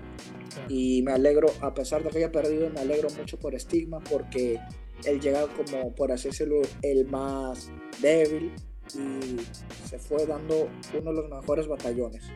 Y 0.68 1.02
me 1.02 1.10
alegro, 1.10 1.48
a 1.62 1.74
pesar 1.74 2.04
de 2.04 2.10
que 2.10 2.18
haya 2.18 2.30
perdido, 2.30 2.70
me 2.70 2.78
alegro 2.78 3.10
mucho 3.10 3.36
por 3.36 3.56
Estigma 3.56 3.98
porque 3.98 4.60
él 5.04 5.20
llega 5.20 5.48
como, 5.48 5.92
por 5.92 6.12
así 6.12 6.28
decirlo, 6.28 6.62
el 6.82 7.04
más 7.06 7.68
débil 8.00 8.52
y 8.94 9.88
se 9.88 9.98
fue 9.98 10.24
dando 10.24 10.68
uno 10.96 11.10
de 11.10 11.16
los 11.16 11.28
mejores 11.28 11.66
batallones 11.66 12.30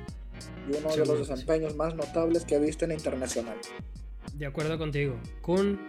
y 0.69 0.77
uno 0.77 0.91
de 0.91 1.07
los 1.07 1.29
desempeños 1.29 1.77
más 1.77 1.95
notables 1.95 2.45
que 2.45 2.57
he 2.57 2.61
visto 2.61 2.85
en 2.85 2.93
internacional. 2.93 3.57
De 4.35 4.47
acuerdo 4.47 4.79
contigo. 4.79 5.17
Kun. 5.43 5.81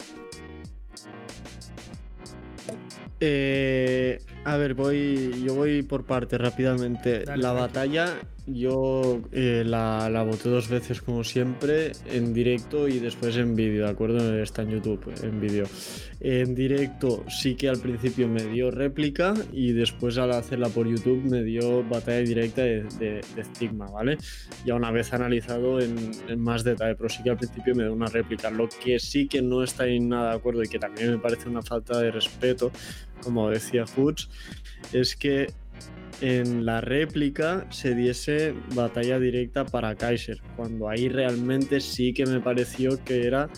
Eh, 3.19 4.19
a 4.45 4.57
ver, 4.57 4.75
voy, 4.75 5.43
yo 5.43 5.55
voy 5.55 5.81
por 5.81 6.05
parte 6.05 6.37
rápidamente. 6.37 7.25
la 7.35 7.51
batalla 7.51 8.15
yo 8.47 9.21
eh, 9.31 9.63
la, 9.65 10.07
la, 10.09 10.21
voté 10.21 10.49
dos 10.49 10.69
veces 10.69 11.01
como 11.01 11.23
siempre, 11.23 11.93
en 12.05 12.33
directo 12.33 12.87
y 12.87 12.99
después 12.99 13.35
en 13.37 13.55
vídeo, 13.55 13.85
¿de 13.85 13.91
acuerdo? 13.91 14.39
Está 14.39 14.61
en 14.61 14.69
YouTube, 14.69 15.11
en 15.23 15.39
vídeo. 15.41 15.65
En 16.19 16.53
directo 16.53 17.23
sí 17.27 17.55
que 17.55 17.69
al 17.69 17.79
principio 17.79 18.27
me 18.27 18.43
dio 18.43 18.69
réplica 18.69 19.33
y 19.51 19.71
después 19.73 20.17
al 20.19 20.31
hacerla 20.31 20.69
por 20.69 20.87
YouTube 20.87 21.23
me 21.23 21.43
dio 21.43 21.83
batalla 21.83 22.19
directa 22.19 22.61
de, 22.61 22.83
de, 22.99 23.43
Stigma, 23.43 23.87
¿vale? 23.87 24.17
Ya 24.63 24.75
una 24.75 24.91
vez 24.91 25.11
analizado 25.13 25.79
en, 25.79 26.11
en, 26.27 26.39
más 26.39 26.63
detalle, 26.63 26.95
pero 26.95 27.09
sí 27.09 27.23
que 27.23 27.31
al 27.31 27.37
principio 27.37 27.73
me 27.73 27.83
dio 27.83 27.93
una 27.93 28.07
réplica. 28.07 28.51
Lo 28.51 28.69
que 28.69 28.99
sí 28.99 29.27
que 29.27 29.41
no 29.41 29.63
está 29.63 29.87
en 29.87 30.09
nada 30.09 30.31
de 30.31 30.35
acuerdo 30.37 30.61
y 30.61 30.67
que 30.67 30.77
también 30.77 31.11
me 31.11 31.17
parece 31.17 31.49
una 31.49 31.63
falta 31.63 31.99
de 31.99 32.11
respeto, 32.11 32.71
como 33.21 33.49
decía 33.49 33.85
Hutz, 33.97 34.29
es 34.93 35.15
que 35.15 35.47
en 36.21 36.65
la 36.65 36.81
réplica 36.81 37.67
se 37.71 37.93
diese 37.93 38.53
batalla 38.73 39.19
directa 39.19 39.65
para 39.65 39.95
Kaiser, 39.95 40.41
cuando 40.55 40.89
ahí 40.89 41.09
realmente 41.09 41.81
sí 41.81 42.13
que 42.13 42.25
me 42.25 42.39
pareció 42.39 43.03
que 43.03 43.25
era 43.25 43.49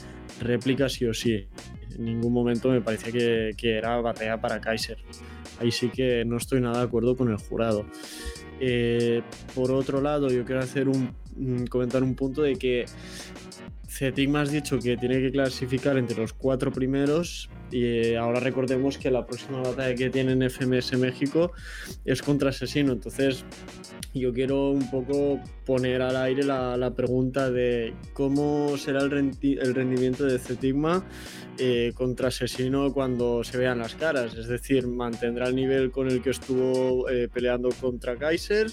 réplica 0.41 0.89
sí 0.89 1.05
o 1.05 1.13
sí. 1.13 1.47
En 1.95 2.05
ningún 2.05 2.34
momento 2.34 2.69
me 2.69 2.82
parecía 2.82 3.11
que, 3.11 3.78
era 3.78 3.99
batalla 4.01 4.39
para 4.39 4.61
Kaiser. 4.61 4.97
Ahí 5.59 5.71
sí 5.71 5.89
que 5.89 6.23
no 6.25 6.38
estoy 6.38 6.61
nada 6.61 6.80
de 6.80 6.84
acuerdo 6.86 7.15
con 7.15 7.32
el 7.32 7.38
jurado. 7.38 7.86
Eh, 8.59 9.21
por 9.55 9.71
otro 9.71 10.01
lado, 10.01 10.30
yo 10.30 10.45
quiero 10.45 10.61
hacer 10.61 10.88
un, 10.88 11.15
mm, 11.36 11.65
comentar 11.65 12.03
un 12.03 12.15
punto 12.15 12.41
de 12.41 12.55
que 12.55 12.86
Cetic 13.88 14.30
me 14.30 14.40
has 14.40 14.52
dicho 14.52 14.80
que 14.80 14.98
tiene 14.98 15.20
que 15.22 15.32
clasificar 15.32 15.98
entre 15.98 16.18
los 16.18 16.34
cuatro 16.34 16.72
primeros 16.72 17.50
y 17.72 17.84
eh, 17.84 18.18
ahora 18.18 18.40
recordemos 18.40 18.98
que 18.98 19.10
la 19.10 19.26
próxima 19.26 19.62
batalla 19.62 19.96
que 19.96 20.10
tiene 20.10 20.34
en 20.34 20.50
FMS 20.50 20.98
México 20.98 21.54
es 22.06 22.22
contra 22.22 22.50
Asesino. 22.50 22.94
Entonces 22.94 23.46
yo 24.14 24.34
quiero 24.34 24.72
un 24.72 24.90
poco 24.92 25.40
poner 25.68 26.01
al 26.01 26.15
aire 26.15 26.43
la, 26.43 26.93
pregunta 26.95 27.51
de 27.51 27.93
cómo 28.13 28.78
será 28.78 29.01
el, 29.01 29.11
rendimiento 29.11 30.24
de 30.24 30.39
Cetigma 30.39 31.03
eh, 31.57 31.91
contra 31.93 32.30
Asesino 32.30 32.93
cuando 32.93 33.43
se 33.43 33.57
vean 33.57 33.80
las 33.80 33.93
caras. 33.95 34.34
Es 34.36 34.47
decir, 34.47 34.88
¿mantendrá 34.88 35.49
el 35.49 35.57
nivel 35.57 35.91
con 35.91 36.07
el 36.07 36.22
que 36.22 36.30
estuvo 36.30 37.09
eh, 37.09 37.28
peleando 37.28 37.70
contra 37.82 38.15
Kaiser? 38.15 38.68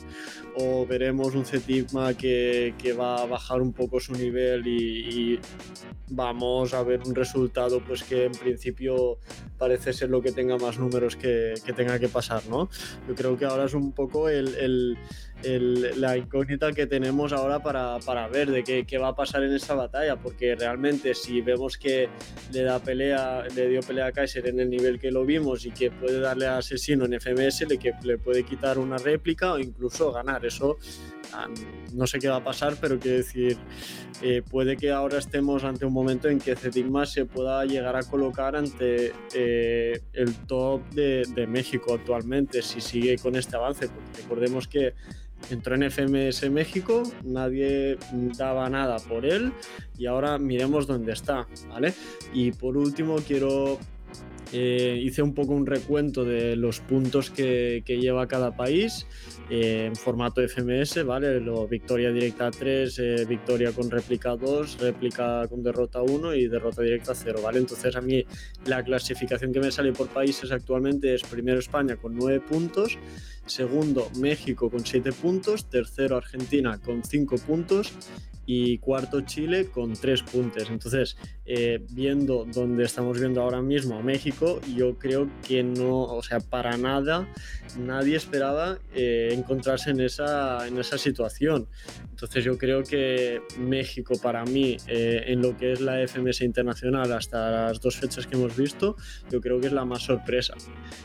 ¿O 0.55 0.87
veremos 0.87 1.35
un 1.35 1.45
Cetigma 1.45 2.15
que, 2.15 2.75
que, 2.79 2.93
va 2.93 3.23
a 3.23 3.27
bajar 3.27 3.61
un 3.61 3.73
poco 3.73 3.99
su 3.99 4.13
nivel 4.13 4.65
y, 4.65 5.41
vamos 6.11 6.75
a 6.75 6.83
ver 6.85 7.01
un 7.05 7.15
resultado 7.15 7.81
pues 7.81 8.05
que 8.05 8.27
en 8.27 8.33
principio 8.33 9.19
parece 9.59 9.93
ser 9.93 10.11
lo 10.11 10.21
que 10.21 10.31
tenga 10.31 10.59
más 10.59 10.79
números 10.79 11.17
que, 11.17 11.55
que 11.65 11.73
tenga 11.73 11.99
que 11.99 12.09
pasar, 12.09 12.43
¿no? 12.49 12.69
Yo 13.09 13.15
creo 13.17 13.37
que 13.37 13.47
ahora 13.47 13.65
es 13.65 13.75
un 13.75 13.91
poco 13.93 14.29
el, 14.29 14.55
el 14.55 14.99
la 15.45 16.17
incógnita 16.17 16.73
que 16.73 16.87
tenemos 16.87 17.33
ahora 17.33 17.61
para, 17.61 17.99
para 18.01 18.29
ver 18.29 18.51
de 18.51 18.65
qué, 18.65 18.85
qué, 18.87 18.99
va 18.99 19.09
a 19.09 19.15
pasar 19.15 19.43
en 19.43 19.53
esa 19.53 19.75
batalla, 19.75 20.17
porque 20.17 20.55
realmente 20.55 21.15
si 21.15 21.41
vemos 21.41 21.77
que 21.77 22.09
le 22.53 22.63
da 22.63 22.79
pelea, 22.79 23.45
le 23.55 23.69
dio 23.69 23.81
pelea 23.81 24.07
a 24.07 24.13
Kaiser 24.13 24.47
en 24.47 24.61
el 24.61 24.71
nivel 24.71 24.99
que 24.99 25.11
lo 25.11 25.25
vimos 25.25 25.67
y 25.67 25.71
que 25.71 25.91
puede 25.91 26.21
darle 26.21 26.47
a 26.47 26.59
Asesino 26.59 27.05
en 27.05 27.21
FMS, 27.21 27.69
le, 27.69 27.79
que 27.79 27.93
le 28.03 28.19
puede 28.19 28.45
quitar 28.45 28.79
una 28.79 28.97
réplica 28.97 29.53
o 29.53 29.59
incluso 29.59 30.13
ganar, 30.13 30.45
eso 30.47 30.79
ah, 31.33 31.49
no 31.93 32.07
sé 32.07 32.19
qué 32.19 32.29
va 32.29 32.37
a 32.37 32.45
pasar, 32.45 32.77
pero 32.81 32.99
quiero 32.99 33.19
decir, 33.19 33.59
eh, 34.23 34.43
puede 34.49 34.77
que 34.77 34.91
ahora 34.91 35.19
estemos 35.19 35.65
ante 35.65 35.85
un 35.85 35.93
momento 35.93 36.29
en 36.29 36.39
que 36.39 36.57
Cetigma 36.57 37.05
se 37.05 37.27
pueda 37.27 37.65
llegar 37.65 37.97
a 37.97 38.03
colocar 38.03 38.57
ante 38.57 39.13
eh, 39.35 40.01
el 40.13 40.35
top 40.47 40.89
de, 40.91 41.25
de 41.35 41.47
México 41.47 41.95
actualmente, 41.95 42.63
si 42.63 42.81
sigue 42.81 43.19
con 43.19 43.37
este 43.37 43.57
avance, 43.57 43.89
porque 43.89 44.23
recordemos 44.23 44.69
que 44.69 44.95
entró 45.51 45.75
en 45.75 45.91
FMS 45.91 46.51
México, 46.51 47.03
nadie 47.25 47.99
daba 48.37 48.69
nada 48.69 48.97
por 48.99 49.27
él 49.27 49.53
y 49.99 50.07
ahora 50.07 50.39
miremos 50.39 50.87
dónde 50.87 51.13
está, 51.13 51.47
¿vale? 51.69 51.95
Y 52.33 52.53
por 52.53 52.77
último 52.77 53.17
quiero 53.17 53.79
eh, 54.53 55.01
hice 55.03 55.21
un 55.21 55.35
poco 55.35 55.53
un 55.53 55.67
recuento 55.67 56.25
de 56.25 56.55
los 56.55 56.79
puntos 56.79 57.31
que, 57.31 57.83
lleva 57.87 58.29
cada 58.29 58.57
país 58.57 59.07
eh, 59.51 59.87
en 59.87 59.97
formato 59.97 60.41
FMS, 60.41 61.05
¿vale? 61.05 61.39
Lo, 61.41 61.67
victoria 61.69 62.11
directa 62.11 62.51
3, 62.51 62.99
eh, 62.99 63.25
victoria 63.29 63.73
con 63.73 63.91
réplica 63.91 64.37
2, 64.37 64.79
réplica 64.81 65.47
con 65.49 65.63
derrota 65.63 66.01
1 66.03 66.35
y 66.35 66.47
derrota 66.47 66.83
directa 66.83 67.15
0, 67.15 67.41
¿vale? 67.43 67.59
Entonces 67.59 67.95
a 67.95 68.01
mí 68.01 68.25
la 68.67 68.83
clasificación 68.83 69.53
que 69.53 69.61
me 69.61 69.71
sale 69.71 69.93
por 69.93 70.09
países 70.09 70.51
actualmente 70.51 71.15
es 71.15 71.23
primero 71.25 71.59
España 71.59 71.97
con 71.97 72.15
9 72.15 72.41
puntos, 72.41 72.99
segundo 73.47 74.11
México 74.19 74.71
con 74.71 74.87
7 74.87 75.13
puntos, 75.13 75.69
tercero 75.69 76.17
Argentina 76.17 76.81
con 76.83 77.05
5 77.05 77.37
puntos 77.39 77.93
y 78.47 78.79
cuarto 78.79 79.23
Chile 79.23 79.67
con 79.73 79.95
tres 79.95 80.23
puntos. 80.23 80.69
Entonces, 80.71 81.17
eh, 81.47 81.85
viendo 81.91 82.47
donde 82.47 82.85
estamos 82.85 83.19
viendo 83.19 83.43
ahora 83.43 83.61
mismo 83.61 83.99
a 83.99 84.03
México, 84.03 84.61
yo 84.75 84.99
creo 84.99 85.29
que 85.47 85.63
no, 85.63 86.03
o 86.03 86.23
sea, 86.23 86.41
para 86.41 86.77
nada 86.77 87.29
nadie 87.79 88.17
esperaba 88.17 88.79
eh, 88.95 89.31
encontrarse 89.33 89.91
en 89.91 90.01
esa, 90.01 90.67
en 90.67 90.79
esa 90.79 90.97
situación. 90.99 91.67
Entonces 92.11 92.45
yo 92.45 92.57
creo 92.57 92.83
que 92.83 93.43
México 93.59 94.15
para 94.23 94.45
mí, 94.45 94.77
eh, 94.87 95.25
en 95.27 95.43
lo 95.43 95.57
que 95.57 95.73
es 95.73 95.81
la 95.81 96.07
FMS 96.07 96.43
internacional 96.43 97.13
hasta 97.13 97.51
las 97.51 97.81
dos 97.81 97.97
fechas 97.97 98.27
que 98.27 98.37
hemos 98.37 98.57
visto, 98.57 98.97
yo 99.31 99.41
creo 99.41 99.61
que 99.61 99.67
es 99.67 99.73
la 99.73 99.85
más 99.85 100.03
sorpresa. 100.03 100.55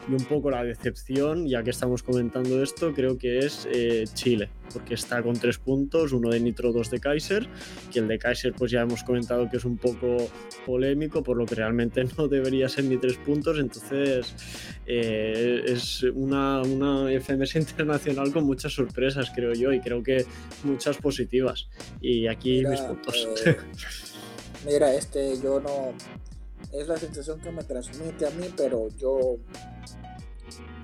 Y 0.07 0.11
un 0.11 0.25
poco 0.25 0.51
la 0.51 0.63
decepción, 0.63 1.47
ya 1.47 1.63
que 1.63 1.71
estamos 1.71 2.03
comentando 2.03 2.61
esto, 2.61 2.93
creo 2.93 3.17
que 3.17 3.39
es 3.39 3.67
Chile 4.13 4.49
porque 4.69 4.93
está 4.93 5.21
con 5.21 5.33
tres 5.33 5.57
puntos, 5.57 6.11
uno 6.11 6.29
de 6.29 6.39
Nitro, 6.39 6.71
dos 6.71 6.89
de 6.89 6.99
Kaiser, 6.99 7.28
que 7.91 7.99
el 7.99 8.07
de 8.07 8.19
Kaiser 8.19 8.53
pues 8.53 8.71
ya 8.71 8.81
hemos 8.81 9.03
comentado 9.03 9.49
que 9.49 9.57
es 9.57 9.65
un 9.65 9.77
poco 9.77 10.29
polémico, 10.65 11.23
por 11.23 11.37
lo 11.37 11.45
que 11.45 11.55
realmente 11.55 12.03
no 12.17 12.27
debería 12.27 12.69
ser 12.69 12.85
ni 12.85 12.97
tres 12.97 13.17
puntos, 13.17 13.59
entonces 13.59 14.33
eh, 14.85 15.63
es 15.65 16.03
una, 16.03 16.61
una 16.61 17.07
FMS 17.19 17.55
internacional 17.55 18.31
con 18.31 18.45
muchas 18.45 18.73
sorpresas, 18.73 19.31
creo 19.33 19.53
yo, 19.53 19.71
y 19.73 19.79
creo 19.79 20.03
que 20.03 20.25
muchas 20.63 20.97
positivas. 20.97 21.67
Y 22.01 22.27
aquí 22.27 22.65
mis 22.65 22.81
puntos. 22.81 23.27
Eh, 23.45 23.57
mira, 24.65 24.93
este, 24.93 25.39
yo 25.41 25.59
no... 25.59 25.93
Es 26.71 26.87
la 26.87 26.97
sensación 26.97 27.39
que 27.39 27.51
me 27.51 27.63
transmite 27.63 28.27
a 28.27 28.29
mí, 28.31 28.45
pero 28.55 28.89
yo, 28.97 29.37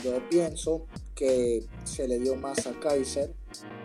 yo 0.03 0.29
pienso 0.29 0.87
que 1.13 1.63
se 1.83 2.07
le 2.07 2.19
dio 2.19 2.35
más 2.35 2.65
a 2.65 2.73
Kaiser 2.79 3.33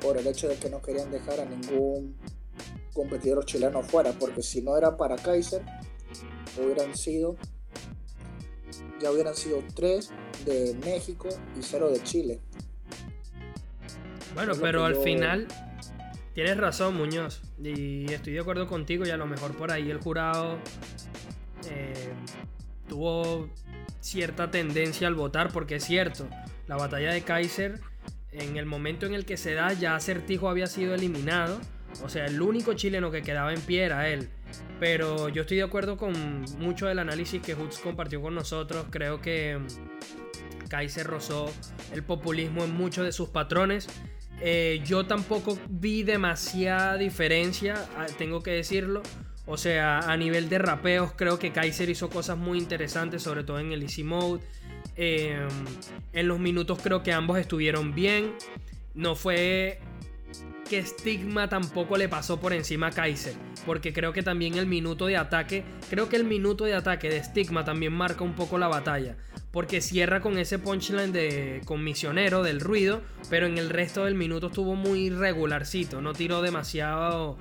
por 0.01 0.17
el 0.17 0.27
hecho 0.27 0.49
de 0.49 0.57
que 0.57 0.71
no 0.71 0.81
querían 0.83 1.11
dejar 1.11 1.41
a 1.41 1.45
ningún 1.45 2.17
competidor 2.93 3.45
chileno 3.45 3.83
fuera, 3.83 4.13
porque 4.13 4.43
si 4.43 4.63
no 4.63 4.77
era 4.77 4.97
para 4.97 5.17
Kaiser, 5.17 5.63
hubieran 6.59 6.97
sido, 6.97 7.37
ya 9.01 9.11
hubieran 9.11 9.35
sido 9.35 9.63
tres 9.75 10.11
de 10.45 10.77
México 10.85 11.29
y 11.59 11.63
cero 11.63 11.91
de 11.91 12.03
Chile. 12.03 12.41
Bueno, 14.35 14.53
pero 14.61 14.85
al 14.85 14.97
final 14.97 15.49
tienes 16.35 16.57
razón, 16.57 16.97
Muñoz, 16.97 17.43
y 17.63 18.13
estoy 18.13 18.35
de 18.35 18.41
acuerdo 18.41 18.67
contigo 18.69 19.05
y 19.05 19.11
a 19.11 19.17
lo 19.17 19.27
mejor 19.27 19.57
por 19.57 19.73
ahí 19.73 19.91
el 19.91 19.99
jurado 19.99 20.59
eh, 21.69 22.13
tuvo 22.89 23.49
cierta 24.01 24.51
tendencia 24.51 25.09
al 25.09 25.15
votar, 25.15 25.53
porque 25.53 25.77
es 25.77 25.85
cierto, 25.85 26.29
la 26.67 26.77
batalla 26.77 27.13
de 27.13 27.23
Kaiser, 27.23 27.81
en 28.33 28.57
el 28.57 28.67
momento 28.67 29.07
en 29.07 29.15
el 29.15 29.25
que 29.25 29.37
se 29.37 29.55
da, 29.55 29.73
ya 29.73 29.97
Acertijo 29.97 30.49
había 30.49 30.67
sido 30.67 30.95
eliminado. 30.95 31.61
O 32.03 32.09
sea, 32.09 32.27
el 32.27 32.41
único 32.41 32.75
chileno 32.75 33.11
que 33.11 33.23
quedaba 33.23 33.53
en 33.53 33.61
pie 33.61 33.85
era 33.85 34.09
él. 34.09 34.29
Pero 34.79 35.29
yo 35.29 35.43
estoy 35.43 35.59
de 35.59 35.63
acuerdo 35.63 35.97
con 35.97 36.43
mucho 36.59 36.87
del 36.87 36.99
análisis 36.99 37.43
que 37.43 37.55
Hoots 37.55 37.79
compartió 37.79 38.21
con 38.23 38.35
nosotros. 38.35 38.87
Creo 38.91 39.21
que 39.21 39.59
mm, 39.59 40.69
Kaiser 40.69 41.07
rozó 41.07 41.53
el 41.93 42.03
populismo 42.03 42.65
en 42.65 42.75
muchos 42.75 43.05
de 43.05 43.13
sus 43.13 43.29
patrones. 43.29 43.89
Eh, 44.41 44.81
yo 44.87 45.05
tampoco 45.05 45.59
vi 45.69 46.03
demasiada 46.03 46.97
diferencia, 46.97 47.75
ah, 47.97 48.07
tengo 48.17 48.43
que 48.43 48.53
decirlo. 48.53 49.03
O 49.47 49.57
sea, 49.57 49.99
a 49.99 50.17
nivel 50.17 50.49
de 50.49 50.59
rapeos, 50.59 51.13
creo 51.13 51.39
que 51.39 51.53
Kaiser 51.53 51.91
hizo 51.91 52.09
cosas 52.09 52.39
muy 52.39 52.59
interesantes, 52.59 53.23
sobre 53.23 53.45
todo 53.45 53.59
en 53.59 53.73
el 53.73 53.83
Easy 53.83 54.05
Mode. 54.05 54.41
Em, 54.97 55.49
en 56.13 56.29
los 56.29 56.39
minutos 56.39 56.79
creo 56.83 57.03
que 57.03 57.13
ambos 57.13 57.39
estuvieron 57.39 57.95
bien. 57.95 58.35
No 58.95 59.15
fue 59.15 59.81
que 60.71 60.87
Stigma 60.87 61.49
tampoco 61.49 61.97
le 61.97 62.09
pasó 62.09 62.41
por 62.41 62.53
encima 62.53 62.87
a 62.87 62.91
Kaiser. 62.93 63.35
Porque 63.67 63.93
creo 63.93 64.13
que 64.13 64.23
también 64.23 64.55
el 64.55 64.67
minuto 64.67 65.07
de 65.07 65.17
ataque. 65.17 65.65
Creo 65.91 66.09
que 66.09 66.15
el 66.15 66.23
minuto 66.23 66.65
de 66.65 66.75
ataque 66.75 67.11
de 67.11 67.25
Stigma 67.25 67.65
también 67.65 67.93
marca 67.93 68.23
un 68.23 68.35
poco 68.35 68.57
la 68.57 68.69
batalla. 68.69 69.17
Porque 69.51 69.81
cierra 69.81 70.21
con 70.21 70.39
ese 70.39 70.61
punchline 70.61 71.11
de 71.11 71.61
con 71.65 71.83
misionero 71.83 72.45
del 72.45 72.61
ruido. 72.61 73.03
Pero 73.29 73.47
en 73.47 73.59
el 73.59 73.69
resto 73.69 74.05
del 74.05 74.15
minuto 74.15 74.47
estuvo 74.47 74.77
muy 74.77 75.11
regularcito. 75.11 76.01
No 76.01 76.13
tiró 76.13 76.41
demasiado. 76.41 77.37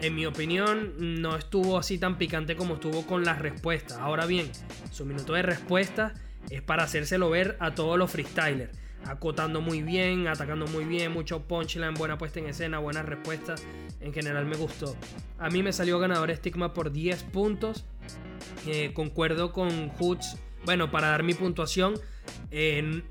En 0.00 0.14
mi 0.14 0.24
opinión, 0.24 0.94
no 1.20 1.36
estuvo 1.36 1.76
así 1.76 1.98
tan 1.98 2.16
picante 2.16 2.56
como 2.56 2.74
estuvo 2.74 3.06
con 3.06 3.24
las 3.24 3.40
respuestas. 3.40 3.98
Ahora 3.98 4.24
bien, 4.24 4.50
su 4.90 5.04
minuto 5.04 5.34
de 5.34 5.42
respuesta 5.42 6.14
es 6.48 6.62
para 6.62 6.84
hacérselo 6.84 7.28
ver 7.28 7.58
a 7.60 7.74
todos 7.74 7.98
los 7.98 8.10
freestylers. 8.10 8.81
Acotando 9.06 9.60
muy 9.60 9.82
bien, 9.82 10.28
atacando 10.28 10.66
muy 10.66 10.84
bien, 10.84 11.12
mucho 11.12 11.42
punchline, 11.42 11.94
buena 11.94 12.18
puesta 12.18 12.38
en 12.40 12.46
escena, 12.46 12.78
buenas 12.78 13.06
respuestas. 13.06 13.64
En 14.00 14.12
general 14.12 14.46
me 14.46 14.56
gustó. 14.56 14.96
A 15.38 15.48
mí 15.50 15.62
me 15.62 15.72
salió 15.72 15.98
ganador 15.98 16.34
Stigma 16.34 16.72
por 16.72 16.92
10 16.92 17.24
puntos. 17.24 17.84
Eh, 18.66 18.92
concuerdo 18.94 19.52
con 19.52 19.88
Hoots. 19.90 20.38
Bueno, 20.64 20.90
para 20.90 21.08
dar 21.08 21.24
mi 21.24 21.34
puntuación, 21.34 21.94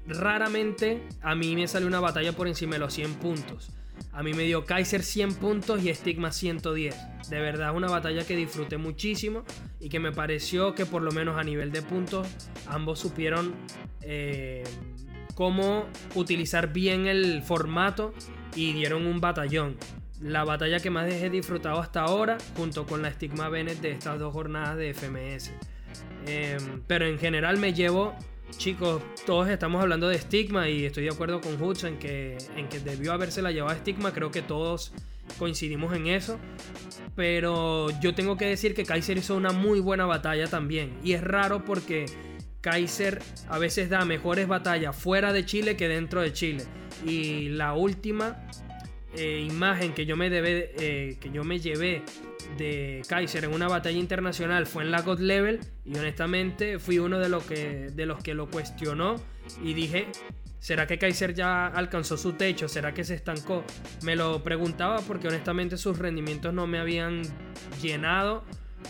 raramente 0.07 1.03
a 1.21 1.35
mí 1.35 1.55
me 1.55 1.67
salió 1.67 1.87
una 1.87 1.99
batalla 1.99 2.31
por 2.31 2.47
encima 2.47 2.73
de 2.73 2.79
los 2.79 2.93
100 2.93 3.15
puntos. 3.15 3.71
A 4.13 4.23
mí 4.23 4.33
me 4.33 4.43
dio 4.43 4.65
Kaiser 4.65 5.03
100 5.03 5.35
puntos 5.35 5.83
y 5.83 5.93
Stigma 5.93 6.31
110. 6.31 7.29
De 7.29 7.39
verdad, 7.39 7.73
una 7.75 7.87
batalla 7.87 8.25
que 8.25 8.35
disfruté 8.35 8.77
muchísimo 8.77 9.43
y 9.79 9.89
que 9.89 9.99
me 9.99 10.11
pareció 10.11 10.75
que 10.75 10.85
por 10.85 11.01
lo 11.01 11.11
menos 11.11 11.37
a 11.37 11.43
nivel 11.43 11.71
de 11.71 11.81
puntos 11.81 12.27
ambos 12.67 12.99
supieron 12.99 13.53
eh, 14.01 14.63
cómo 15.41 15.87
utilizar 16.13 16.71
bien 16.71 17.07
el 17.07 17.41
formato 17.41 18.13
y 18.55 18.73
dieron 18.73 19.07
un 19.07 19.19
batallón. 19.19 19.75
La 20.21 20.43
batalla 20.43 20.79
que 20.79 20.91
más 20.91 21.11
he 21.11 21.31
disfrutado 21.31 21.79
hasta 21.79 22.01
ahora, 22.01 22.37
junto 22.55 22.85
con 22.85 23.01
la 23.01 23.11
Stigma 23.11 23.49
Bennett 23.49 23.81
de 23.81 23.89
estas 23.89 24.19
dos 24.19 24.31
jornadas 24.33 24.77
de 24.77 24.93
FMS. 24.93 25.51
Em, 26.27 26.83
pero 26.85 27.07
en 27.07 27.17
general 27.17 27.57
me 27.57 27.73
llevo 27.73 28.13
chicos, 28.55 29.01
todos 29.25 29.49
estamos 29.49 29.81
hablando 29.81 30.09
de 30.09 30.17
estigma 30.17 30.69
y 30.69 30.85
estoy 30.85 31.05
de 31.05 31.09
acuerdo 31.09 31.41
con 31.41 31.59
Hutch 31.59 31.85
en 31.85 31.97
que, 31.97 32.37
en 32.55 32.69
que 32.69 32.79
debió 32.79 33.11
haberse 33.11 33.41
la 33.41 33.51
llevado 33.51 33.73
a 33.73 33.77
estigma. 33.77 34.13
Creo 34.13 34.29
que 34.29 34.43
todos 34.43 34.93
coincidimos 35.39 35.95
en 35.95 36.05
eso. 36.05 36.37
Pero 37.15 37.89
yo 37.99 38.13
tengo 38.13 38.37
que 38.37 38.45
decir 38.45 38.75
que 38.75 38.85
Kaiser 38.85 39.17
hizo 39.17 39.35
una 39.35 39.53
muy 39.53 39.79
buena 39.79 40.05
batalla 40.05 40.45
también. 40.45 40.99
Y 41.03 41.13
es 41.13 41.23
raro 41.23 41.65
porque 41.65 42.05
Kaiser 42.61 43.21
a 43.49 43.57
veces 43.57 43.89
da 43.89 44.05
mejores 44.05 44.47
batallas 44.47 44.95
fuera 44.95 45.33
de 45.33 45.45
Chile 45.45 45.75
que 45.75 45.87
dentro 45.87 46.21
de 46.21 46.31
Chile. 46.31 46.63
Y 47.05 47.49
la 47.49 47.73
última 47.73 48.47
eh, 49.15 49.45
imagen 49.49 49.93
que 49.93 50.05
yo 50.05 50.15
me 50.15 50.29
eh, 50.31 51.17
que 51.19 51.31
yo 51.31 51.43
me 51.43 51.59
llevé 51.59 52.03
de 52.57 53.01
Kaiser 53.07 53.45
en 53.45 53.53
una 53.53 53.67
batalla 53.67 53.97
internacional 53.97 54.65
fue 54.65 54.83
en 54.83 54.91
la 54.91 55.01
God 55.01 55.19
Level 55.19 55.59
y 55.85 55.97
honestamente 55.97 56.79
fui 56.79 56.99
uno 56.99 57.19
de, 57.19 57.29
los 57.29 57.43
que, 57.43 57.89
de 57.93 58.05
los 58.05 58.21
que 58.23 58.33
lo 58.33 58.49
cuestionó 58.49 59.15
y 59.61 59.73
dije, 59.73 60.07
¿será 60.59 60.87
que 60.87 60.97
Kaiser 60.97 61.33
ya 61.33 61.67
alcanzó 61.67 62.17
su 62.17 62.33
techo? 62.33 62.67
¿Será 62.67 62.93
que 62.93 63.03
se 63.03 63.15
estancó? 63.15 63.63
Me 64.03 64.15
lo 64.15 64.43
preguntaba 64.43 64.99
porque 64.99 65.27
honestamente 65.27 65.77
sus 65.77 65.97
rendimientos 65.97 66.53
no 66.53 66.67
me 66.67 66.79
habían 66.79 67.23
llenado 67.81 68.43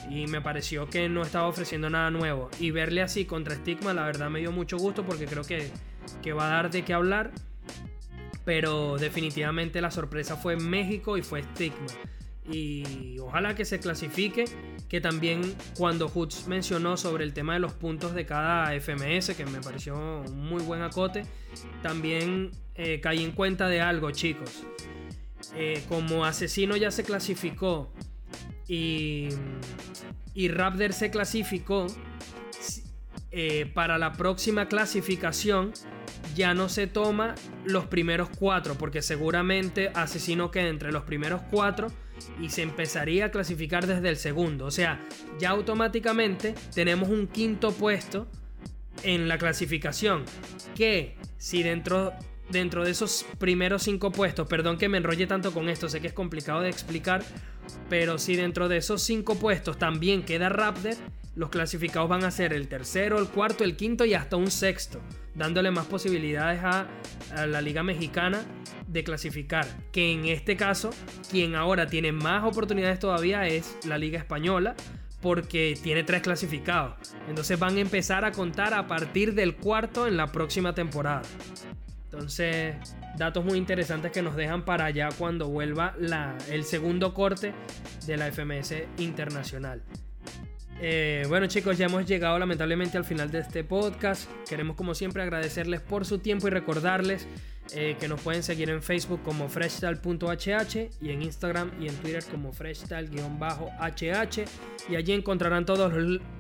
y 0.10 0.28
me 0.28 0.42
pareció 0.42 0.90
que 0.90 1.08
no 1.10 1.22
estaba 1.22 1.48
ofreciendo 1.48 1.90
nada 1.90 2.12
nuevo. 2.12 2.50
Y 2.60 2.72
verle 2.72 3.02
así 3.02 3.26
contra 3.26 3.56
Stigma 3.56 3.94
la 3.94 4.06
verdad 4.06 4.30
me 4.30 4.40
dio 4.40 4.52
mucho 4.52 4.78
gusto 4.78 5.06
porque 5.06 5.26
creo 5.26 5.44
que, 5.44 5.72
que 6.22 6.34
va 6.34 6.48
a 6.48 6.56
dar 6.56 6.72
de 6.72 6.84
qué 6.84 6.94
hablar. 6.94 7.32
Pero 8.44 8.98
definitivamente 8.98 9.82
la 9.82 9.92
sorpresa 9.92 10.36
fue 10.36 10.56
México 10.56 11.18
y 11.18 11.22
fue 11.22 11.44
Stigma 11.44 11.88
y 12.50 13.20
ojalá 13.20 13.56
que 13.56 13.66
se 13.66 13.80
clasifique. 13.80 14.46
Que 14.90 15.00
también 15.00 15.56
cuando 15.78 16.10
Hoots 16.10 16.48
mencionó 16.48 16.98
sobre 16.98 17.24
el 17.24 17.34
tema 17.34 17.54
de 17.54 17.60
los 17.60 17.72
puntos 17.72 18.14
de 18.14 18.26
cada 18.26 18.74
FMS, 18.78 19.36
que 19.38 19.46
me 19.46 19.62
pareció 19.62 19.96
un 19.96 20.50
muy 20.50 20.62
buen 20.64 20.82
acote, 20.82 21.24
también 21.82 22.52
eh, 22.76 23.00
caí 23.00 23.24
en 23.24 23.32
cuenta 23.32 23.70
de 23.70 23.80
algo, 23.80 24.12
chicos. 24.12 24.64
Eh, 25.56 25.82
como 25.88 26.26
Asesino 26.26 26.76
ya 26.76 26.92
se 26.92 27.06
clasificó 27.06 27.94
y, 28.72 29.28
y 30.34 30.48
Raptor 30.48 30.94
se 30.94 31.12
clasificó, 31.12 31.88
eh, 33.34 33.70
para 33.74 33.98
la 33.98 34.14
próxima 34.14 34.68
clasificación 34.68 35.74
ya 36.36 36.54
no 36.54 36.70
se 36.70 36.88
toma 36.88 37.36
los 37.66 37.86
primeros 37.88 38.30
cuatro, 38.30 38.76
porque 38.76 39.02
seguramente 39.02 39.92
Asesino 39.94 40.52
queda 40.52 40.70
entre 40.70 40.94
los 40.94 41.04
primeros 41.04 41.42
cuatro 41.52 41.88
y 42.40 42.50
se 42.50 42.62
empezaría 42.62 43.26
a 43.26 43.32
clasificar 43.32 43.88
desde 43.88 44.08
el 44.08 44.16
segundo. 44.16 44.68
O 44.68 44.72
sea, 44.72 45.06
ya 45.38 45.50
automáticamente 45.50 46.56
tenemos 46.74 47.10
un 47.10 47.28
quinto 47.28 47.74
puesto 47.74 48.30
en 49.04 49.28
la 49.28 49.38
clasificación. 49.38 50.24
Que 50.76 51.18
si 51.38 51.62
dentro, 51.62 52.14
dentro 52.50 52.86
de 52.86 52.92
esos 52.92 53.26
primeros 53.38 53.84
cinco 53.84 54.14
puestos, 54.14 54.48
perdón 54.48 54.78
que 54.78 54.88
me 54.88 54.98
enrolle 54.98 55.28
tanto 55.28 55.52
con 55.54 55.68
esto, 55.68 55.90
sé 55.90 56.00
que 56.00 56.08
es 56.08 56.14
complicado 56.14 56.62
de 56.62 56.70
explicar, 56.70 57.22
pero 57.90 58.18
si 58.18 58.36
dentro 58.36 58.68
de 58.68 58.78
esos 58.78 59.02
cinco 59.02 59.36
puestos 59.36 59.78
también 59.78 60.24
queda 60.24 60.50
Raptor, 60.50 60.96
los 61.36 61.50
clasificados 61.50 62.10
van 62.10 62.24
a 62.24 62.32
ser 62.32 62.54
el 62.54 62.68
tercero, 62.68 63.18
el 63.18 63.28
cuarto, 63.28 63.64
el 63.64 63.76
quinto 63.78 64.04
y 64.06 64.14
hasta 64.14 64.36
un 64.36 64.52
sexto, 64.52 65.00
dándole 65.34 65.72
más 65.72 65.86
posibilidades 65.86 66.62
a, 66.64 66.88
la 67.48 67.62
Liga 67.62 67.84
Mexicana 67.84 68.44
de 68.88 69.04
clasificar. 69.04 69.66
Que 69.94 70.12
en 70.12 70.26
este 70.26 70.58
caso, 70.58 70.90
quien 71.30 71.56
ahora 71.56 71.88
tiene 71.88 72.12
más 72.12 72.44
oportunidades 72.44 73.00
todavía 73.00 73.48
es 73.48 73.78
la 73.86 73.98
Liga 73.98 74.20
Española, 74.20 74.76
porque 75.22 75.78
tiene 75.82 76.04
tres 76.04 76.22
clasificados. 76.22 76.96
Entonces 77.30 77.58
van 77.58 77.78
a 77.78 77.80
empezar 77.80 78.26
a 78.26 78.32
contar 78.32 78.74
a 78.74 78.88
partir 78.88 79.34
del 79.34 79.56
cuarto 79.56 80.08
en 80.08 80.18
la 80.18 80.32
próxima 80.32 80.74
temporada. 80.74 81.22
Entonces, 82.12 82.76
datos 83.18 83.46
muy 83.46 83.58
interesantes 83.58 84.12
que 84.12 84.22
nos 84.22 84.36
dejan 84.36 84.66
para 84.66 84.86
allá 84.86 85.10
cuando 85.18 85.48
vuelva 85.48 85.96
el 86.50 86.66
segundo 86.66 87.14
corte 87.14 87.54
de 88.06 88.18
la 88.18 88.30
FMS 88.32 88.74
Internacional. 88.98 89.82
Eh, 90.84 91.26
bueno 91.30 91.46
chicos, 91.46 91.78
ya 91.78 91.86
hemos 91.86 92.08
llegado 92.08 92.40
lamentablemente 92.40 92.98
al 92.98 93.06
final 93.06 93.32
de 93.32 93.40
este 93.40 93.64
podcast. 93.64 94.30
Queremos 94.50 94.76
como 94.76 94.94
siempre 94.96 95.22
agradecerles 95.22 95.80
por 95.80 96.06
su 96.06 96.18
tiempo 96.18 96.48
y 96.48 96.50
recordarles 96.50 97.28
eh, 97.74 97.96
que 98.00 98.08
nos 98.08 98.20
pueden 98.20 98.44
seguir 98.44 98.70
en 98.70 98.82
Facebook 98.82 99.22
como 99.24 99.48
freshtal.hh 99.48 100.90
y 101.00 101.12
en 101.12 101.22
Instagram 101.22 101.72
y 101.80 101.88
en 101.88 101.96
Twitter 101.96 102.24
como 102.30 102.52
freshtal-hh 102.52 103.12
y 104.90 104.96
allí 104.96 105.14
encontrarán 105.14 105.66
todos, 105.66 105.94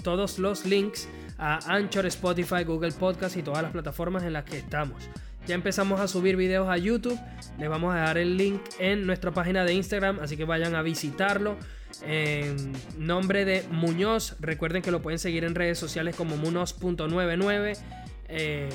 todos 0.04 0.40
los 0.40 0.66
links 0.66 1.08
a 1.38 1.60
Anchor, 1.74 2.08
Spotify, 2.08 2.64
Google 2.66 2.92
Podcast 2.92 3.38
y 3.38 3.44
todas 3.44 3.62
las 3.62 3.72
plataformas 3.72 4.24
en 4.24 4.34
las 4.34 4.44
que 4.44 4.58
estamos. 4.58 5.08
Ya 5.48 5.56
empezamos 5.56 6.00
a 6.00 6.08
subir 6.08 6.36
videos 6.36 6.70
a 6.70 6.78
YouTube. 6.78 7.20
Les 7.58 7.70
vamos 7.70 7.94
a 7.94 8.00
dejar 8.00 8.18
el 8.18 8.38
link 8.38 8.62
en 8.80 9.06
nuestra 9.06 9.32
página 9.32 9.66
de 9.66 9.74
Instagram, 9.74 10.20
así 10.22 10.38
que 10.38 10.46
vayan 10.46 10.76
a 10.76 10.82
visitarlo. 10.82 11.58
En 12.04 12.74
nombre 12.98 13.44
de 13.44 13.64
Muñoz, 13.72 14.36
recuerden 14.40 14.82
que 14.82 14.92
lo 14.92 15.02
pueden 15.02 15.20
seguir 15.20 15.44
en 15.44 15.56
redes 15.56 15.78
sociales 15.78 16.16
como 16.16 16.38
munoz.99. 16.38 17.78
Eh, 18.30 18.70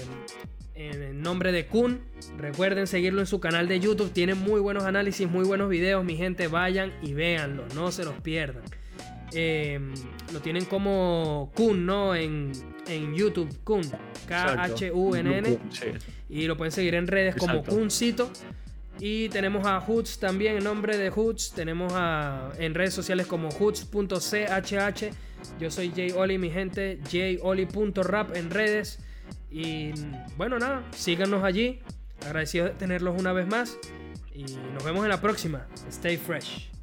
en 0.74 1.22
nombre 1.22 1.52
de 1.52 1.66
Kun, 1.66 2.00
recuerden 2.36 2.86
seguirlo 2.86 3.20
en 3.20 3.26
su 3.26 3.40
canal 3.40 3.68
de 3.68 3.80
YouTube. 3.80 4.12
Tiene 4.12 4.34
muy 4.34 4.60
buenos 4.60 4.84
análisis, 4.84 5.28
muy 5.28 5.44
buenos 5.44 5.70
videos. 5.70 6.04
Mi 6.04 6.16
gente, 6.16 6.48
vayan 6.48 6.92
y 7.00 7.14
véanlo, 7.14 7.64
no 7.74 7.90
se 7.90 8.04
los 8.04 8.14
pierdan. 8.20 8.62
Eh, 9.32 9.80
lo 10.32 10.40
tienen 10.40 10.66
como 10.66 11.50
Kun, 11.54 11.86
¿no? 11.86 12.14
En, 12.14 12.52
YouTube, 13.14 13.48
Kun, 13.64 13.82
K-H-U-N-N. 14.28 15.58
Y 16.28 16.46
lo 16.46 16.56
pueden 16.56 16.72
seguir 16.72 16.94
en 16.94 17.06
redes 17.06 17.36
como 17.36 17.62
Kuncito. 17.62 18.30
Y 18.98 19.28
tenemos 19.28 19.66
a 19.66 19.80
Hoots 19.80 20.18
también, 20.18 20.56
en 20.56 20.64
nombre 20.64 20.96
de 20.96 21.10
Hoots. 21.10 21.52
Tenemos 21.52 21.92
a, 21.94 22.52
en 22.58 22.74
redes 22.74 22.94
sociales 22.94 23.26
como 23.26 23.50
hoots.chhh. 23.50 25.10
Yo 25.60 25.70
soy 25.70 25.92
Jay 25.94 26.12
Oli, 26.12 26.38
mi 26.38 26.50
gente. 26.50 26.98
joli.rap 27.10 28.34
en 28.34 28.50
redes. 28.50 28.98
Y 29.50 29.92
bueno, 30.36 30.58
nada, 30.58 30.82
síganos 30.92 31.44
allí. 31.44 31.80
Agradecido 32.24 32.66
de 32.66 32.70
tenerlos 32.72 33.20
una 33.20 33.32
vez 33.32 33.46
más. 33.46 33.78
Y 34.34 34.44
nos 34.74 34.84
vemos 34.84 35.04
en 35.04 35.10
la 35.10 35.20
próxima. 35.20 35.66
Stay 35.88 36.16
fresh. 36.16 36.75